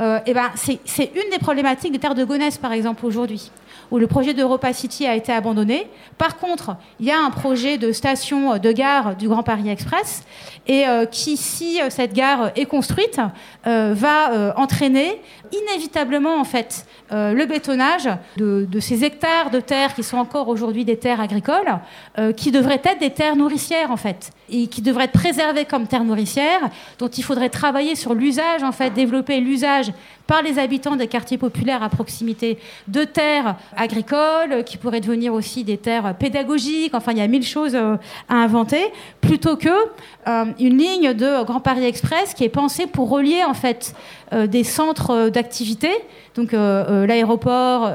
[0.00, 3.50] Euh, et ben, c'est une des problématiques des terres de Gonesse, par exemple, aujourd'hui
[3.92, 5.86] où le projet d'Europa City a été abandonné.
[6.16, 10.24] Par contre, il y a un projet de station de gare du Grand Paris Express
[10.66, 13.20] et euh, qui, si euh, cette gare est construite,
[13.66, 15.20] euh, va entraîner
[15.52, 18.08] inévitablement en fait le bétonnage
[18.38, 21.78] de, ces hectares de terres qui sont encore aujourd'hui des terres agricoles,
[22.36, 26.04] qui devraient être des terres nourricières en fait, et qui devraient être préservées comme terres
[26.04, 29.92] nourricières, dont il faudrait travailler sur l'usage en fait, développer l'usage
[30.26, 32.58] par les habitants des quartiers populaires à proximité
[32.88, 36.94] de terres agricoles, qui pourraient devenir aussi des terres pédagogiques.
[36.94, 37.98] Enfin, il y a mille choses à
[38.34, 38.82] inventer,
[39.20, 39.70] plutôt que
[40.58, 43.94] une ligne de Grand Paris Express qui est pensée pour relier en fait
[44.32, 45.90] euh, des centres euh, d'activité,
[46.34, 47.90] donc euh, l'aéroport,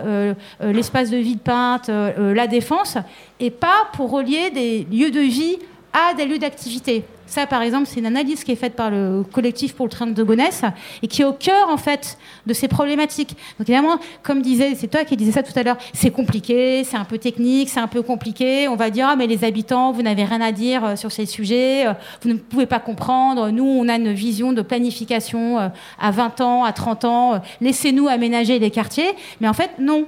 [0.61, 2.97] l'espace de vie de Pinte, la défense,
[3.39, 5.57] et pas pour relier des lieux de vie
[5.93, 7.03] à des lieux d'activité.
[7.27, 10.07] Ça, par exemple, c'est une analyse qui est faite par le collectif pour le train
[10.07, 10.63] de Gonesse
[11.03, 13.35] et qui est au cœur, en fait, de ces problématiques.
[13.59, 16.97] Donc, évidemment, comme disait, c'est toi qui disais ça tout à l'heure, c'est compliqué, c'est
[16.97, 18.67] un peu technique, c'est un peu compliqué.
[18.67, 21.25] On va dire, ah, mais les habitants, vous n'avez rien à dire euh, sur ces
[21.25, 23.49] sujets, euh, vous ne pouvez pas comprendre.
[23.49, 25.67] Nous, on a une vision de planification euh,
[25.99, 27.41] à 20 ans, à 30 ans.
[27.61, 29.11] Laissez-nous aménager les quartiers.
[29.41, 30.05] Mais en fait, non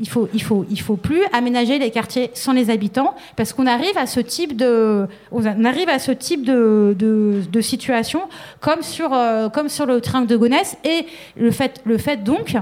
[0.00, 3.66] il faut, il faut, il faut plus aménager les quartiers sans les habitants parce qu'on
[3.66, 8.22] arrive à ce type de, on arrive à ce type de, de, situation
[8.60, 11.04] comme sur, euh, comme sur le train de Gonesse et
[11.36, 12.56] le fait, le fait donc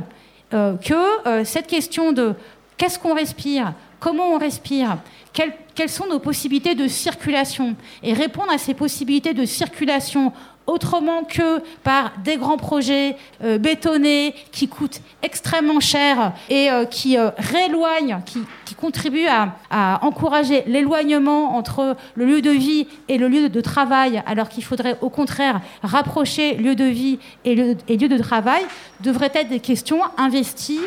[0.52, 2.34] euh, que euh, cette question de
[2.76, 4.98] qu'est-ce qu'on respire, comment on respire,
[5.32, 10.32] quelles sont nos possibilités de circulation et répondre à ces possibilités de circulation
[10.68, 17.16] autrement que par des grands projets euh, bétonnés qui coûtent extrêmement cher et euh, qui
[17.16, 18.44] euh, rééloignent, qui,
[18.76, 24.48] contribuent à, encourager l'éloignement entre le lieu de vie et le lieu de travail, alors
[24.48, 28.62] qu'il faudrait au contraire rapprocher lieu de vie et lieu, et lieu de travail,
[29.00, 30.80] devraient être des questions investies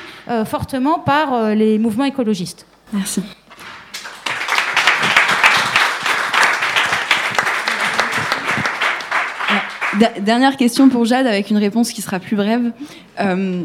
[0.45, 2.65] fortement par les mouvements écologistes.
[2.93, 3.21] Merci.
[10.19, 12.71] Dernière question pour Jade, avec une réponse qui sera plus brève.
[13.19, 13.61] Euh,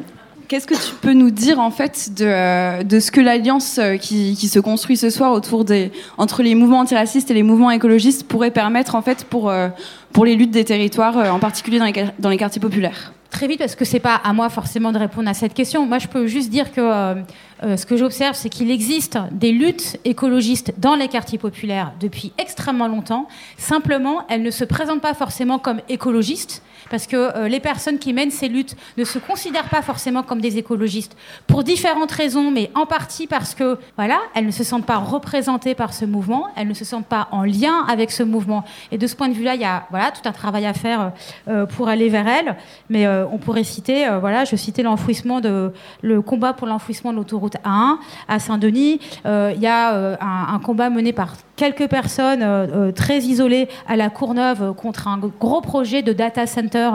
[0.48, 3.96] qu'est-ce que tu peux nous dire en fait de, euh, de ce que l'alliance euh,
[3.96, 7.70] qui, qui, se construit ce soir autour des, entre les mouvements antiracistes et les mouvements
[7.70, 9.52] écologistes pourrait permettre en fait pour,
[10.12, 13.12] pour les luttes des territoires, en particulier dans les, dans les quartiers populaires?
[13.30, 15.86] Très vite, parce que c'est pas à moi forcément de répondre à cette question.
[15.86, 17.16] Moi, je peux juste dire que
[17.62, 22.88] ce que j'observe, c'est qu'il existe des luttes écologistes dans les quartiers populaires depuis extrêmement
[22.88, 23.28] longtemps.
[23.56, 28.12] Simplement, elles ne se présentent pas forcément comme écologistes parce que euh, les personnes qui
[28.12, 31.16] mènent ces luttes ne se considèrent pas forcément comme des écologistes
[31.46, 35.74] pour différentes raisons, mais en partie parce que voilà, elles ne se sentent pas représentées
[35.74, 38.64] par ce mouvement, elles ne se sentent pas en lien avec ce mouvement.
[38.92, 41.12] Et de ce point de vue-là, il y a voilà tout un travail à faire
[41.48, 42.56] euh, pour aller vers elles.
[42.88, 45.72] Mais euh, on pourrait citer, voilà, je citais l'enfouissement de
[46.02, 47.98] le combat pour l'enfouissement de l'autoroute A1
[48.28, 49.00] à Saint-Denis.
[49.24, 54.74] Il y a un, un combat mené par quelques personnes très isolées à la Courneuve
[54.74, 56.90] contre un gros projet de data center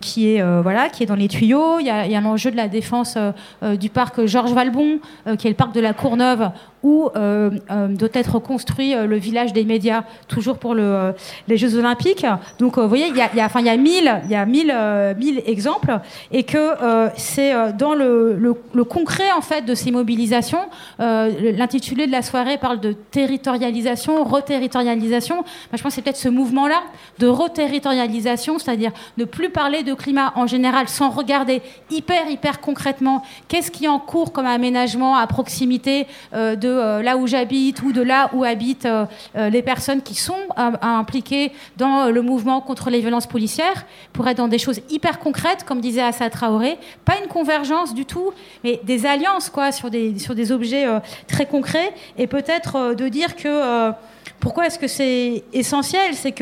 [0.00, 1.78] qui est, euh, voilà, qui est dans les tuyaux.
[1.78, 4.52] Il y a, il y a l'enjeu de la défense euh, euh, du parc Georges
[4.52, 5.00] Valbon,
[5.38, 6.50] qui est le parc de la Courneuve,
[6.82, 11.14] où euh, euh, doit être construit euh, le village des médias, toujours pour le,
[11.48, 12.26] les Jeux Olympiques.
[12.58, 14.74] Donc, vous voyez, il y a, y a, y a mille, il y a mille,
[15.18, 15.98] mille exemples,
[16.30, 16.74] et que
[17.16, 18.34] c'est dans le,
[18.72, 20.60] le, concret en fait de ces mobilisations.
[20.98, 25.36] L'intitulé de la soirée parle de territorialisation, reterritorialisation.
[25.36, 25.44] Moi,
[25.74, 26.82] je pense que c'est peut-être ce mouvement-là
[27.18, 33.22] de reterritorialisation, c'est-à-dire ne plus parler de climat en général sans regarder hyper hyper concrètement
[33.48, 37.92] qu'est-ce qui est en cours comme aménagement à proximité de euh, là où j'habite ou
[37.92, 39.04] de là où habitent euh,
[39.36, 44.36] euh, les personnes qui sont impliquées dans le mouvement contre les violences policières, pour être
[44.38, 48.32] dans des choses hyper concrètes, comme disait Assa Traoré, pas une convergence du tout,
[48.64, 50.86] mais des alliances quoi, sur, des, sur des objets
[51.26, 53.92] très concrets, et peut-être de dire que
[54.40, 56.14] Pourquoi est-ce que c'est essentiel?
[56.14, 56.32] C'est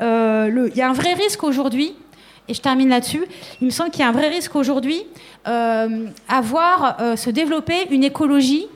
[0.00, 1.94] euh, y a un vrai risque aujourd'hui
[2.48, 3.24] et je termine là-dessus,
[3.60, 5.04] il me semble qu'il y a un vrai risque aujourd'hui
[5.44, 8.66] à voir se développer une écologie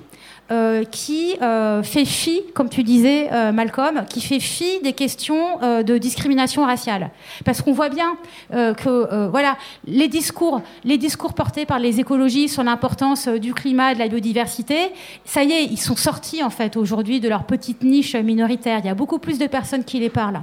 [0.52, 5.58] euh, qui euh, fait fi, comme tu disais, euh, Malcolm, qui fait fi des questions
[5.62, 7.10] de discrimination raciale.
[7.44, 8.16] Parce qu'on voit bien
[8.50, 9.56] que voilà,
[9.86, 14.92] les discours, les discours portés par les écologistes sur l'importance du climat de la biodiversité,
[15.24, 18.80] ça y est, ils sont sortis en fait aujourd'hui de leur petite niche minoritaire.
[18.82, 20.42] Il y a beaucoup plus de personnes qui les parlent.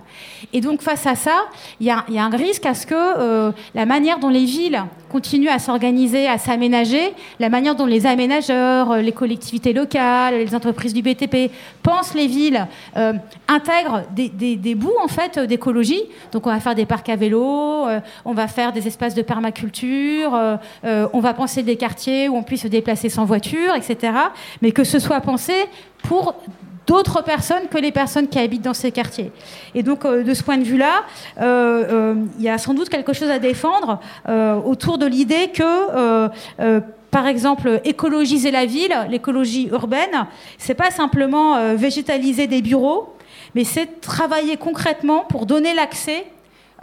[0.53, 1.36] Et donc face à ça,
[1.80, 5.60] il y a un risque à ce que la manière dont les villes continuent à
[5.60, 9.99] s'organiser, à s'aménager, la manière dont les aménageurs, les collectivités locales,
[10.32, 11.52] les entreprises du BTP
[11.84, 12.68] pensent les villes,
[12.98, 13.14] euh,
[13.48, 16.04] intègrent des, bouts en fait d'écologie.
[16.32, 19.22] Donc on va faire des parcs à vélo, euh, on va faire des espaces de
[19.22, 24.14] permaculture, euh, on va penser des quartiers où on puisse se déplacer sans voiture, etc.
[24.62, 25.54] Mais que ce soit pensé
[26.04, 26.36] pour
[26.88, 29.32] d'autres personnes que les personnes qui habitent dans ces quartiers.
[29.76, 31.04] Et donc, de ce point de vue-là,
[31.40, 34.00] il y a sans doute quelque chose à défendre
[34.66, 36.30] autour de l'idée que
[37.11, 40.27] par exemple, écologiser la ville, l'écologie urbaine,
[40.57, 43.15] c'est pas simplement euh, végétaliser des bureaux,
[43.56, 46.26] mais c'est travailler concrètement pour donner l'accès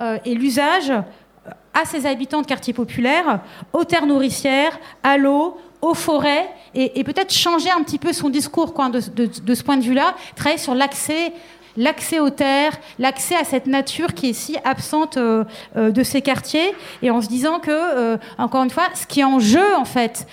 [0.00, 0.92] euh, et l'usage
[1.74, 3.40] à ces habitants de quartiers populaires,
[3.72, 8.72] aux terres nourricières, à l'eau, aux forêts, et, peut-être changer un petit peu son discours
[8.72, 11.32] de, de ce point de vue-là, travailler sur l'accès
[11.76, 15.44] l'accès aux terres, l'accès à cette nature qui est si absente euh,
[15.76, 19.20] euh, de ces quartiers, et en se disant que, euh, encore une fois, ce qui
[19.20, 20.26] est en jeu, en fait,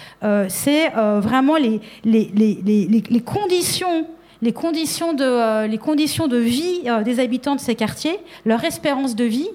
[0.47, 1.81] c'est vraiment les,
[3.25, 4.07] conditions
[4.41, 9.23] les conditions de, les conditions de vie des habitants de ces quartiers, leur espérance de
[9.23, 9.47] vie.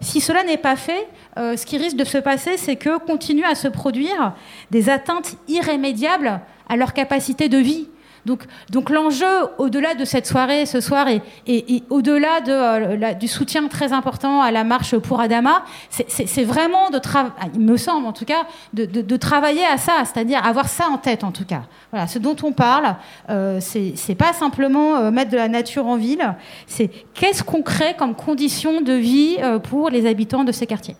[0.00, 3.54] Si cela n'est pas fait, ce qui risque de se passer, c'est que continuent à
[3.54, 4.34] se produire
[4.70, 7.88] des atteintes irrémédiables à leur capacité de vie.
[8.26, 9.26] Donc, donc l'enjeu,
[9.58, 14.50] au-delà de cette soirée ce soir et, au-delà de, euh, du soutien très important à
[14.50, 18.46] la marche pour Adama, c'est vraiment de travailler, ah, il me semble en tout cas,
[18.72, 21.62] de, de, travailler à ça, c'est-à-dire avoir ça en tête en tout cas.
[21.90, 22.96] Voilà, ce dont on parle,
[23.28, 26.34] euh, c'est pas simplement euh, mettre de la nature en ville,
[26.66, 30.96] c'est qu'est-ce qu'on crée comme conditions de vie euh, pour les habitants de ces quartiers.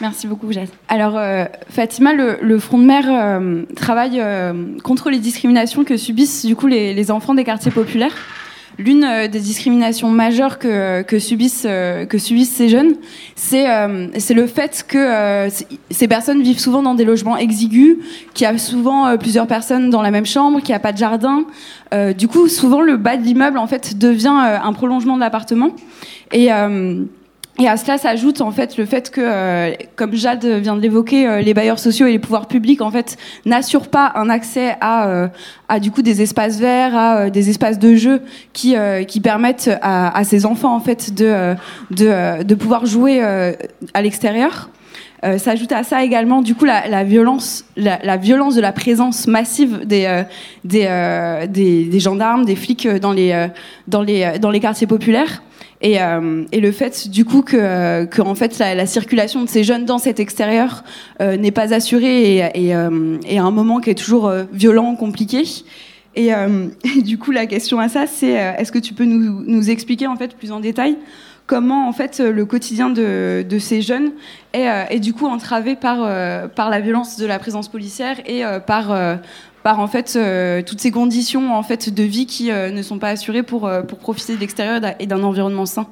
[0.00, 0.68] Merci beaucoup, Jade.
[0.88, 6.46] Alors, euh, Fatima, le, Front de mer euh, travaille euh, contre les discriminations que subissent
[6.46, 8.14] du coup les, enfants des quartiers populaires.
[8.78, 11.66] L'une des discriminations majeures que, que, subissent,
[12.08, 12.94] que subissent ces jeunes,
[13.34, 15.48] c'est le fait que
[15.90, 17.96] ces personnes vivent souvent dans des logements exigus,
[18.32, 20.98] qu'il y a souvent plusieurs personnes dans la même chambre, qu'il n'y a pas de
[20.98, 21.44] jardin.
[22.16, 25.72] du coup, souvent, le bas de l'immeuble, en fait, devient un prolongement de l'appartement.
[26.32, 26.48] Et
[27.58, 31.26] et à cela s'ajoute en fait le fait que, euh, comme Jade vient de l'évoquer,
[31.26, 35.08] euh, les bailleurs sociaux et les pouvoirs publics en fait n'assurent pas un accès à,
[35.08, 35.28] euh,
[35.68, 38.22] à du coup des espaces verts, à des espaces de jeu
[38.52, 41.54] qui, qui permettent à, ces enfants en fait de,
[41.90, 44.70] de, pouvoir jouer à l'extérieur.
[45.36, 50.22] S'ajoute à ça également du coup la, violence, la, violence de la présence massive des,
[50.64, 53.48] des, des, des, gendarmes, des flics dans les,
[53.86, 55.42] dans les, dans les quartiers populaires.
[55.82, 59.64] Et, euh, et, le fait du coup que, que fait la, la, circulation de ces
[59.64, 60.84] jeunes dans cet extérieur
[61.22, 65.42] euh, n'est pas assurée et, euh, et, à un moment qui est toujours violent, compliqué.
[66.16, 66.32] Et,
[67.02, 70.16] du coup la question à ça c'est est-ce que tu peux nous, nous, expliquer en
[70.16, 70.98] fait plus en détail
[71.46, 74.10] comment en fait le quotidien de, de ces jeunes
[74.52, 75.98] est, est, du coup entravé par,
[76.50, 78.92] par la violence de la présence policière et par
[79.62, 82.98] par en fait euh, toutes ces conditions en fait de vie qui euh, ne sont
[82.98, 85.86] pas assurées pour, euh, pour profiter de l'extérieur et d'un environnement sain.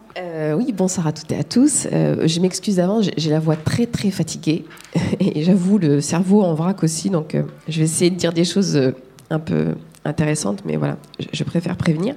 [0.57, 1.86] oui, bonsoir à toutes et à tous.
[1.90, 4.65] je m'excuse avant, j'ai la voix très très fatiguée
[5.20, 7.36] et j'avoue le cerveau en vrac aussi, donc
[7.69, 8.93] je vais essayer de dire des choses
[9.31, 9.74] un peu
[10.05, 10.97] intéressantes, mais voilà,
[11.32, 12.15] je préfère prévenir.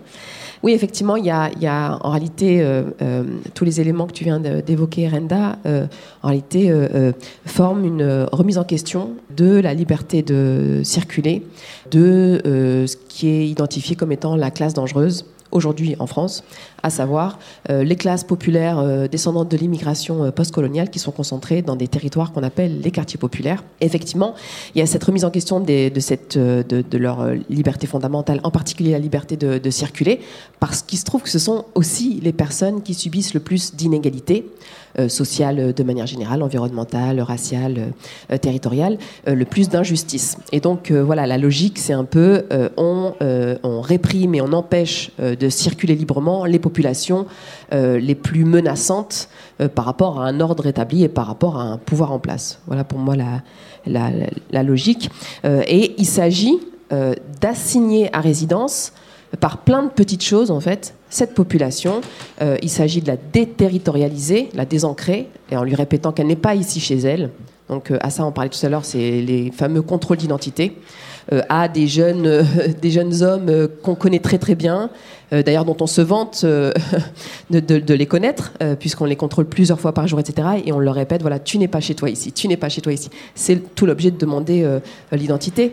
[0.64, 3.24] Oui, effectivement, il y a, en réalité euh, euh,
[3.56, 5.88] tous les éléments que tu viens d'évoquer, Renda, euh,
[6.22, 6.72] en réalité
[7.46, 11.44] forment une remise en question de la liberté de circuler,
[11.90, 16.44] de ce qui est identifié comme étant la classe dangereuse aujourd'hui en France,
[16.84, 21.62] à savoir euh, les classes populaires euh, descendantes de l'immigration euh, postcoloniale qui sont concentrées
[21.62, 23.64] dans des territoires qu'on appelle les quartiers populaires.
[23.82, 24.36] effectivement,
[24.76, 28.92] il y a cette remise en question de, cette, de, leur liberté fondamentale, en particulier
[28.92, 30.22] la liberté de, circuler,
[30.60, 34.46] parce qu'il se trouve que ce sont aussi les personnes qui subissent le plus d'inégalités
[35.08, 37.94] sociales de manière générale, environnementales, raciales,
[38.42, 40.38] territoriales, le plus d'injustices.
[40.52, 42.46] Et donc voilà, la logique, c'est un peu
[42.78, 47.26] on, réprime et on empêche de circuler librement les populations
[47.72, 49.30] les plus menaçantes
[49.76, 52.60] par rapport à un ordre établi et par rapport à un pouvoir en place.
[52.68, 54.12] Voilà pour moi la,
[54.52, 55.10] la logique.
[55.44, 56.60] et il s'agit
[57.42, 58.94] d'assigner à résidence
[59.40, 62.02] par plein de petites choses en fait cette population.
[62.42, 66.80] il s'agit de la déterritorialiser, la désancrer, et en lui répétant qu'elle n'est pas ici
[66.80, 67.32] chez elle,
[67.72, 70.78] donc euh, à ça on parlait tout à l'heure, c'est les fameux contrôles d'identité.
[71.32, 72.44] Euh, à des jeunes, euh,
[72.82, 74.90] des jeunes hommes qu'on connaît très très bien,
[75.32, 76.44] d'ailleurs dont on se vante
[77.50, 80.46] de, les connaître, puisqu'on les contrôle plusieurs fois par jour, etc.
[80.66, 82.82] Et on leur répète, voilà, tu n'es pas chez toi ici, tu n'es pas chez
[82.82, 83.10] toi ici.
[83.34, 84.68] C'est tout l'objet de demander
[85.14, 85.72] l'identité.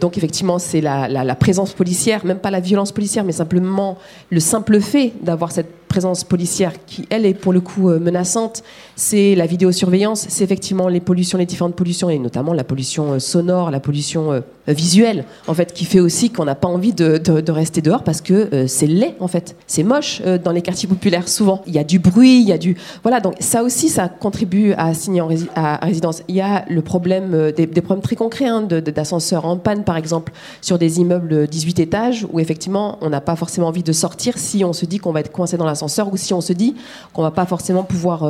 [0.00, 3.98] donc effectivement, c'est la, la, présence policière, même pas la violence policière, mais simplement
[4.30, 8.62] le simple fait d'avoir cette présence policière qui, elle, est pour le coup menaçante,
[8.96, 13.70] c'est la vidéosurveillance, c'est effectivement les pollutions, les différentes pollutions, et notamment la pollution sonore,
[13.70, 18.04] la pollution visuelle, en fait, qui fait aussi qu'on n'a pas envie de, rester dehors
[18.04, 19.56] parce que c'est laid, en fait.
[19.66, 21.62] C'est moche dans les quartiers populaires, souvent.
[21.66, 22.76] Il y a du bruit, il y a du...
[23.02, 25.22] Voilà, donc ça aussi, ça contribue à signer
[25.54, 26.22] à, résidence.
[26.28, 30.32] Il y a le problème, des, problèmes très concrets hein, d'ascenseurs en panne, par exemple,
[30.60, 34.64] sur des immeubles 18 étages, où effectivement, on n'a pas forcément envie de sortir si
[34.64, 36.74] on se dit qu'on va être coincé dans l'ascenseur ou si on se dit
[37.12, 38.24] qu'on va pas forcément pouvoir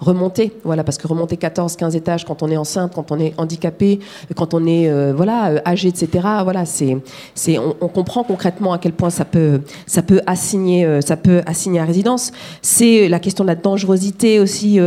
[0.00, 0.52] remonter.
[0.64, 4.00] Voilà, parce que remonter 14, 15 étages quand on est enceinte, quand on est handicapé,
[4.36, 6.08] quand on est euh, voilà euh, âgé, etc.
[6.42, 6.96] Voilà, c'est,
[7.34, 11.42] c'est, on, comprend concrètement à quel point ça peut, ça peut assigner, euh, ça peut
[11.46, 12.32] assigner à résidence.
[12.62, 14.78] C'est la question de la dangerosité aussi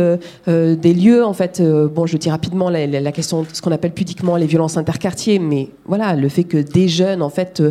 [0.46, 1.24] des lieux.
[1.24, 5.38] En fait, bon, je dis rapidement la, question, ce qu'on appelle pudiquement les violences interquartiers,
[5.38, 7.62] mais voilà, le fait que des jeunes, en fait,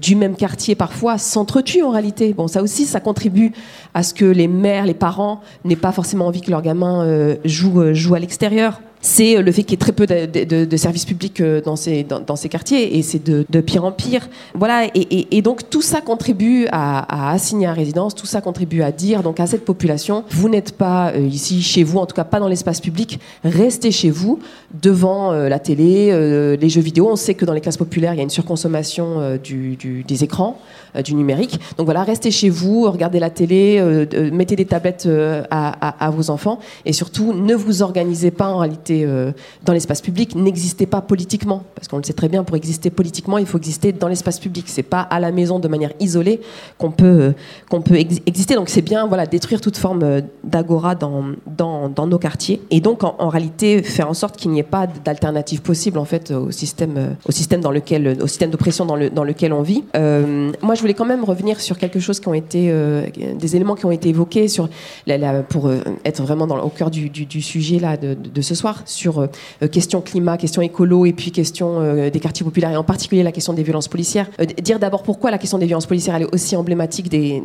[0.00, 2.32] du même quartier parfois s'entretuent en réalité.
[2.32, 3.52] Bon, ça aussi, ça contribue
[3.94, 7.36] à ce que les mères, les parents n'aient pas forcément envie que leur gamin euh,
[7.44, 10.76] joue, euh, joue à l'extérieur c'est euh, le fait qu'il y ait très peu de,
[10.76, 14.28] services publics dans ces, dans, ces quartiers, et c'est de, pire en pire.
[14.54, 19.22] Voilà, et, donc tout ça contribue à, assigner à résidence, tout ça contribue à dire
[19.22, 22.48] donc à cette population, vous n'êtes pas ici chez vous, en tout cas pas dans
[22.48, 24.40] l'espace public, restez chez vous,
[24.82, 27.08] devant la télé, les jeux vidéo.
[27.10, 30.58] On sait que dans les classes populaires, il y a une surconsommation des écrans.
[30.96, 31.60] Euh, du numérique.
[31.76, 35.08] Donc voilà, restez chez vous, regardez la télé, euh, euh, mettez des tablettes
[35.50, 38.95] à, vos enfants et surtout ne vous organisez pas en réalité
[39.64, 43.38] dans l'espace public, n'existez pas politiquement parce qu'on le sait très bien, pour exister politiquement,
[43.38, 44.64] il faut exister dans l'espace public.
[44.68, 46.40] C'est pas à la maison de manière isolée
[46.78, 47.34] qu'on peut
[47.70, 48.54] qu'on peut exister.
[48.54, 53.28] Donc c'est bien voilà détruire toute forme d'agora dans, dans, nos quartiers et donc en,
[53.28, 57.32] réalité faire en sorte qu'il n'y ait pas d'alternative possible en fait au système au
[57.32, 59.84] système dans lequel au système d'oppression dans, le, dans lequel on vit.
[59.94, 63.06] moi je voulais quand même revenir sur quelque chose qui ont été, euh,
[63.38, 64.68] des éléments qui ont été évoqués sur
[65.48, 69.20] pour euh, être vraiment dans, au cœur du, du, sujet là de, ce soir, sur
[69.20, 73.32] euh, question climat, question écolo et puis question des quartiers populaires et en particulier la
[73.32, 74.28] question des violences policières.
[74.62, 77.42] dire d'abord pourquoi la question des violences policières elle est aussi emblématique des,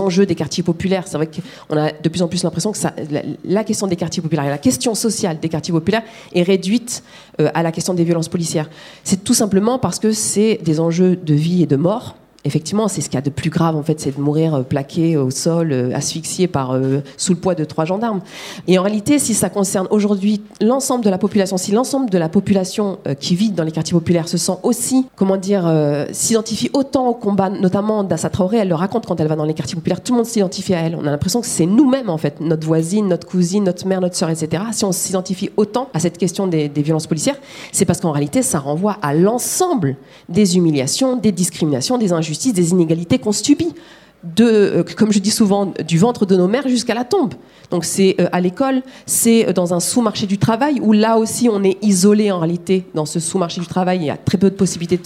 [0.00, 1.04] enjeux des quartiers populaires.
[1.06, 2.78] C'est vrai qu'on a de plus en plus l'impression que
[3.10, 6.02] la, la, question des quartiers populaires et la question sociale des quartiers populaires
[6.34, 7.02] est réduite
[7.38, 8.68] à la question des violences policières.
[9.02, 13.00] C'est tout simplement parce que c'est des enjeux de vie et de mort effectivement, c'est
[13.00, 15.30] ce qu'il y a de plus grave, en fait, c'est de mourir euh, plaqué au
[15.30, 18.20] sol, euh, asphyxié par, euh, sous le poids de trois gendarmes.
[18.68, 22.28] Et en réalité, si ça concerne aujourd'hui l'ensemble de la population, si l'ensemble de la
[22.28, 25.70] population qui vit dans les quartiers populaires se sent aussi, comment dire,
[26.12, 29.54] s'identifie autant au combat, notamment Dassa Traoré, elle le raconte quand elle va dans les
[29.54, 30.96] quartiers populaires, tout le monde s'identifie à elle.
[30.96, 34.16] On a l'impression que c'est nous-mêmes, en fait, notre voisine, notre cousine, notre mère, notre
[34.16, 34.62] soeur, etc.
[34.72, 37.36] Si on s'identifie autant à cette question des violences policières,
[37.72, 39.96] c'est parce qu'en réalité, ça renvoie à l'ensemble
[40.28, 43.72] des humiliations, des discriminations, des injustices des inégalités qu'on subit.
[44.40, 47.34] Euh, comme je dis souvent, du ventre de nos mères jusqu'à la tombe.
[47.70, 51.48] Donc c'est euh, à l'école, c'est euh, dans un sous-marché du travail où là aussi
[51.48, 53.98] on est isolé en réalité dans ce sous-marché du travail.
[53.98, 55.00] Il y a très peu de possibilités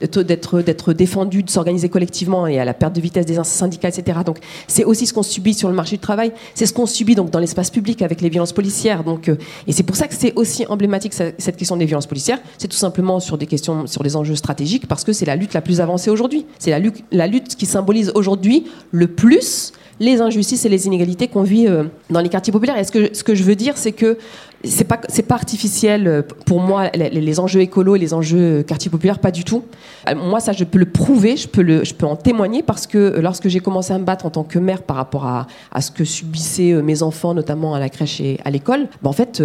[0.00, 4.20] d'être défendu, de s'organiser collectivement et à la perte de vitesse des syndicats, etc.
[4.24, 6.32] Donc c'est aussi ce qu'on subit sur le marché du travail.
[6.54, 9.04] C'est ce qu'on subit donc dans l'espace public avec les violences policières.
[9.04, 9.30] Donc
[9.66, 12.38] et c'est pour ça que c'est aussi emblématique cette question des violences policières.
[12.58, 15.54] C'est tout simplement sur des questions, sur des enjeux stratégiques parce que c'est la lutte
[15.54, 16.46] la plus avancée aujourd'hui.
[16.58, 16.70] C'est
[17.12, 18.57] la lutte qui symbolise aujourd'hui
[18.90, 22.78] le plus les injustices et les inégalités qu'on vit euh, dans les quartiers populaires.
[22.78, 24.18] Et ce que, ce que je veux dire, c'est que
[24.64, 28.90] c'est pas c'est pas artificiel euh, pour moi les, enjeux écolos et les enjeux quartiers
[28.90, 29.62] populaires pas du tout.
[30.08, 32.88] Euh, moi ça je peux le prouver je peux le je peux en témoigner parce
[32.88, 35.80] que lorsque j'ai commencé à me battre en tant que mère par rapport à, à
[35.80, 39.40] ce que subissaient mes enfants notamment à la crèche et à l'école ben en fait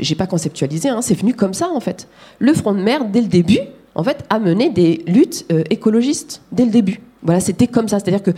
[0.00, 2.08] j'ai pas conceptualisé hein, c'est venu comme ça en fait.
[2.40, 3.60] Le front de mer dès le début
[3.94, 7.98] en fait a mené des luttes écologistes dès le début voilà, c'était comme ça.
[7.98, 8.32] C'est-à-dire que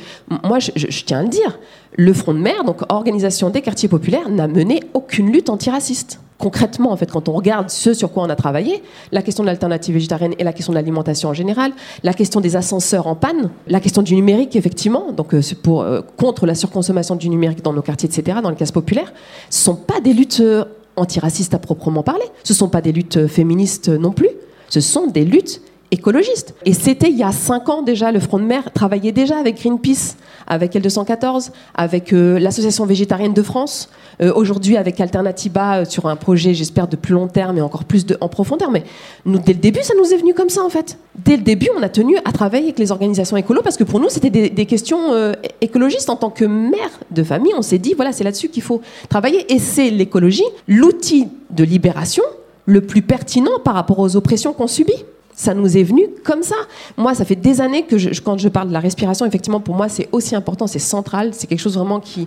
[0.44, 1.58] moi, je, tiens à le dire,
[1.96, 6.20] le Front de mer, donc organisation des quartiers populaires, n'a mené aucune lutte antiraciste.
[6.38, 9.46] concrètement, en fait, quand on regarde ce sur quoi on a travaillé, la question de
[9.48, 11.72] l'alternative végétarienne et la question de l'alimentation en général,
[12.02, 16.54] la question des ascenseurs en panne, la question du numérique, effectivement, euh, euh, contre la
[16.54, 19.12] surconsommation du numérique dans nos quartiers, etc., dans les classes populaires,
[19.50, 20.64] ce sont pas des luttes euh,
[20.96, 24.30] antiracistes à proprement parler, ce sont pas des luttes féministes non plus,
[24.68, 26.54] ce sont des luttes écologistes.
[26.64, 29.60] Et c'était il y a cinq ans déjà, le Front de Mer travaillait déjà avec
[29.60, 33.88] Greenpeace, avec L214, avec l'Association végétarienne de France,
[34.22, 37.84] euh, aujourd'hui avec Alternatiba euh, sur un projet, j'espère, de plus long terme et encore
[37.84, 38.70] plus de, en profondeur.
[38.70, 38.84] Mais
[39.26, 40.98] nous, dès le début, ça nous est venu comme ça, en fait.
[41.16, 44.00] Dès le début, on a tenu à travailler avec les organisations écolo parce que pour
[44.00, 46.08] nous, c'était des, questions euh, écologistes.
[46.08, 49.52] En tant que mère de famille, on s'est dit, voilà, c'est là-dessus qu'il faut travailler.
[49.52, 52.22] Et c'est l'écologie, l'outil de libération
[52.64, 55.04] le plus pertinent par rapport aux oppressions qu'on subit
[55.36, 56.56] ça nous est venu comme ça.
[56.96, 59.88] Moi, ça fait des années que quand je parle de la respiration, effectivement, pour moi,
[59.88, 62.26] c'est aussi important, c'est central, c'est quelque chose vraiment qui,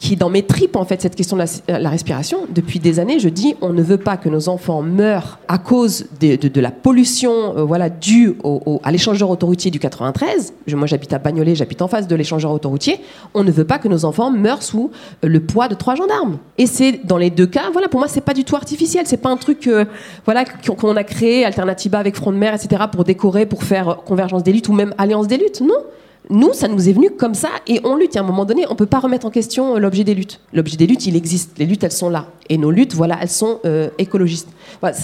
[0.00, 2.40] qui dans mes tripes en fait cette question de la, respiration.
[2.50, 6.06] Depuis des années, je dis on ne veut pas que nos enfants meurent à cause
[6.20, 8.36] de, la pollution euh, voilà due
[8.82, 10.54] à l'échangeur autoroutier du 93.
[10.74, 13.00] moi, j'habite à Bagnolet, j'habite en face de l'échangeur autoroutier.
[13.34, 14.90] On ne veut pas que nos enfants meurent sous
[15.24, 16.38] euh, le poids de trois gendarmes.
[16.58, 19.06] Et c'est dans les deux cas, voilà, pour moi, c'est pas du tout artificiel.
[19.06, 19.84] C'est pas un truc euh,
[20.24, 22.84] voilà qu'on a créé Alternativa avec Front de Mer, etc.
[22.90, 25.60] pour décorer, pour faire convergence des luttes ou même alliance des luttes.
[25.60, 25.78] Non
[26.30, 28.16] nous, ça nous est venu comme ça et on lutte.
[28.16, 30.40] à un moment donné, on ne peut pas remettre en question euh, l'objet des luttes.
[30.52, 31.58] L'objet des luttes, il existe.
[31.58, 32.26] Les luttes, elles sont là.
[32.48, 34.48] Et nos luttes, voilà, elles sont euh, écologistes.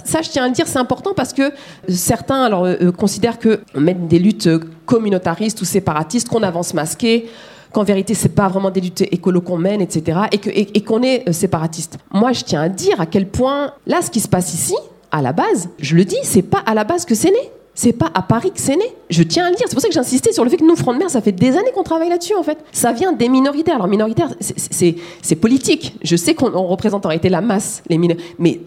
[0.04, 1.50] Ça, je tiens à le dire, c'est important parce que euh,
[1.88, 2.66] certains alors,
[2.96, 4.48] considèrent qu'on met des luttes
[4.86, 7.28] communautaristes ou séparatistes, qu'on avance masqué
[7.72, 11.98] qu'en vérité, c'est pas vraiment des luttes écolo qu'on mène, etc., et qu'on est séparatiste.
[12.10, 14.74] Moi, je tiens à dire à quel point, là, ce qui se passe ici,
[15.10, 17.50] à la base, je le dis, c'est pas à la base que c'est né.
[17.80, 18.92] C'est pas à Paris que c'est né.
[19.08, 19.66] Je tiens à le dire.
[19.68, 21.30] C'est pour ça que j'insistais sur le fait que nous, Front de Mer, ça fait
[21.30, 22.58] des années qu'on travaille là-dessus, en fait.
[22.72, 23.76] Ça vient des minoritaires.
[23.76, 25.94] Alors, minoritaires, c'est politique.
[26.02, 27.96] Je sais qu'on représente en réalité la masse, les
[28.40, 28.60] mais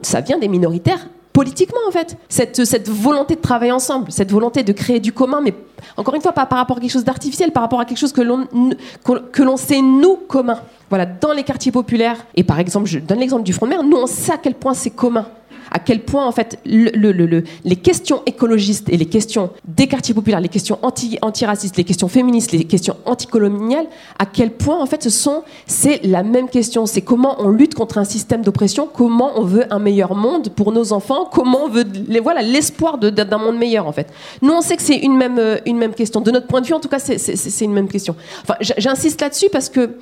[0.00, 2.16] ça vient des minoritaires politiquement, en fait.
[2.30, 5.52] Cette, cette volonté de travailler ensemble, cette volonté de créer du commun, mais
[5.98, 8.14] encore une fois, pas par rapport à quelque chose d'artificiel, par rapport à quelque chose
[8.14, 8.48] que l'on
[9.04, 10.60] que l'on sait, nous, commun.
[10.88, 13.82] Voilà, dans les quartiers populaires, et par exemple, je donne l'exemple du Front de Mer,
[13.82, 15.26] nous, on sait à quel point c'est commun
[15.70, 20.48] à quel point en fait les questions écologistes et les questions des quartiers populaires, les
[20.48, 23.86] questions anti, antiracistes, les questions féministes, les questions anticoloniales,
[24.18, 26.86] à quel point en fait ce sont c'est la même question.
[26.86, 30.72] C'est comment on lutte contre un système d'oppression, comment on veut un meilleur monde pour
[30.72, 34.12] nos enfants, comment on veut les, voilà l'espoir d'un monde meilleur en fait.
[34.42, 36.20] Nous on sait que c'est une même euh, une même question.
[36.20, 38.16] De notre point de vue en tout cas c'est une même question.
[38.42, 39.96] Enfin j'insiste là-dessus parce que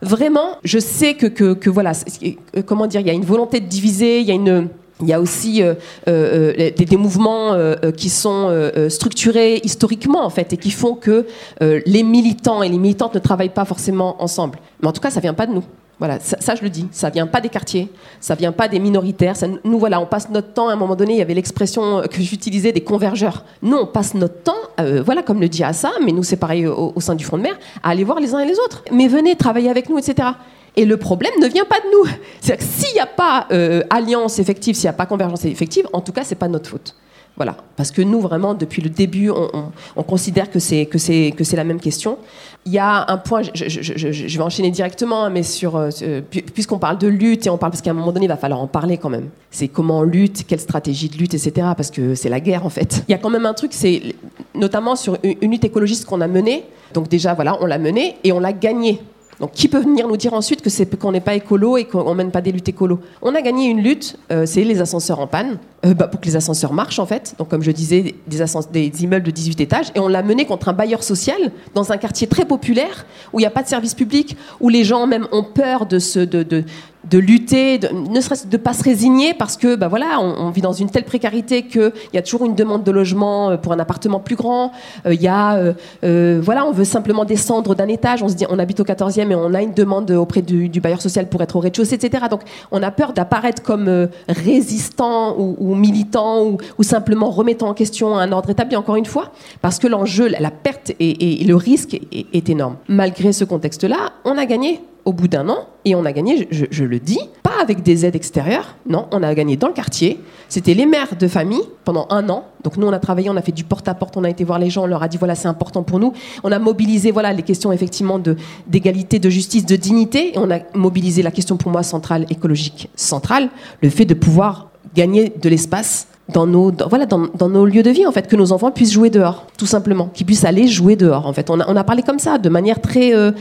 [0.00, 1.92] vraiment je sais que, que, que voilà
[2.24, 4.68] euh, comment dire il y a une volonté de diviser, il y a une
[5.02, 5.74] il y a aussi euh,
[6.08, 7.56] euh, euh, des, mouvements
[7.96, 11.26] qui sont structurés historiquement en fait et qui font que
[11.60, 14.58] les militants et les militantes ne travaillent pas forcément ensemble.
[14.80, 15.64] Mais en tout cas, ça vient pas de nous.
[15.98, 17.88] Voilà, ça, je le dis, ça vient pas des quartiers,
[18.20, 19.34] ça vient pas des minoritaires.
[19.62, 20.68] Nous voilà, on passe notre temps.
[20.68, 23.44] À un moment donné, il y avait l'expression que j'utilisais des convergeurs.
[23.62, 24.56] Nous, on passe notre temps,
[25.04, 27.42] voilà, comme le dit Assa, mais nous c'est pareil au, au, sein du Front de
[27.42, 28.84] Mer, à aller voir les uns et les autres.
[28.90, 30.28] Mais venez travailler avec nous, etc.
[30.76, 32.10] Et le problème ne vient pas de nous.
[32.40, 35.86] C'est-à-dire que s'il n'y a pas euh, alliance effective, s'il n'y a pas convergence effective,
[35.92, 36.94] en tout cas, c'est pas notre faute.
[37.36, 42.18] Voilà, parce que nous vraiment depuis le début, on, considère que c'est la même question.
[42.66, 45.88] Il y a un point, je, vais enchaîner directement, mais sur euh,
[46.30, 48.60] puisqu'on parle de lutte et on parle parce qu'à un moment donné il va falloir
[48.60, 49.30] en parler quand même.
[49.50, 51.68] C'est comment on lutte, quelle stratégie de lutte, etc.
[51.74, 53.02] Parce que c'est la guerre en fait.
[53.08, 54.14] Il y a quand même un truc, c'est
[54.54, 56.64] notamment sur une lutte écologiste qu'on a menée.
[56.92, 59.00] Donc déjà voilà, on l'a menée et on l'a gagnée.
[59.42, 62.14] Donc qui peut venir nous dire ensuite que c'est qu'on n'est pas écolo et qu'on
[62.14, 63.00] mène pas des luttes écolo?
[63.22, 66.26] On a gagné une lutte, euh, c'est les ascenseurs en panne, euh, bah, pour que
[66.26, 67.34] les ascenseurs marchent en fait.
[67.38, 70.72] Donc comme je disais, des, immeubles de 18 étages, et on l'a mené contre un
[70.72, 74.36] bailleur social dans un quartier très populaire où il n'y a pas de service public,
[74.60, 76.62] où les gens même ont peur de, se, de, de,
[77.10, 80.72] de lutter, ne serait-ce de pas se résigner parce que bah voilà, on, vit dans
[80.72, 84.20] une telle précarité qu'il y a toujours une demande de logement euh, pour un appartement
[84.20, 84.72] plus grand.
[85.06, 85.56] Euh, il y a,
[86.04, 88.22] euh, voilà, on veut simplement descendre d'un étage.
[88.22, 91.02] On se dit, on habite au 14e et on a une demande auprès du, bailleur
[91.02, 92.24] social pour être au rez-de-chaussée, etc.
[92.30, 98.32] Donc, on a peur d'apparaître comme résistant ou, militant ou, simplement remettant en question un
[98.32, 98.76] ordre établi.
[98.76, 102.76] Encore une fois, parce que l'enjeu, la perte et, le risque est énorme.
[102.88, 106.84] Malgré ce contexte-là, on a gagné au bout d'un an, et on a gagné, je,
[106.84, 110.20] le dis, pas avec des aides extérieures, non, on a gagné dans le quartier.
[110.48, 112.44] C'était les mères de famille pendant un an.
[112.62, 114.70] Donc nous, on a travaillé, on a fait du porte-à-porte, on a été voir les
[114.70, 116.12] gens, on leur a dit voilà, c'est important pour nous.
[116.44, 118.36] On a mobilisé voilà les questions effectivement de
[118.68, 122.88] d'égalité, de justice, de dignité, et on a mobilisé la question pour moi centrale, écologique
[122.94, 123.48] centrale,
[123.80, 128.06] le fait de pouvoir gagner de l'espace dans nos, voilà, dans, nos lieux de vie,
[128.06, 131.26] en fait, que nos enfants puissent jouer dehors, tout simplement, qu'ils puissent aller jouer dehors,
[131.26, 131.50] en fait.
[131.50, 133.32] On a, parlé comme ça, de manière très, euh,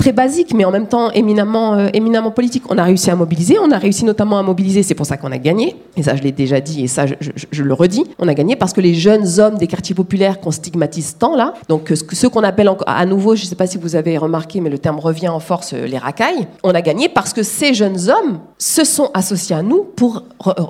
[0.00, 2.62] très basique, mais en même temps éminemment, euh, éminemment politique.
[2.70, 5.30] On a réussi à mobiliser, on a réussi notamment à mobiliser, c'est pour ça qu'on
[5.30, 8.32] a gagné, et ça je l'ai déjà dit, et ça je, le redis, on a
[8.32, 11.96] gagné parce que les jeunes hommes des quartiers populaires qu'on stigmatise tant là, donc euh,
[12.12, 14.78] ceux qu'on appelle à nouveau, je ne sais pas si vous avez remarqué, mais le
[14.78, 18.38] terme revient en force, euh, les racailles, on a gagné parce que ces jeunes hommes
[18.56, 20.22] se sont associés à nous pour,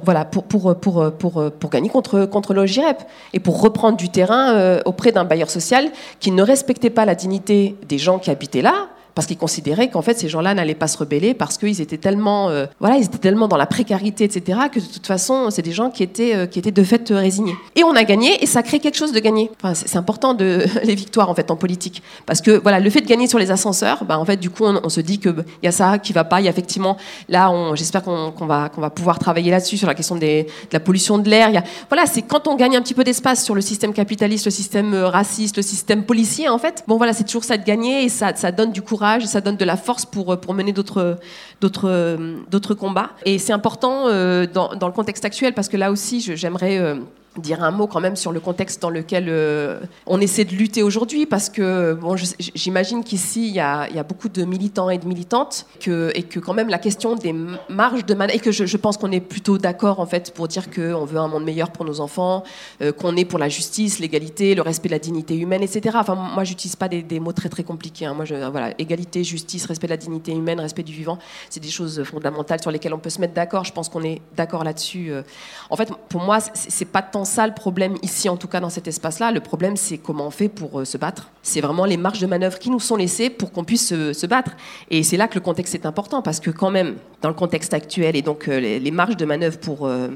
[0.04, 1.12] voilà, pour, pour, pour,
[1.52, 2.98] pour, gagner contre, contre l'OGIREP
[3.32, 5.88] et pour reprendre du terrain auprès d'un bailleur social
[6.18, 8.88] qui ne respectait pas la dignité des gens qui habitaient là,
[9.20, 12.48] parce qu'ils considéraient qu'en fait ces gens-là n'allaient pas se rebeller parce qu'ils étaient tellement,
[12.48, 15.72] euh, voilà, ils étaient tellement dans la précarité, etc., que de toute façon c'est des
[15.72, 17.54] gens qui étaient, euh, qui étaient de fait euh, résignés.
[17.76, 19.50] Et on a gagné et ça crée quelque chose de gagné.
[19.62, 23.02] Enfin, c'est important de les victoires en fait en politique, parce que voilà, le fait
[23.02, 25.42] de gagner sur les ascenseurs, bah, en fait du coup on, se dit que bah,
[25.62, 26.96] il y a ça qui va pas, il y a effectivement
[27.28, 31.18] là, j'espère qu'on va qu'on va pouvoir travailler là-dessus sur la question de la pollution
[31.18, 31.62] de l'air.
[31.90, 34.94] Voilà, c'est quand on gagne un petit peu d'espace sur le système capitaliste, le système
[34.94, 36.84] raciste, le système policier, en fait.
[36.88, 39.56] Bon, voilà, c'est toujours ça de gagner et ça, ça donne du courage, ça donne
[39.56, 41.16] de la force pour, euh, pour mener euh,
[41.60, 43.10] d'autres combats.
[43.24, 46.96] Et c'est important euh, dans, dans le contexte actuel parce que là aussi, j'aimerais.
[47.36, 50.82] Dire un mot quand même sur le contexte dans lequel euh, on essaie de lutter
[50.82, 55.66] aujourd'hui parce que bon, j'imagine qu'ici il y, a, beaucoup de militants et de militantes
[55.78, 57.32] que, et que quand même la question des
[57.68, 60.70] marges de manœuvre et que je, pense qu'on est plutôt d'accord en fait pour dire
[60.70, 62.42] qu'on veut un monde meilleur pour nos enfants,
[62.82, 65.96] euh, qu'on est pour la justice, l'égalité, le respect de la dignité humaine, etc.
[66.00, 68.06] Enfin moi j'utilise pas des, mots très très compliqués.
[68.06, 68.14] hein.
[68.14, 72.02] Moi voilà égalité, justice, respect de la dignité humaine, respect du vivant, c'est des choses
[72.02, 73.64] fondamentales sur lesquelles on peut se mettre d'accord.
[73.64, 75.12] Je pense qu'on est d'accord là-dessus.
[75.12, 75.22] euh.
[75.68, 78.70] En fait pour moi c'est pas tant ça le problème ici en tout cas dans
[78.70, 79.32] cet espace-là.
[79.32, 81.30] Le problème c'est comment on fait pour euh, se battre.
[81.42, 84.26] C'est vraiment les marges de manœuvre qui nous sont laissées pour qu'on puisse se, se
[84.26, 84.52] battre.
[84.90, 87.74] Et c'est là que le contexte est important parce que quand même dans le contexte
[87.74, 90.08] actuel et donc euh, les, marges de manœuvre pour euh,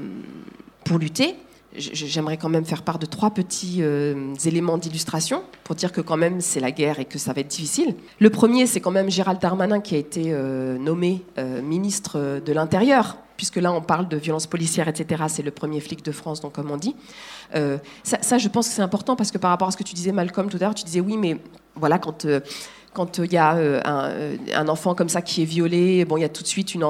[0.83, 1.35] pour lutter,
[1.77, 6.17] j'aimerais quand même faire part de trois petits euh, éléments d'illustration pour dire que quand
[6.17, 7.95] même c'est la guerre et que ça va être difficile.
[8.19, 12.53] Le premier, c'est quand même Gérald Darmanin qui a été euh, nommé euh, ministre de
[12.53, 15.23] l'Intérieur, puisque là on parle de violences policières, etc.
[15.27, 16.95] C'est le premier flic de France, donc comme on dit.
[17.55, 19.83] Euh, ça, ça, je pense que c'est important parce que par rapport à ce que
[19.83, 21.39] tu disais, Malcolm, tout à l'heure, tu disais oui, mais
[21.75, 22.39] voilà, quand euh,
[22.95, 26.17] quand il y a euh, un, euh, un enfant comme ça qui est violé, bon,
[26.17, 26.83] il y a tout de suite une,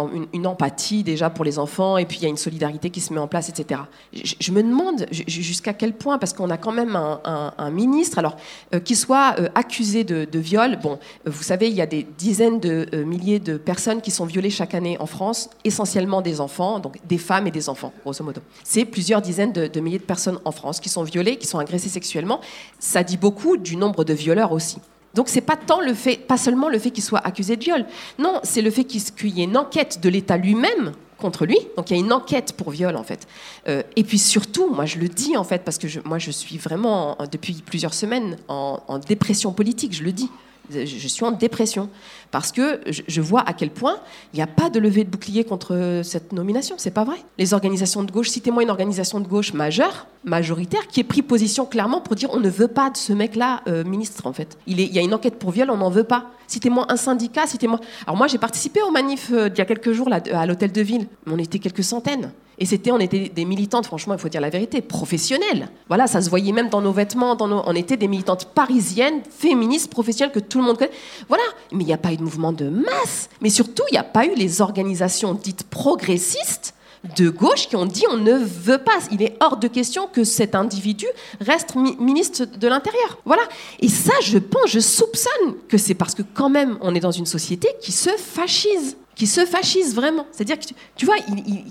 [0.45, 3.19] empathie déjà pour les enfants, et puis il y a une solidarité qui se met
[3.19, 3.81] en place, etc.
[4.13, 8.37] Je, me demande ju- jusqu'à quel point, parce qu'on a quand même un, ministre, alors
[8.73, 10.77] euh, qui soit euh, accusé de, viol.
[10.81, 14.11] Bon, euh, vous savez, il y a des dizaines de euh, milliers de personnes qui
[14.11, 17.91] sont violées chaque année en France, essentiellement des enfants, donc des femmes et des enfants,
[18.03, 18.41] grosso modo.
[18.63, 21.89] C'est plusieurs dizaines de milliers de personnes en France qui sont violées, qui sont agressées
[21.89, 22.39] sexuellement.
[22.79, 24.77] Ça dit beaucoup du nombre de violeurs aussi.
[25.15, 27.85] Donc c'est pas tant le fait, pas seulement le fait qu'il soit accusé de viol.
[28.19, 31.57] Non, c'est le fait qu'il y ait une enquête de l'État lui-même contre lui.
[31.77, 33.25] Donc il y a une enquête pour viol en fait.
[33.67, 36.57] Euh, et puis surtout, moi je le dis en fait parce que moi je suis
[36.57, 39.93] vraiment en- depuis plusieurs semaines en dépression politique.
[39.93, 40.29] Je le dis.
[40.69, 41.89] Je, suis en dépression
[42.31, 43.97] parce que je, vois à quel point
[44.33, 46.75] il n'y a pas de levée de bouclier contre cette nomination.
[46.77, 47.17] C'est pas vrai.
[47.37, 51.65] Les organisations de gauche, citez-moi une organisation de gauche majeure, majoritaire, qui ait pris position
[51.65, 54.57] clairement pour dire on ne veut pas de ce mec-là euh, ministre en fait.
[54.67, 56.31] Il, y a une enquête pour viol, on n'en veut pas.
[56.47, 57.79] Citez-moi un syndicat, citez-moi.
[58.05, 60.71] Alors moi j'ai participé au manif euh, il y a quelques jours là, à l'hôtel
[60.71, 61.07] de ville.
[61.27, 62.31] On était quelques centaines.
[62.57, 65.69] Et c'était, on était des militantes, franchement, il faut dire la vérité, professionnelles.
[65.87, 70.33] Voilà, ça se voyait même dans nos vêtements, on était des militantes parisiennes, féministes, professionnelles
[70.33, 70.91] que tout le monde connaît.
[71.27, 73.29] Voilà, mais il n'y a pas eu de mouvement de masse.
[73.41, 76.73] Mais surtout, il n'y a pas eu les organisations dites progressistes
[77.17, 78.97] de gauche qui ont dit on ne veut pas.
[79.11, 81.05] Il est hors de question que cet individu
[81.39, 83.19] reste mi- ministre de l'Intérieur.
[83.25, 83.43] Voilà.
[83.79, 87.11] Et ça, je pense, je soupçonne que c'est parce que quand même, on est dans
[87.11, 90.27] une société qui se fascise qui se fascise vraiment.
[90.31, 90.65] C'est-à-dire que,
[90.95, 91.15] tu, vois,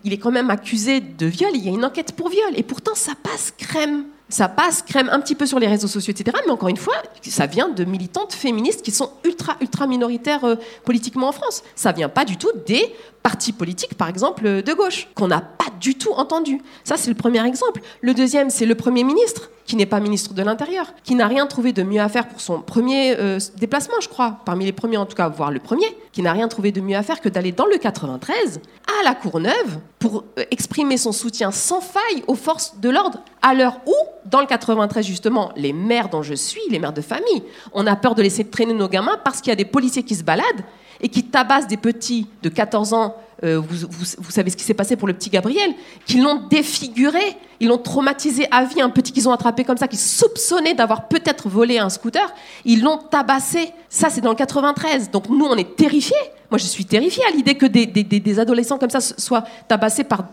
[0.04, 2.62] il, est quand même accusé de viol, il y a une enquête pour viol, et
[2.62, 4.04] pourtant ça passe crème.
[4.30, 6.36] Ça passe crème un petit peu sur les réseaux sociaux, etc.
[6.46, 10.56] Mais encore une fois, ça vient de militantes féministes qui sont ultra, ultra minoritaires euh,
[10.84, 11.62] politiquement en France.
[11.76, 12.92] Ça vient pas du tout des
[13.24, 16.60] partis politiques, par exemple, euh, de gauche, qu'on n'a pas du tout entendu.
[16.84, 17.80] Ça, c'est le premier exemple.
[18.02, 21.46] Le deuxième, c'est le Premier ministre, qui n'est pas ministre de l'Intérieur, qui n'a rien
[21.46, 24.98] trouvé de mieux à faire pour son premier euh, déplacement, je crois, parmi les premiers
[24.98, 27.30] en tout cas, voire le premier, qui n'a rien trouvé de mieux à faire que
[27.30, 28.60] d'aller dans le 93,
[29.00, 33.54] à la Courneuve, pour euh, exprimer son soutien sans faille aux forces de l'ordre, à
[33.54, 33.94] l'heure où,
[34.26, 37.42] dans le 93 justement, les mères dont je suis, les mères de famille,
[37.72, 40.14] on a peur de laisser traîner nos gamins parce qu'il y a des policiers qui
[40.14, 40.64] se baladent
[41.04, 43.14] et qui tabassent des petits de 14 ans
[43.44, 45.74] euh, vous, savez ce qui s'est passé pour le petit Gabriel,
[46.06, 49.86] qui l'ont défiguré, ils l'ont traumatisé à vie, un petit qu'ils ont attrapé comme ça,
[49.86, 52.32] qui soupçonnait d'avoir peut-être volé un scooter,
[52.64, 53.70] ils l'ont tabassé.
[53.88, 55.10] Ça, c'est dans le 93.
[55.10, 56.16] Donc nous, on est terrifiés.
[56.54, 60.28] Moi, je suis terrifiée à l'idée que des, adolescents comme ça soient tabassés par,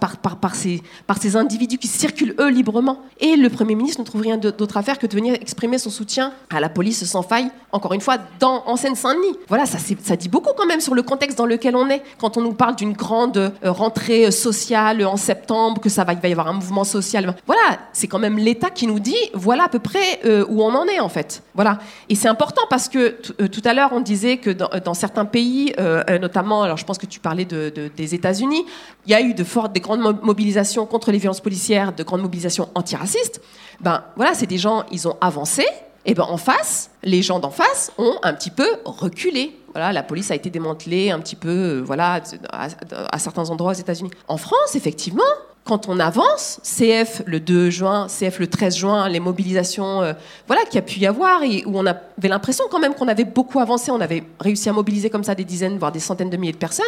[0.53, 2.99] ces, individus qui circulent, eux, librement.
[3.19, 5.89] Et le Premier ministre ne trouve rien d'autre à faire que de venir exprimer son
[5.89, 9.35] soutien à la police sans faille, encore une fois, dans, en Seine-Saint-Denis.
[9.47, 12.03] Voilà, ça dit beaucoup quand même sur le contexte dans lequel on est.
[12.19, 16.31] Quand on nous parle d'une grande euh, rentrée sociale en septembre, que ça va, y
[16.31, 17.35] avoir un mouvement social.
[17.47, 20.73] Voilà, c'est quand même l'État qui nous dit, voilà à peu près euh, où on
[20.75, 21.41] en est, en fait.
[21.55, 21.79] Voilà.
[22.09, 25.73] Et c'est important parce que euh, tout à l'heure, on disait que dans, certains pays,
[26.21, 28.65] notamment, alors je pense que tu parlais des États-Unis,
[29.05, 32.21] il y a eu de fortes, des grandes mobilisations contre les violences policières, de grandes
[32.21, 33.41] mobilisations antiracistes.
[33.79, 35.65] Ben voilà, c'est des gens, ils ont avancé.
[36.05, 39.55] Et ben en face, les gens d'en face ont un petit peu reculé.
[39.73, 42.21] Voilà, la police a été démantelée un petit peu, euh, voilà,
[42.51, 44.11] à certains endroits aux États-Unis.
[44.27, 45.23] En France, effectivement,
[45.63, 50.13] quand on avance, CF le 2 juin, CF le 13 juin, les mobilisations euh,
[50.47, 53.25] voilà, qu'il y a pu y avoir, où on avait l'impression quand même qu'on avait
[53.25, 56.37] beaucoup avancé, on avait réussi à mobiliser comme ça des dizaines, voire des centaines de
[56.37, 56.85] milliers de personnes,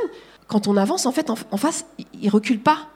[0.47, 1.85] quand on avance, en fait, en, face,
[2.19, 2.88] ils reculent pas.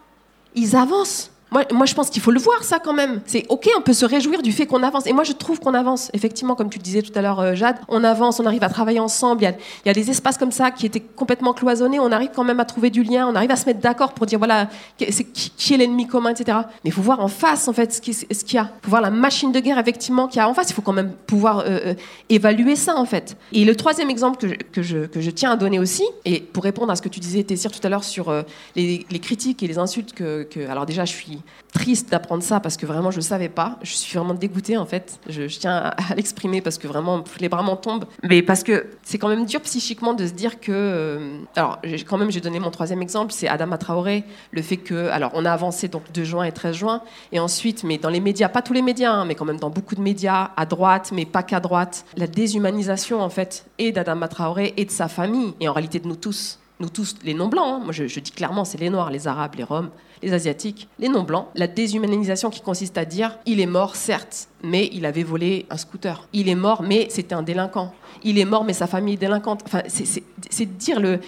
[0.55, 1.31] Ils avancent.
[1.52, 3.22] Moi, je pense qu'il faut le voir, ça, quand même.
[3.26, 5.07] C'est OK, on peut se réjouir du fait qu'on avance.
[5.07, 6.10] Et moi, je trouve qu'on avance.
[6.14, 8.99] Effectivement, comme tu disais tout à l'heure, euh, Jade, on avance, on arrive à travailler
[8.99, 9.44] ensemble.
[9.44, 9.56] Il
[9.86, 11.99] y, a, des espaces comme ça qui étaient complètement cloisonnés.
[12.02, 13.28] On arrive quand même à trouver du lien.
[13.28, 14.68] On arrive à se mettre d'accord pour dire, voilà,
[14.98, 16.57] qui, est l'ennemi commun, etc.
[16.84, 18.14] Mais il faut voir en face, en fait, ce qu'il
[18.56, 18.72] y a.
[18.82, 20.69] Il faut voir la machine de guerre, effectivement, qu'il y a en face.
[20.69, 21.94] Il faut quand même pouvoir euh, euh,
[22.28, 23.38] évaluer ça, en fait.
[23.53, 27.02] Et le troisième exemple que je, tiens à donner aussi, et pour répondre à ce
[27.02, 28.34] que tu disais, Tessir, tout à l'heure, sur
[28.76, 30.45] les, critiques et les insultes que...
[30.69, 31.36] Alors déjà, je suis
[31.73, 33.77] triste d'apprendre ça parce que vraiment je ne savais pas.
[33.81, 35.19] Je suis vraiment dégoûtée en fait.
[35.27, 38.05] Je, tiens à, l'exprimer parce que vraiment les bras m'en tombent.
[38.23, 40.72] Mais parce que c'est quand même dur psychiquement de se dire que.
[40.72, 44.23] Euh, alors quand même j'ai donné mon troisième exemple, c'est Adama Traoré.
[44.51, 45.09] Le fait que.
[45.09, 47.01] Alors on a avancé donc 2 juin et 13 juin.
[47.31, 49.69] Et ensuite, mais dans les médias, pas tous les médias, hein, mais quand même dans
[49.69, 54.27] beaucoup de médias, à droite, mais pas qu'à droite, la déshumanisation en fait, et d'Adama
[54.27, 57.65] Traoré et de sa famille, et en réalité de nous tous nous tous, les non-blancs,
[57.67, 57.81] hein.
[57.83, 59.89] moi je, dis clairement, c'est les noirs, les arabes, les roms,
[60.21, 64.89] les asiatiques, les non-blancs, la déshumanisation qui consiste à dire il est mort, certes, mais
[64.93, 66.27] il avait volé un scooter.
[66.33, 67.93] Il est mort, mais c'était un délinquant.
[68.23, 69.61] Il est mort, mais sa famille est délinquante.
[69.65, 71.19] Enfin, c'est dire le,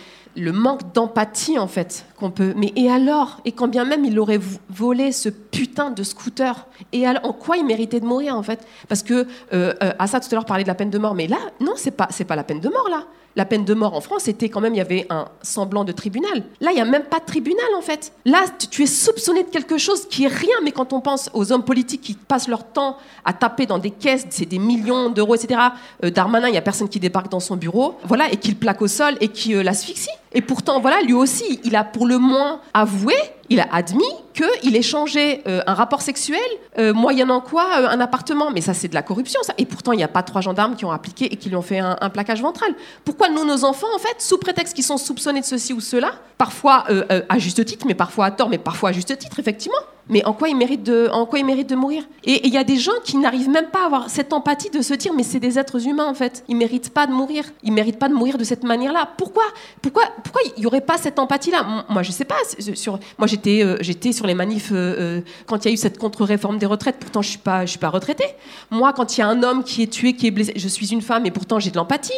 [0.51, 2.53] manque d'empathie en fait qu'on peut.
[2.55, 3.41] Mais et alors?
[3.45, 4.39] Et quand bien même il aurait
[4.69, 8.65] volé ce putain de scooter, et alors, en quoi il méritait de mourir en fait?
[8.87, 11.27] Parce que euh, euh, Assad tout à l'heure parlait de la peine de mort, mais
[11.27, 13.05] là non, c'est pas pas la peine de mort là
[13.35, 15.91] la peine de mort en France, c'était quand même, il y avait un semblant de
[15.91, 16.43] tribunal.
[16.61, 18.11] Là, il n'y a même pas de tribunal, en fait.
[18.25, 21.51] Là, tu es soupçonné de quelque chose qui est rien, mais quand on pense aux
[21.51, 25.35] hommes politiques qui passent leur temps à taper dans des caisses, c'est des millions d'euros,
[25.35, 25.59] etc.
[26.03, 28.57] Euh, Darmanin, il n'y a personne qui débarque dans son bureau, voilà, et qui le
[28.57, 30.09] plaque au sol et qui euh, l'asphyxie.
[30.33, 33.15] Et pourtant, voilà, lui aussi, il a pour le moins avoué,
[33.49, 34.03] il a admis
[34.33, 36.39] qu'il échangeait euh, un rapport sexuel,
[36.77, 38.51] euh, moyennant quoi euh, un appartement.
[38.51, 39.53] Mais ça, c'est de la corruption, ça.
[39.57, 41.61] Et pourtant, il n'y a pas trois gendarmes qui ont appliqué et qui lui ont
[41.61, 42.73] fait un, un plaquage ventral.
[43.05, 46.13] Pourquoi nous, nos enfants, en fait, sous prétexte qu'ils sont soupçonnés de ceci ou cela,
[46.37, 46.85] parfois
[47.27, 49.79] à juste titre, mais parfois à tort, mais parfois à juste titre, effectivement,
[50.09, 52.03] mais en quoi ils méritent de, en quoi de mourir?
[52.23, 54.81] Et il y a des gens qui n'arrivent même pas à avoir cette empathie de
[54.81, 57.71] se dire mais c'est des êtres humains en fait, ils méritent pas de mourir, ils
[57.71, 59.09] méritent pas de mourir de cette manière-là.
[59.17, 59.43] Pourquoi
[59.81, 61.85] Pourquoi Pourquoi il y aurait pas cette empathie-là?
[61.89, 62.37] Moi je sais pas.
[62.73, 64.75] Sur, moi j'étais euh, j'étais sur les manifs euh,
[65.19, 66.97] euh, quand il y a eu cette contre-réforme des retraites.
[66.99, 68.27] Pourtant je suis pas je suis pas retraitée.
[68.71, 70.91] Moi quand il y a un homme qui est tué, qui est blessé, je suis
[70.91, 72.13] une femme et pourtant j'ai de l'empathie.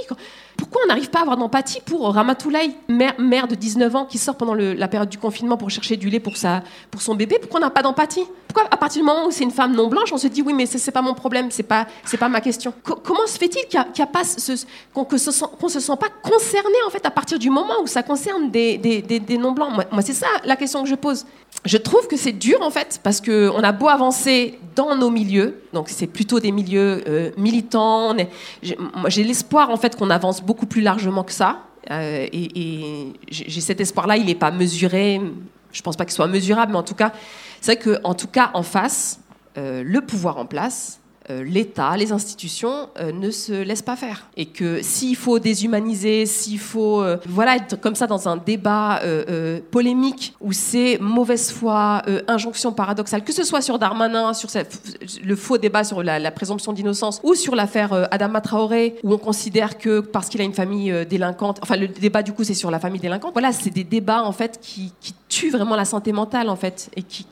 [0.62, 4.36] Pourquoi on n'arrive pas à avoir d'empathie pour Ramatoulaye, mère, de 19 ans, qui sort
[4.36, 7.40] pendant la période du confinement pour chercher du lait pour, son bébé?
[7.42, 8.22] Pourquoi on n'a pas d'empathie?
[8.48, 10.54] Pourquoi, à partir du moment où c'est une femme non blanche, on se dit oui,
[10.54, 11.88] mais c'est pas mon problème, c'est pas,
[12.20, 12.76] pas ma question?
[12.84, 13.66] Comment se fait-il
[14.94, 18.04] qu'on ne se, se sent pas concerné en fait à partir du moment où ça
[18.04, 21.26] concerne des, non blancs Moi, c'est ça la question que je pose.
[21.66, 25.62] Je trouve que c'est dur en fait parce qu'on a beau avancer dans nos milieux,
[25.74, 28.16] donc c'est plutôt des milieux euh, militants.
[28.62, 31.60] J'ai l'espoir en fait qu'on avance beaucoup plus largement que ça.
[31.90, 35.20] Euh, et, j'ai cet espoir-là, il n'est pas mesuré.
[35.72, 37.12] Je pense pas qu'il soit mesurable, mais en tout cas,
[37.60, 39.20] c'est vrai qu'en tout cas en face,
[39.58, 41.01] euh, le pouvoir en place
[41.44, 44.28] l'État, les institutions euh, ne se laissent pas faire.
[44.38, 49.02] Et que s'il faut déshumaniser, s'il faut euh, voilà, être comme ça dans un débat
[49.72, 54.50] polémique où c'est mauvaise foi, injonction paradoxale, que ce soit sur Darmanin, sur
[55.24, 59.78] le faux débat sur la, présomption d'innocence ou sur l'affaire Adama Traoré, où on considère
[59.78, 62.80] que parce qu'il a une famille délinquante, enfin le débat du coup c'est sur la
[62.80, 64.94] famille délinquante, voilà, c'est des débats en fait qui
[65.30, 67.26] tuent vraiment la santé mentale en fait et qui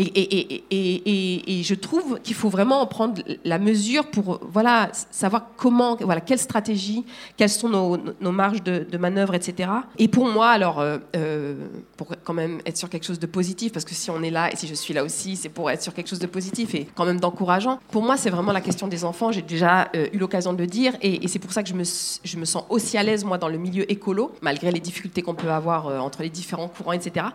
[0.00, 6.38] Et, je trouve qu'il faut vraiment prendre la mesure pour voilà, savoir comment, voilà, quelle
[6.38, 7.04] stratégie,
[7.36, 9.70] quelles sont nos, marges de, manœuvre, etc.
[9.98, 11.66] Et pour moi, alors, euh, euh,
[11.96, 14.52] pour quand même être sur quelque chose de positif, parce que si on est là
[14.52, 16.86] et si je suis là aussi, c'est pour être sur quelque chose de positif et
[16.94, 17.78] quand même d'encourageant.
[17.90, 19.32] Pour moi, c'est vraiment la question des enfants.
[19.32, 21.84] J'ai déjà euh, eu l'occasion de le dire et, c'est pour ça que je me,
[21.84, 25.34] je me sens aussi à l'aise, moi, dans le milieu écolo, malgré les difficultés qu'on
[25.34, 27.26] peut avoir entre les différents courants, etc.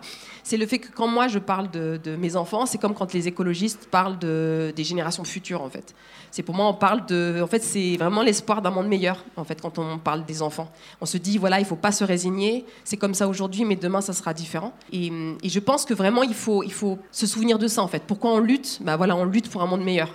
[0.44, 3.28] C'est le fait que quand moi, je parle de mes enfants, c'est comme quand les
[3.28, 5.94] écologistes parlent de, des générations futures, en fait.
[6.32, 7.42] C'est pour moi, on parle de.
[7.42, 10.70] En fait, c'est vraiment l'espoir d'un monde meilleur, en fait, quand on parle des enfants.
[11.02, 12.66] On se dit, voilà, il ne faut pas se résigner.
[12.84, 14.74] C'est comme ça aujourd'hui, mais demain, ça sera différent.
[14.92, 15.12] Et,
[15.44, 18.04] et, je pense que vraiment, il faut, il faut se souvenir de ça, en fait.
[18.06, 18.80] Pourquoi on lutte?
[18.82, 20.10] Bah, voilà, On lutte pour un monde meilleur.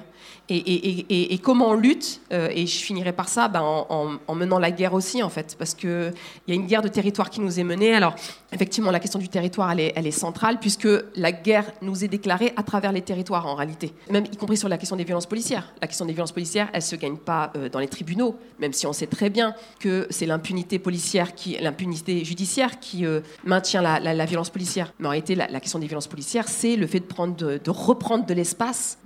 [0.52, 4.94] Et, comment on lutte, euh, et je finirai par ça, ben, en, menant la guerre
[4.94, 6.12] aussi, en fait, parce qu'il
[6.48, 7.94] y a une guerre de territoire qui nous est menée.
[7.94, 8.16] Alors,
[8.52, 12.64] effectivement, la question du territoire, elle est, centrale, puisque la guerre nous est déclarée à
[12.64, 15.72] travers les territoires, en réalité, même y compris sur la question des violences policières.
[15.80, 18.72] La question des violences policières, elle ne se gagne pas euh, dans les tribunaux, même
[18.72, 21.28] si on sait très bien que c'est l'impunité policière,
[21.60, 24.92] l'impunité judiciaire qui euh, maintient la, violence policière.
[24.98, 27.70] Mais en réalité, la, question des violences policières, c'est le fait de, prendre, de, de
[27.70, 28.98] reprendre de l'espace,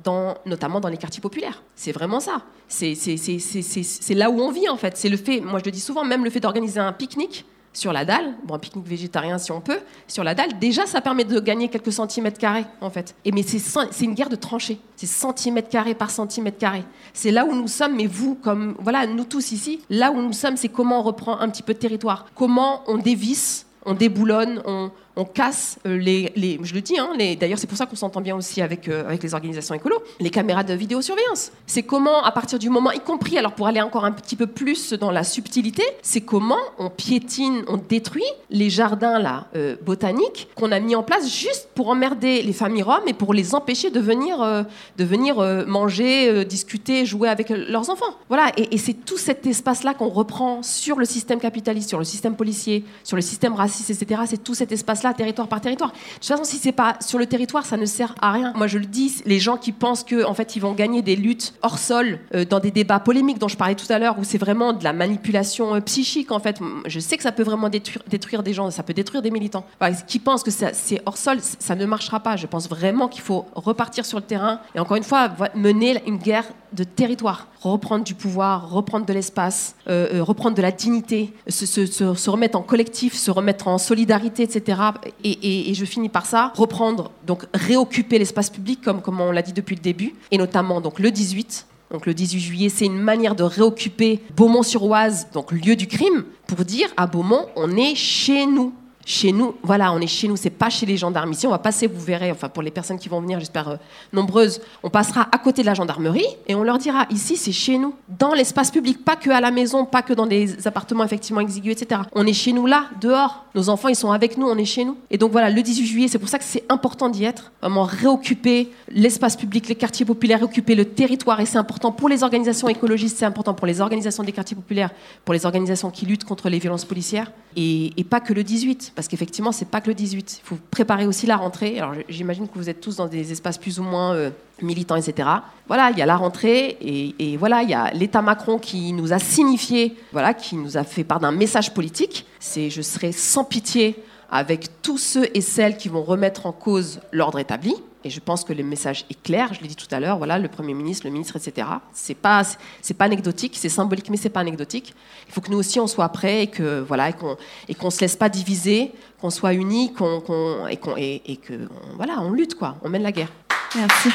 [0.46, 1.33] notamment dans les quartiers populaires
[1.74, 2.42] c'est vraiment ça.
[2.68, 4.96] C'est là où on vit en fait.
[4.96, 7.92] C'est le fait, moi je le dis souvent, même le fait d'organiser un pique-nique sur
[7.92, 11.24] la dalle, bon un pique-nique végétarien si on peut, sur la dalle, déjà ça permet
[11.24, 13.14] de gagner quelques centimètres carrés en fait.
[13.24, 14.78] Et mais c'est une guerre de tranchées.
[14.96, 16.84] C'est centimètre carré par centimètre carré.
[17.12, 20.32] C'est là où nous sommes, mais vous comme voilà nous tous ici, là où nous
[20.32, 24.62] sommes, c'est comment on reprend un petit peu de territoire, comment on dévisse, on déboulonne,
[24.66, 28.20] on, on casse euh, les, je le dis, hein, d'ailleurs c'est pour ça qu'on s'entend
[28.20, 31.52] bien aussi avec, euh, avec les organisations écolo, les caméras de vidéosurveillance.
[31.66, 34.46] C'est comment, à partir du moment, y compris, alors pour aller encore un petit peu
[34.46, 40.48] plus dans la subtilité, c'est comment on piétine, on détruit les jardins là euh, botaniques
[40.56, 43.90] qu'on a mis en place juste pour emmerder les familles roms et pour les empêcher
[43.90, 44.64] de venir,
[44.98, 45.36] de venir
[45.66, 48.14] manger, discuter, jouer avec leurs enfants.
[48.28, 52.04] Voilà, et, et c'est tout cet espace-là qu'on reprend sur le système capitaliste, sur le
[52.04, 54.22] système policier, sur le système raciste, etc.
[54.26, 55.90] C'est tout cet espace territoire par territoire.
[55.90, 58.52] De toute façon, si c'est pas sur le territoire, ça ne sert à rien.
[58.56, 61.16] Moi, je le dis, les gens qui pensent que, en fait, ils vont gagner des
[61.16, 64.24] luttes hors sol euh, dans des débats polémiques dont je parlais tout à l'heure, où
[64.24, 66.58] c'est vraiment de la manipulation euh, psychique, en fait.
[66.86, 69.64] Je sais que ça peut vraiment détruire, des gens, ça peut détruire des militants.
[70.06, 72.36] qui pensent que c'est hors sol, ça ne marchera pas.
[72.36, 76.18] Je pense vraiment qu'il faut repartir sur le terrain et encore une fois mener une
[76.18, 82.28] guerre de territoire, reprendre du pouvoir, reprendre de l'espace, euh, reprendre de la dignité, se,
[82.28, 84.78] remettre en collectif, se remettre en solidarité, etc
[85.22, 89.52] et, je finis par ça, reprendre, donc réoccuper l'espace public comme, comme on l'a dit
[89.52, 91.66] depuis le début, et notamment donc le 18.
[91.90, 96.64] Donc le 18 juillet, c'est une manière de réoccuper Beaumont-sur-Oise, donc lieu du crime, pour
[96.64, 98.72] dire à Beaumont, on est chez nous
[99.04, 101.32] chez nous, voilà, on est chez nous, c'est pas chez les gendarmes.
[101.32, 103.76] Ici, on va passer, vous verrez, enfin pour les personnes qui vont venir, j'espère euh,
[104.12, 107.78] nombreuses, on passera à côté de la gendarmerie et on leur dira ici, c'est chez
[107.78, 111.40] nous, dans l'espace public, pas que à la maison, pas que dans des appartements effectivement
[111.40, 112.02] exigus, etc.
[112.14, 113.44] On est chez nous là, dehors.
[113.54, 114.96] Nos enfants, ils sont avec nous, on est chez nous.
[115.10, 117.84] Et donc voilà, le 18 juillet, c'est pour ça que c'est important d'y être, vraiment
[117.84, 121.40] réoccuper l'espace public, les quartiers populaires, réoccuper le territoire.
[121.40, 124.90] Et c'est important pour les organisations écologistes, c'est important pour les organisations des quartiers populaires,
[125.24, 128.93] pour les organisations qui luttent contre les violences policières, et, et pas que le 18
[128.94, 130.42] parce qu'effectivement, c'est pas que le 18.
[130.42, 131.78] Il faut préparer aussi la rentrée.
[131.78, 134.30] Alors, j'imagine que vous êtes tous dans des espaces plus ou moins euh,
[134.62, 135.28] militants, etc.
[135.66, 139.12] Voilà, il y a la rentrée et, voilà, il y a l'État Macron qui nous
[139.12, 142.26] a signifié, voilà, qui nous a fait part d'un message politique.
[142.38, 143.96] C'est je serai sans pitié
[144.30, 147.74] avec tous ceux et celles qui vont remettre en cause l'ordre établi.
[148.04, 149.54] Et je pense que le message est clair.
[149.54, 150.18] Je l'ai dit tout à l'heure.
[150.18, 151.66] Voilà, le premier ministre, le ministre, etc.
[151.92, 152.42] C'est pas,
[152.82, 154.94] c'est pas anecdotique, c'est symbolique, mais c'est pas anecdotique.
[155.26, 157.36] Il faut que nous aussi on soit prêts et que voilà, et qu'on
[157.68, 161.54] et qu'on se laisse pas diviser, qu'on soit unis, qu'on, et qu'on et, et, que
[161.96, 163.32] voilà, on lutte quoi, on mène la guerre.
[163.74, 164.10] Merci.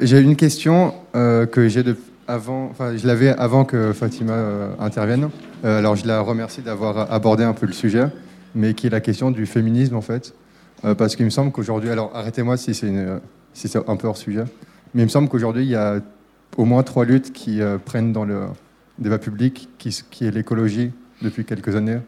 [0.00, 1.96] J'ai une question euh, que j'ai de
[2.28, 5.30] avant, enfin, je l'avais avant que Fatima euh, intervienne.
[5.64, 8.06] Euh, alors je la remercie d'avoir abordé un peu le sujet,
[8.54, 10.34] mais qui est la question du féminisme en fait,
[10.84, 14.44] euh, parce qu'il me semble qu'aujourd'hui, alors arrêtez-moi si c'est un peu hors sujet,
[14.94, 16.00] mais il me semble qu'aujourd'hui il y a
[16.56, 18.42] au moins trois luttes qui prennent dans le
[18.98, 21.98] débat public, qui, qui est l'écologie depuis quelques années,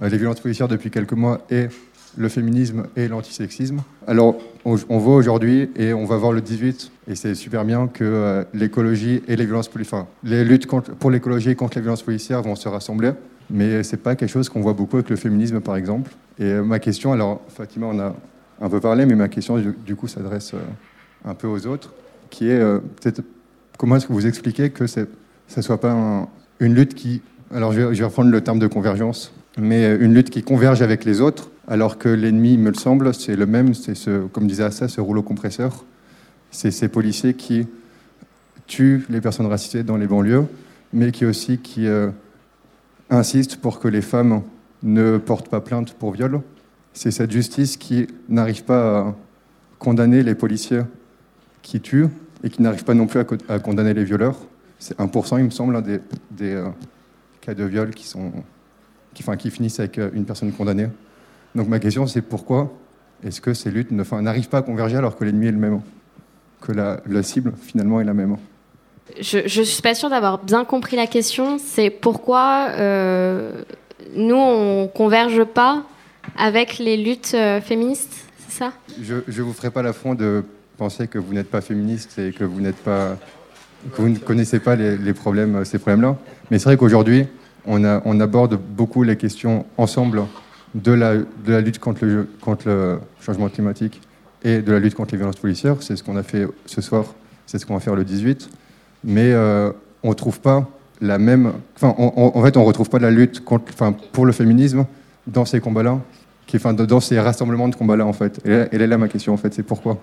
[0.00, 1.68] les violences policières depuis quelques mois et
[2.16, 3.80] le féminisme et l'antisexisme.
[4.06, 8.04] Alors, on, voit aujourd'hui et on va voir le 18, et c'est super bien que
[8.04, 12.02] euh, l'écologie et les violences policières, enfin, les luttes pour l'écologie et contre les violences
[12.02, 13.12] policières vont se rassembler,
[13.50, 16.12] mais c'est pas quelque chose qu'on voit beaucoup avec le féminisme, par exemple.
[16.38, 18.16] Et euh, ma question, alors, Fatima en a
[18.60, 20.58] un peu parlé, mais ma question, du, coup, s'adresse euh,
[21.24, 21.92] un peu aux autres,
[22.30, 23.22] qui est peut-être
[23.78, 26.28] comment est-ce que vous expliquez que ça soit pas
[26.58, 27.22] une lutte qui,
[27.54, 31.20] alors je vais, reprendre le terme de convergence, mais une lutte qui converge avec les
[31.20, 34.88] autres, alors que l'ennemi, me le semble, c'est le même, c'est ce, comme disait Assa,
[34.88, 35.84] ce rouleau compresseur.
[36.50, 37.66] C'est ces policiers qui
[38.66, 40.44] tuent les personnes racisées dans les banlieues,
[40.92, 42.10] mais qui aussi qui euh,
[43.10, 44.42] insistent pour que les femmes
[44.82, 46.40] ne portent pas plainte pour viol.
[46.92, 49.16] C'est cette justice qui n'arrive pas à
[49.78, 50.82] condamner les policiers
[51.62, 52.08] qui tuent
[52.42, 54.36] et qui n'arrive pas non plus à, condamner les violeurs.
[54.78, 56.00] C'est 1%, il me semble, des,
[56.42, 56.68] euh,
[57.40, 60.88] cas de viol qui finissent avec euh, une personne condamnée.
[61.54, 62.72] Donc ma question, c'est pourquoi
[63.24, 65.80] est-ce que ces luttes n'arrivent pas à converger alors que l'ennemi est le même
[66.60, 68.36] Que la, cible, finalement, est la même
[69.20, 71.58] Je ne suis pas sûre d'avoir bien compris la question.
[71.58, 73.62] C'est pourquoi euh,
[74.14, 75.84] nous, on converge pas
[76.36, 78.72] avec les luttes féministes, c'est ça?
[79.00, 80.44] Je ne vous ferai pas l'affront de
[80.76, 83.16] penser que vous n'êtes pas féministe et que vous n'êtes pas
[83.92, 86.16] que vous ne connaissez pas les, problèmes, ces problèmes-là.
[86.50, 87.26] Mais c'est vrai qu'aujourd'hui,
[87.66, 90.22] on, on, aborde beaucoup les questions ensemble
[90.74, 94.00] de la, de la lutte contre le, contre le, changement climatique
[94.42, 95.76] et de la lutte contre les violences policières.
[95.80, 97.04] C'est ce qu'on a fait ce soir,
[97.46, 98.50] c'est ce qu'on va faire le 18.
[99.04, 99.70] Mais euh,
[100.02, 100.68] on ne trouve pas
[101.00, 101.52] la même.
[101.76, 104.86] Enfin, en fait, on ne retrouve pas la lutte contre, enfin, pour le féminisme
[105.26, 105.98] dans ces combats-là,
[106.54, 108.40] enfin, dans ces rassemblements de combats-là, en fait.
[108.46, 109.98] Et, là ma question, en fait, c'est pourquoi?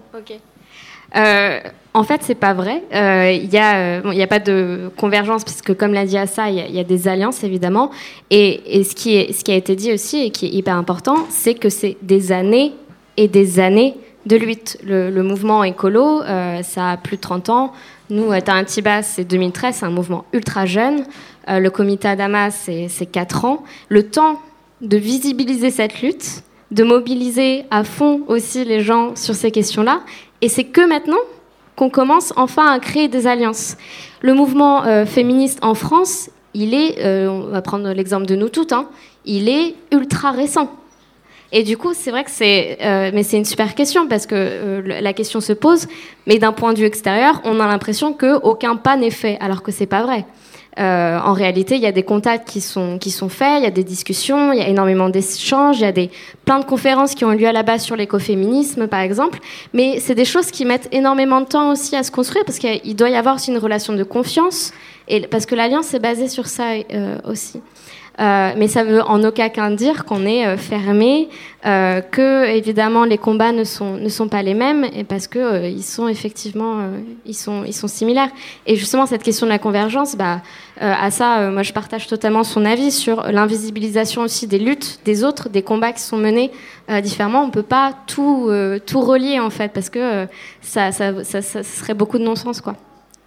[1.16, 1.60] Euh,
[1.94, 2.84] en fait, c'est pas vrai.
[2.92, 6.74] Il euh, n'y a, euh, a, pas de convergence, puisque comme l'a dit Assa, il
[6.74, 7.92] y, a des alliances, évidemment.
[8.30, 11.98] Et, ce, qui a été dit aussi, et qui est hyper important, c'est que c'est
[12.02, 12.74] des années
[13.18, 14.78] et des années de lutte.
[14.86, 16.22] Le, mouvement écolo,
[16.64, 17.74] ça a plus de 30 ans.
[18.10, 21.04] Nous, Tarantiba, c'est 2013, c'est un mouvement ultra jeune.
[21.48, 23.64] le comité Adama, c'est 4 ans.
[23.90, 24.40] Le temps
[24.80, 30.02] de visibiliser cette lutte, de mobiliser à fond aussi les gens sur ces questions-là,
[30.42, 31.20] et c'est que maintenant
[31.76, 33.78] qu'on commence enfin à créer des alliances.
[34.22, 38.50] Le mouvement euh, féministe en France, il est, euh, on va prendre l'exemple de nous
[38.50, 38.88] toutes, hein,
[39.26, 40.72] il est ultra récent.
[41.54, 44.82] Et du coup, c'est vrai que c'est, euh, mais c'est une super question parce que
[44.86, 45.88] la question se pose,
[46.26, 49.72] mais d'un point de vue extérieur, on a l'impression qu'aucun pas n'est fait, alors que
[49.72, 50.26] c'est pas vrai.
[50.80, 53.68] Euh, en réalité, il y a des contacts qui sont, qui sont faits, il y
[53.68, 56.10] a des discussions, il y a énormément d'échanges, il y a des,
[56.46, 59.40] plein de conférences qui ont lieu à la base sur l'écoféminisme, par exemple.
[59.74, 62.96] Mais c'est des choses qui mettent énormément de temps aussi à se construire parce qu'il
[62.96, 64.72] doit y avoir aussi une relation de confiance,
[65.08, 67.62] et, parce que l'alliance est basée sur ça euh, aussi.
[68.22, 71.28] Euh, mais ça veut en aucun cas dire qu'on est euh, fermé,
[71.66, 76.08] euh, que évidemment les combats ne sont, pas les mêmes, et parce que ils sont
[76.08, 76.82] effectivement
[77.26, 78.30] ils sont, similaires.
[78.68, 80.42] Et justement cette question de la convergence, bah,
[80.80, 85.50] à ça, moi je partage totalement son avis sur l'invisibilisation aussi des luttes des autres,
[85.50, 86.52] des combats qui sont menés
[87.02, 87.44] différemment.
[87.44, 88.52] On peut pas tout,
[88.86, 90.28] tout relier en fait, parce que
[90.62, 92.76] ça, serait beaucoup de non-sens quoi.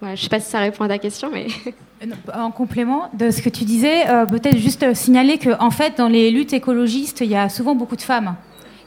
[0.01, 1.47] je ne sais pas si ça répond à ta question, mais.
[2.33, 6.07] En complément de ce que tu disais, euh, peut-être juste signaler qu'en en fait, dans
[6.07, 8.35] les luttes écologistes, il y a souvent beaucoup de femmes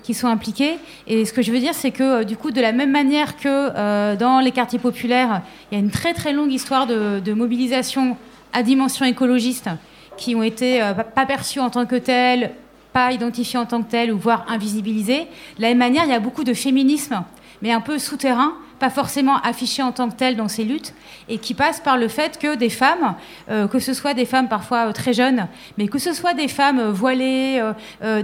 [0.03, 0.79] qui sont impliquées.
[1.07, 3.37] Et ce que je veux dire, c'est que euh, du coup, de la même manière
[3.37, 7.33] que euh, dans les quartiers populaires, il y a une très très longue histoire de,
[7.33, 8.17] mobilisation
[8.53, 9.69] à dimension écologiste
[10.17, 10.81] qui ont été
[11.15, 12.53] pas perçues en tant que telles,
[12.93, 15.27] pas identifiées en tant que telles, ou voire invisibilisées.
[15.57, 17.23] De la même manière, il y a beaucoup de féminisme,
[17.63, 20.95] mais un peu souterrain, pas forcément affichées en tant que telles dans ces luttes,
[21.29, 23.15] et qui passe par le fait que des femmes,
[23.51, 26.49] euh, que ce soit des femmes parfois euh, très jeunes, mais que ce soit des
[26.49, 27.63] femmes euh, voilées,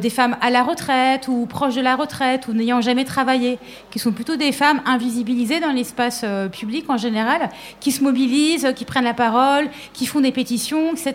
[0.01, 3.59] des femmes à la retraite ou proches de la retraite ou n'ayant jamais travaillé,
[3.91, 7.51] qui sont plutôt des femmes invisibilisées dans l'espace public en général,
[7.81, 11.15] qui se mobilisent, qui prennent la parole, qui font des pétitions, etc.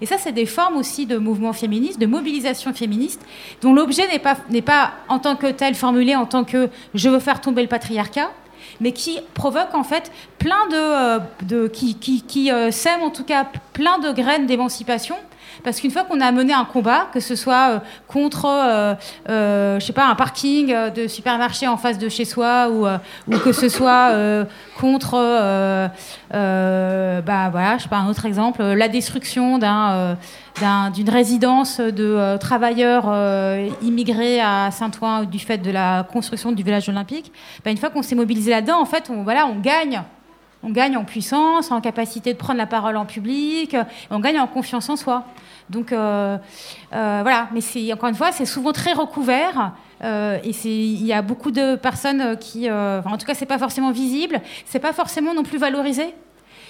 [0.00, 3.24] Et ça, c'est des formes aussi de mouvement féministe, de mobilisation féministe,
[3.62, 7.20] dont l'objet n'est pas, pas en tant que tel formulé en tant que je veux
[7.20, 8.30] faire tomber le patriarcat,
[8.80, 13.10] mais qui provoque en fait plein de, euh, de qui, qui, qui euh, sème en
[13.10, 15.16] tout cas plein de graines d'émancipation.
[15.64, 18.46] Parce qu'une fois qu'on a mené un combat, que ce soit euh, contre,
[19.26, 22.86] je sais pas, un parking de supermarché en face de chez soi, ou,
[23.38, 24.12] que ce soit
[24.78, 25.12] contre,
[26.30, 30.16] bah voilà, je sais pas, un autre exemple, la destruction d'un
[30.94, 36.62] d'une résidence de euh, travailleurs euh, immigrés à Saint-Ouen du fait de la construction du
[36.62, 37.32] village olympique,
[37.64, 40.02] ben, une fois qu'on s'est mobilisé là-dedans, en fait, on, voilà, on gagne.
[40.64, 43.76] On gagne en puissance, en capacité de prendre la parole en public,
[44.10, 45.24] on gagne en confiance en soi.
[45.70, 46.38] Donc euh,
[46.90, 49.72] voilà, mais encore une fois, c'est souvent très recouvert.
[50.02, 54.40] et il y a beaucoup de personnes qui, en tout cas, c'est pas forcément visible,
[54.66, 56.14] c'est pas forcément non plus valorisé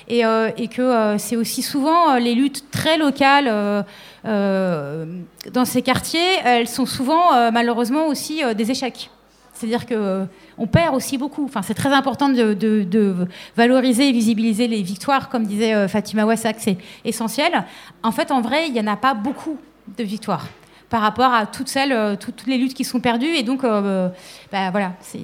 [0.09, 3.85] et, euh, que euh, c'est aussi souvent euh, les luttes très locales
[4.25, 9.11] dans ces quartiers, elles sont souvent malheureusement aussi des échecs.
[9.59, 10.25] C'est-à-dire que
[10.57, 11.45] on perd aussi beaucoup.
[11.45, 13.27] Enfin, c'est très important de,
[13.57, 17.65] valoriser et visibiliser les victoires, comme disait Fatima Wassak, c'est essentiel.
[18.03, 19.59] En fait, en vrai, il n'y en a pas beaucoup
[19.97, 20.47] de victoires
[20.91, 23.35] par rapport à toutes celles, euh, toutes les luttes qui sont perdues.
[23.35, 24.09] Et donc, euh,
[24.51, 25.19] bah, voilà, c'est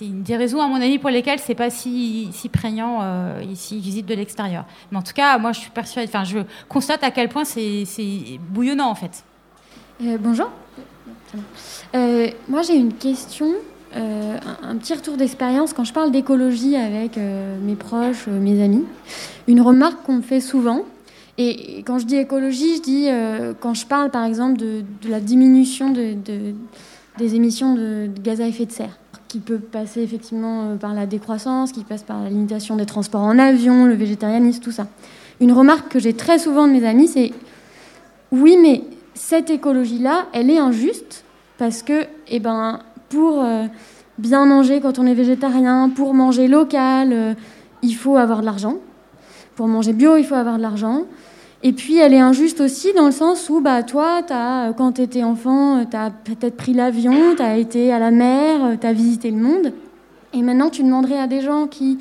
[0.00, 3.80] une des raisons, à mon avis, pour lesquelles c'est pas si, si prégnant euh, ici,
[3.80, 4.64] visite de l'extérieur.
[4.90, 6.38] Mais en tout cas, moi, je suis persuadée, enfin, je
[6.68, 7.84] constate à quel point c'est
[8.50, 9.24] bouillonnant, en fait.
[10.00, 10.50] bonjour.
[12.48, 13.52] Moi, j'ai une question.
[13.94, 18.84] un, petit retour d'expérience quand je parle d'écologie avec mes proches, mes amis.
[19.46, 20.84] Une remarque qu'on me fait souvent,
[21.36, 25.20] et quand je dis écologie, je dis, euh, quand je parle par exemple de, la
[25.20, 26.14] diminution de,
[27.18, 31.06] des émissions de, gaz à effet de serre, qui peut passer effectivement euh, par la
[31.06, 34.86] décroissance, qui passe par la limitation des transports en avion, le végétarianisme, tout ça.
[35.40, 37.32] Une remarque que j'ai très souvent de mes amis, c'est
[38.30, 38.82] oui, mais
[39.14, 41.24] cette écologie-là, elle est injuste
[41.58, 43.64] parce que, eh ben, pour euh,
[44.18, 47.36] bien manger quand on est végétarien, pour manger local,
[47.82, 48.76] il faut avoir de l'argent.
[49.56, 51.02] Pour manger bio, il faut avoir de l'argent.
[51.62, 55.02] Et puis, elle est injuste aussi dans le sens où, bah, toi, as, quand tu
[55.02, 58.92] étais enfant, tu as peut-être pris l'avion, tu as été à la mer, tu as
[58.92, 59.72] visité le monde.
[60.34, 61.98] Et maintenant, tu demanderais à des gens qui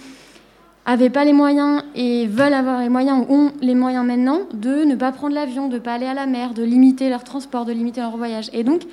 [0.86, 4.84] n'avaient pas les moyens et veulent avoir les moyens, ou ont les moyens maintenant, de
[4.84, 7.66] ne pas prendre l'avion, de ne pas aller à la mer, de limiter leur transport,
[7.66, 8.50] de limiter leur voyage.
[8.54, 8.84] Et donc,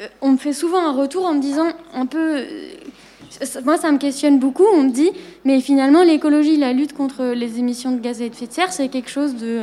[0.00, 2.44] euh, on me fait souvent un retour en me disant un peu
[3.64, 4.64] moi, ça me questionne beaucoup.
[4.74, 5.10] On me dit,
[5.44, 8.88] mais finalement, l'écologie, la lutte contre les émissions de gaz à effet de serre, c'est
[8.88, 9.62] quelque chose de,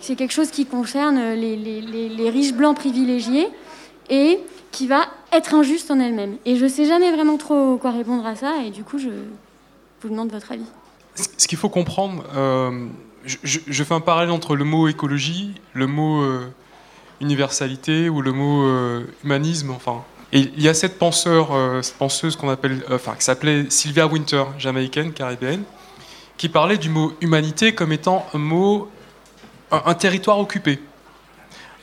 [0.00, 3.48] c'est quelque chose qui concerne les, les, riches blancs privilégiés
[4.10, 4.38] et
[4.72, 5.02] qui va
[5.32, 6.36] être injuste en elle-même.
[6.44, 8.52] Et je sais jamais vraiment trop quoi répondre à ça.
[8.66, 9.08] Et du coup, je
[10.02, 10.66] vous demande votre avis.
[11.14, 12.86] Ce qu'il faut comprendre, euh,
[13.24, 16.52] je, fais un parallèle entre le mot écologie, le mot euh,
[17.20, 19.70] universalité ou le mot euh, humanisme.
[19.70, 21.50] Enfin, il y a cette penseur,
[21.98, 25.62] penseuse qu'on appelle, enfin, qui s'appelait Sylvia Winter, jamaïcaine, caribéenne,
[26.36, 28.90] qui parlait du mot humanité comme étant un mot,
[29.70, 30.80] un, territoire occupé.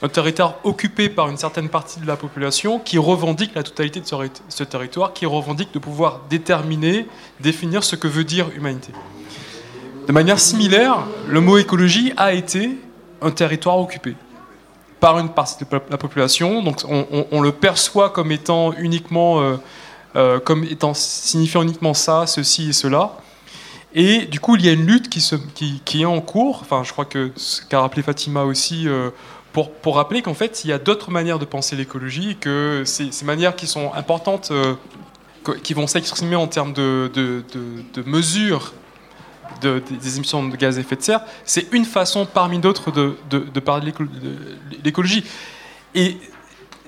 [0.04, 4.06] Un territoire occupé par une certaine partie de la population qui revendique la totalité de
[4.50, 7.08] ce territoire, qui revendique de pouvoir déterminer,
[7.40, 8.92] définir ce que veut dire humanité.
[10.06, 10.98] De manière similaire,
[11.30, 12.72] le mot écologie a été
[13.22, 14.18] un territoire occupé
[15.00, 16.62] par une partie de la population.
[16.62, 19.56] Donc on, le perçoit comme étant uniquement, euh,
[20.18, 23.14] euh, comme étant signifiant uniquement ça, ceci et cela.
[23.96, 26.60] Et du coup, il y a une lutte qui, est en cours.
[26.62, 29.12] Enfin, je crois que ce qu'a rappelé Fatima aussi, euh,
[29.54, 33.56] pour, rappeler qu'en fait, il y a d'autres manières de penser l'écologie, que ces, manières
[33.56, 34.52] qui sont importantes,
[35.62, 38.74] qui vont s'exprimer en termes de, de, mesures
[39.62, 43.92] des émissions de gaz à effet de serre, c'est une façon parmi d'autres de, parler
[43.92, 44.36] de
[44.84, 45.24] l'écologie.
[45.96, 46.18] Et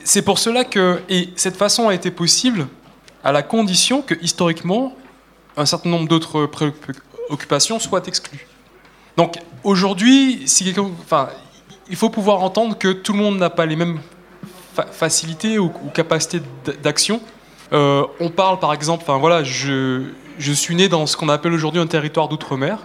[0.03, 2.67] c'est pour cela que et cette façon a été possible
[3.23, 4.95] à la condition que historiquement
[5.57, 8.47] un certain nombre d'autres préoccupations soient exclues.
[9.17, 11.29] Donc aujourd'hui, si enfin,
[11.89, 13.99] il faut pouvoir entendre que tout le monde n'a pas les mêmes
[14.91, 16.41] facilités ou, capacités
[16.83, 17.21] d'action.
[17.73, 20.03] Euh, on parle par exemple, enfin voilà, je,
[20.39, 22.79] suis né dans ce qu'on appelle aujourd'hui un territoire d'outre-mer,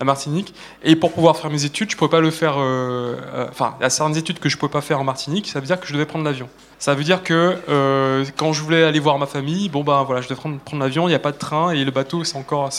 [0.00, 0.54] la Martinique.
[0.82, 2.54] Et pour pouvoir faire mes études, je ne pouvais pas le faire.
[2.58, 5.04] Euh, euh, enfin, il y a certaines études que je ne pouvais pas faire en
[5.04, 5.48] Martinique.
[5.48, 6.48] Ça veut dire que je devais prendre l'avion.
[6.78, 7.58] Ça veut dire que
[8.36, 11.06] quand je voulais aller voir ma famille, bon ben voilà, je devais prendre, l'avion.
[11.06, 12.70] Il n'y a pas de train et le bateau, c'est encore,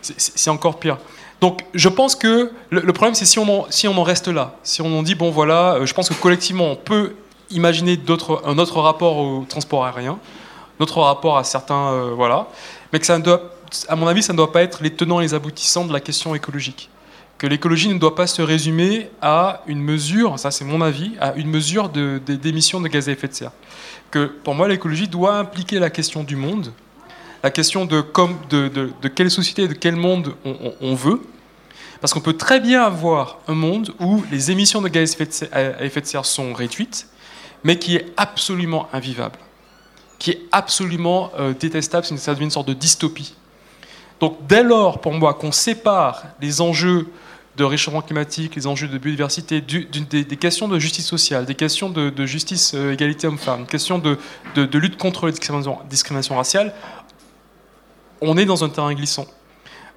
[0.00, 0.96] c'est encore pire.
[1.42, 4.56] Donc, je pense que le, problème, c'est si on en, si on en reste là,
[4.62, 7.14] si on en dit bon voilà, je pense que collectivement, on peut
[7.50, 8.00] imaginer
[8.46, 10.18] un autre rapport au transport aérien,
[10.80, 12.46] notre rapport à certains, voilà
[12.92, 13.50] mais que ça doit,
[13.88, 16.00] à mon avis, ça ne doit pas être les tenants et les aboutissants de la
[16.00, 16.90] question écologique.
[17.38, 21.34] Que l'écologie ne doit pas se résumer à une mesure, ça c'est mon avis, à
[21.34, 23.52] une mesure d'émissions de, de, gaz à effet de serre.
[24.10, 26.72] Que pour moi, l'écologie doit impliquer la question du monde,
[27.42, 28.36] la question de, comme,
[29.14, 31.20] quelle société, de quel monde on, veut.
[32.00, 35.16] Parce qu'on peut très bien avoir un monde où les émissions de gaz
[35.52, 37.08] à effet de serre sont réduites,
[37.64, 39.38] mais qui est absolument invivable
[40.22, 43.34] qui est absolument euh, détestable, ça devient une sorte de dystopie.
[44.20, 47.08] Donc dès lors, pour moi, qu'on sépare les enjeux
[47.56, 52.24] de réchauffement climatique, les enjeux de biodiversité, des, questions de justice sociale, des questions de,
[52.24, 54.16] justice euh, égalité homme-femme, des questions de,
[54.78, 56.72] lutte contre les discriminations, raciales,
[58.22, 59.26] on est dans un terrain glissant.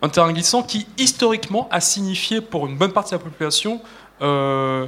[0.02, 3.82] Un terrain glissant qui, historiquement, a signifié pour une bonne partie de la population
[4.22, 4.88] euh,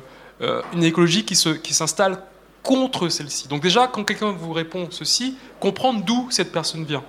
[0.74, 2.22] une écologie qui s'installe
[2.62, 3.48] contre celle-ci.
[3.48, 7.04] Donc déjà, quand quelqu'un vous répond ceci, comprendre d'où cette personne vient.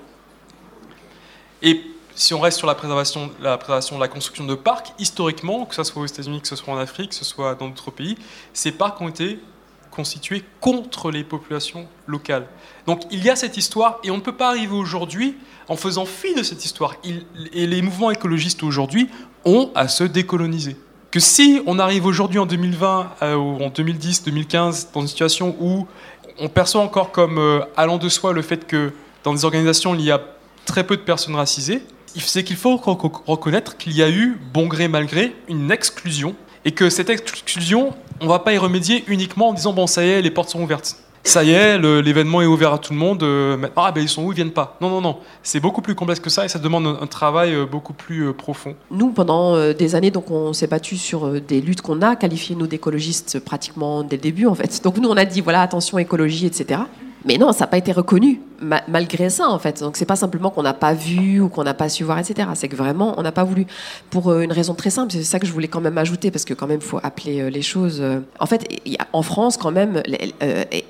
[1.62, 1.82] Et
[2.14, 5.74] si on reste sur la préservation, la préservation de la construction de parcs, historiquement, que
[5.74, 8.16] ce soit aux États-Unis, que ce soit en Afrique, que ce soit dans d'autres pays,
[8.52, 9.40] ces parcs ont été
[9.98, 12.46] constituée contre les populations locales.
[12.86, 16.06] Donc il y a cette histoire et on ne peut pas arriver aujourd'hui en faisant
[16.06, 16.94] fi de cette histoire.
[17.04, 19.08] et les mouvements écologistes aujourd'hui
[19.44, 20.76] ont à se décoloniser.
[21.10, 25.56] Que si on arrive aujourd'hui en 2020 euh, ou en 2010, 2015 dans une situation
[25.58, 25.88] où
[26.38, 28.92] on perçoit encore comme euh, allant de soi le fait que
[29.24, 30.20] dans des organisations il y a
[30.64, 31.82] très peu de personnes racisées,
[32.14, 36.72] c'est qu'il faut reconnaître qu'il y a eu, bon gré mal gré, une exclusion et
[36.72, 40.08] que cette exclusion, on ne va pas y remédier uniquement en disant bon ça y
[40.08, 40.96] est, les portes sont ouvertes
[41.28, 43.22] ça y est, l'événement est ouvert à tout le monde.
[43.22, 44.76] Euh, ah ben ils sont où Ils viennent pas.
[44.80, 45.18] Non, non, non.
[45.42, 48.32] C'est beaucoup plus complexe que ça et ça demande un, travail euh, beaucoup plus euh,
[48.32, 48.74] profond.
[48.90, 52.66] Nous, pendant des années, donc on s'est battu sur des luttes qu'on a qualifiées nous
[52.66, 54.82] d'écologistes pratiquement dès le début en fait.
[54.82, 56.80] Donc nous on a dit voilà attention écologie, etc.
[57.28, 58.40] Mais non, ça n'a pas été reconnu
[58.88, 59.80] malgré ça en fait.
[59.80, 62.48] Donc c'est pas simplement qu'on n'a pas vu ou qu'on n'a pas su voir, etc.
[62.54, 63.66] C'est que vraiment on n'a pas voulu
[64.08, 65.12] pour euh, une raison très simple.
[65.12, 67.50] C'est ça que je voulais quand même ajouter parce que quand même faut appeler euh,
[67.50, 67.98] les choses.
[68.00, 68.20] Euh.
[68.40, 68.66] En fait,
[69.12, 70.32] en France quand même, et,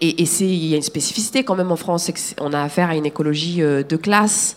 [0.00, 3.06] il y a une spécificité quand même en France, c'est qu'on a affaire à une
[3.06, 4.56] écologie de classe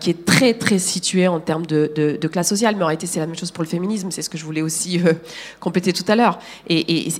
[0.00, 2.74] qui est très très situé en termes de, classe sociale.
[2.76, 4.10] Mais en réalité, c'est la même chose pour le féminisme.
[4.10, 5.00] C'est ce que je voulais aussi
[5.60, 6.38] compléter tout à l'heure.
[6.68, 7.10] Et,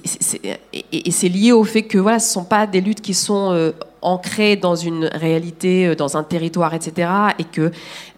[1.10, 3.72] c'est lié au fait que voilà, ce ne sont pas des luttes qui sont
[4.02, 7.10] ancrées dans une réalité, euh, dans un territoire, etc.
[7.38, 7.70] Et que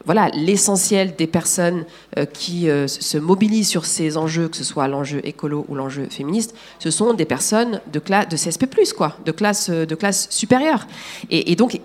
[0.06, 1.85] voilà, l'essentiel des personnes
[2.16, 6.06] euh, qui euh, se mobilisent sur ces enjeux, que ce soit l'enjeu écolo ou l'enjeu
[6.10, 8.66] féministe, ce sont des personnes de, classe, de CSP+,
[8.97, 10.86] quoi, de classe, euh, de classe supérieure.
[11.31, 11.78] Et, donc,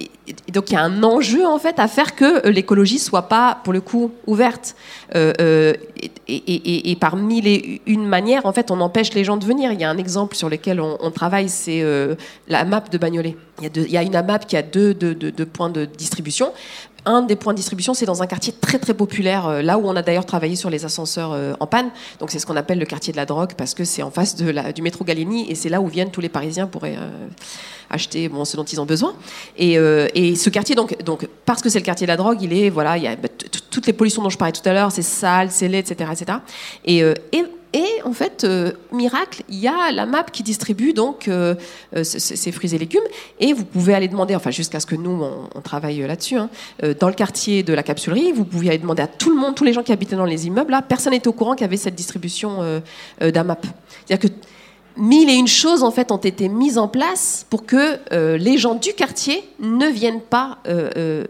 [0.51, 3.73] donc, il y a un enjeu, en fait, à faire que l'écologie soit pas, pour
[3.73, 4.75] le coup, ouverte.
[6.27, 9.73] et, parmi les une manière, en fait, on empêche les gens de venir.
[9.73, 11.83] Il y a un exemple sur lequel on, travaille, c'est
[12.47, 13.35] la map de Bagnolet.
[13.61, 16.51] Il y, a il y a une map qui a deux, deux points de distribution
[17.05, 19.87] un des points de distribution, c'est dans un quartier très très populaire, euh, là où
[19.87, 21.89] on a d'ailleurs travaillé sur les ascenseurs euh, en panne.
[22.19, 24.35] Donc c'est ce qu'on appelle le quartier de la drogue parce que c'est en face
[24.35, 27.27] du métro Gallieni et c'est là où viennent tous les Parisiens pour euh,
[27.89, 29.13] acheter bon, ce dont ils ont besoin.
[29.57, 32.97] Et, ce quartier, donc, parce que c'est le quartier de la drogue, il est voilà,
[32.97, 33.15] il y a
[33.69, 36.39] toutes les pollutions dont je parlais tout à l'heure, c'est sale, c'est laid, etc., etc.
[36.85, 36.99] Et,
[37.31, 37.45] et
[37.75, 41.55] et en fait, euh, miracle, il y a la map qui distribue donc euh,
[41.93, 43.03] euh, ces fruits et légumes.
[43.41, 45.21] Et vous pouvez aller demander, enfin jusqu'à ce que nous
[45.53, 46.49] on, travaille là-dessus, hein,
[47.01, 49.65] dans le quartier de la capsulerie, vous pouviez aller demander à tout le monde, tous
[49.65, 51.75] les gens qui habitaient dans les immeubles, là, personne n'était au courant qu'il y avait
[51.75, 52.81] cette distribution
[53.19, 53.67] d'AMAP.
[54.05, 54.35] C'est-à-dire que
[54.95, 57.99] mille et une choses en fait ont été mises en place pour que
[58.37, 60.59] les gens du quartier ne viennent pas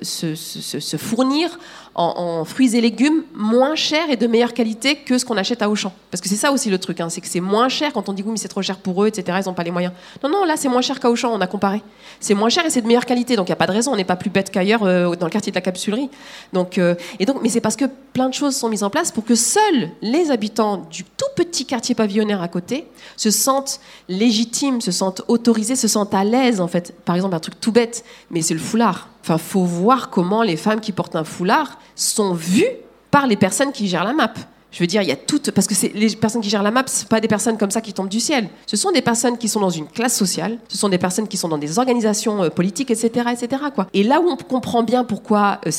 [0.02, 1.58] se, fournir
[1.96, 5.70] en, fruits et légumes moins chers et de meilleure qualité que ce qu'on achète à
[5.70, 5.94] Auchan.
[6.12, 8.14] Parce que c'est ça aussi le truc, hein, c'est que c'est moins cher quand on
[8.14, 9.40] dit oui mais c'est trop cher pour eux, etc.
[9.42, 9.94] Ils n'ont pas les moyens.
[10.22, 11.82] Non, non, là c'est moins cher qu'à Auchan, on a comparé.
[12.20, 13.94] C'est moins cher et c'est de meilleure qualité, donc il n'y a pas de raison,
[13.94, 16.10] on n'est pas plus bête qu'ailleurs euh, dans le quartier de la capsulerie.
[16.54, 19.12] Donc, euh, et donc, mais c'est parce que plein de choses sont mises en place
[19.12, 24.82] pour que seuls les habitants du tout petit quartier pavillonnaire à côté se sentent légitimes,
[24.82, 26.94] se sentent autorisés, se sentent à l'aise en fait.
[27.06, 29.10] Par exemple, un truc tout bête, mais c'est le foulard.
[29.26, 32.70] Enfin, faut voir comment les femmes qui portent un foulard sont vues
[33.10, 34.32] par les personnes qui gèrent la map.
[34.72, 35.50] Je veux dire, il y a toutes.
[35.50, 37.92] Parce que les personnes qui gèrent la map, ce pas des personnes comme ça qui
[37.92, 38.50] tombent du ciel.
[38.68, 41.38] Ce sont des personnes qui sont dans une classe sociale, ce sont des personnes qui
[41.38, 43.32] sont dans des organisations euh, politiques, etc.
[43.32, 43.64] etc.
[43.96, 45.72] Et là où on comprend bien pourquoi euh,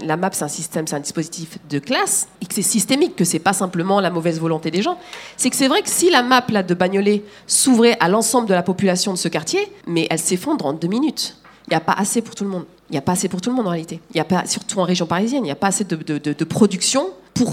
[0.00, 3.24] la map, c'est un système, c'est un dispositif de classe, et que c'est systémique, que
[3.24, 4.96] c'est pas simplement la mauvaise volonté des gens,
[5.36, 8.62] c'est que c'est vrai que si la map de Bagnolet s'ouvrait à l'ensemble de la
[8.62, 11.36] population de ce quartier, mais elle s'effondre en deux minutes.
[11.66, 12.64] Il n'y a pas assez pour tout le monde.
[12.90, 14.00] Il n'y a pas assez pour tout le monde en réalité.
[14.10, 16.44] Il y a pas, surtout en région parisienne, il n'y a pas assez de, de
[16.44, 17.52] production pour,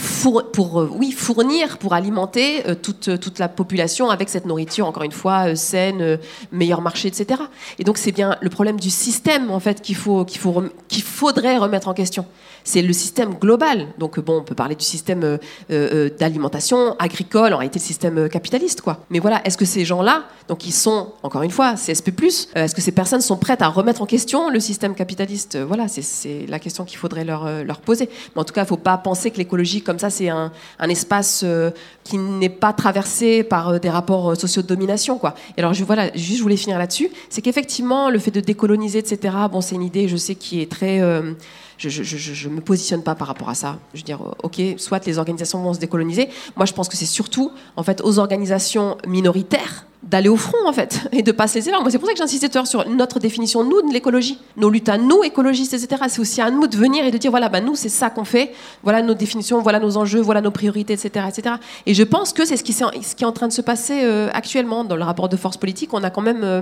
[0.52, 5.03] pour euh, oui, fournir, pour alimenter euh, toute, toute la population avec cette nourriture, encore
[5.03, 6.20] une fois, euh, saine,
[6.52, 7.41] meilleur marché, etc.
[7.80, 11.02] Et donc c'est bien le problème du système, en fait, qu'il faut, qu'il faut, qu'il
[11.02, 12.26] faudrait remettre en question.
[12.64, 13.88] C'est le système global.
[13.98, 15.40] Donc bon, on peut parler du système
[15.70, 18.99] d'alimentation agricole, en réalité le système capitaliste, quoi.
[19.10, 22.12] Mais voilà, est-ce que ces gens-là, donc ils sont, encore une fois, CSP+,
[22.53, 25.58] est-ce que ces personnes sont prêtes à remettre en question le système capitaliste?
[25.58, 28.10] Voilà, c'est la question qu'il faudrait leur, leur poser.
[28.36, 30.52] Mais en tout cas, il ne faut pas penser que l'écologie comme ça, c'est un,
[30.89, 31.72] espace euh,
[32.03, 35.18] qui n'est pas traversé par euh, des rapports euh, sociaux de domination.
[35.18, 35.35] Quoi.
[35.56, 37.10] Et alors, je, voilà, juste, je voulais finir là-dessus.
[37.30, 40.69] C'est qu'effectivement, le fait de décoloniser, etc., bon, c'est une idée, je sais, qui est
[40.69, 40.99] très.
[41.77, 43.80] je ne me positionne pas par rapport à ça.
[43.93, 46.27] Je veux dire, ok, soit les organisations vont se décoloniser.
[46.57, 50.73] Moi, je pense que c'est surtout, en fait, aux organisations minoritaires d'aller au front en
[50.73, 51.72] fait et de pas se laisser.
[51.72, 54.90] Moi c'est pour ça que j'insistais tout sur notre définition nous de l'écologie, nos luttes
[54.90, 56.03] à nous écologistes etc.
[56.07, 58.23] C'est aussi à nous de venir et de dire voilà bah nous c'est ça qu'on
[58.23, 58.52] fait,
[58.84, 61.56] voilà nos définitions, voilà nos enjeux, voilà nos priorités etc etc.
[61.86, 64.84] Et je pense que c'est ce qui, est en train de se passer euh, actuellement
[64.84, 65.94] dans le rapport de force politique.
[65.94, 66.61] On a quand même euh,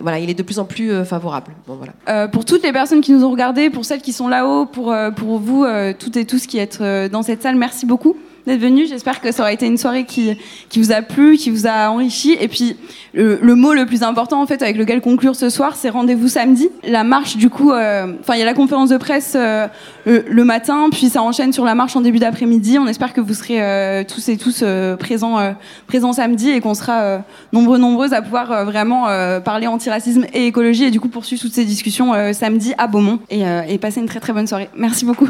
[0.00, 1.52] voilà il est de plus en plus euh, favorable.
[1.66, 2.28] Bon voilà.
[2.28, 5.38] pour toutes les personnes qui nous ont regardés, pour celles qui sont là-haut, pour pour
[5.38, 5.64] vous
[5.98, 8.16] toutes et tous qui êtes dans cette salle, merci beaucoup
[8.56, 8.88] d'être.
[8.88, 10.36] J'espère que ça aura été une soirée qui,
[10.76, 12.36] vous a plu, qui vous a enrichi.
[12.40, 12.76] Et puis,
[13.14, 16.68] le, mot le plus important, en fait, avec lequel conclure ce soir, c'est rendez-vous samedi.
[16.84, 19.66] La marche, du coup, euh, enfin, il y a la conférence de presse euh,
[20.04, 22.78] le, matin, puis ça enchaîne sur la marche en début d'après-midi.
[22.78, 24.64] On espère que vous serez euh, tous et tous
[24.98, 25.54] présents,
[25.86, 27.22] présents samedi et qu'on sera
[27.52, 29.06] nombreux, nombreuses à pouvoir vraiment
[29.40, 33.42] parler antiracisme et écologie et du coup poursuivre toutes ces discussions samedi à Beaumont et,
[33.68, 34.68] et passer une très très bonne soirée.
[34.74, 35.28] Merci beaucoup.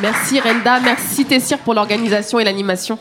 [0.00, 2.98] Merci Renda, merci Tessir pour l'organisation et l'animation.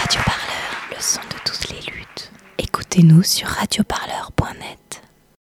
[0.00, 2.32] Radio Parleur, le son de toutes les luttes.
[2.58, 4.81] Écoutez-nous sur radioparleur.net.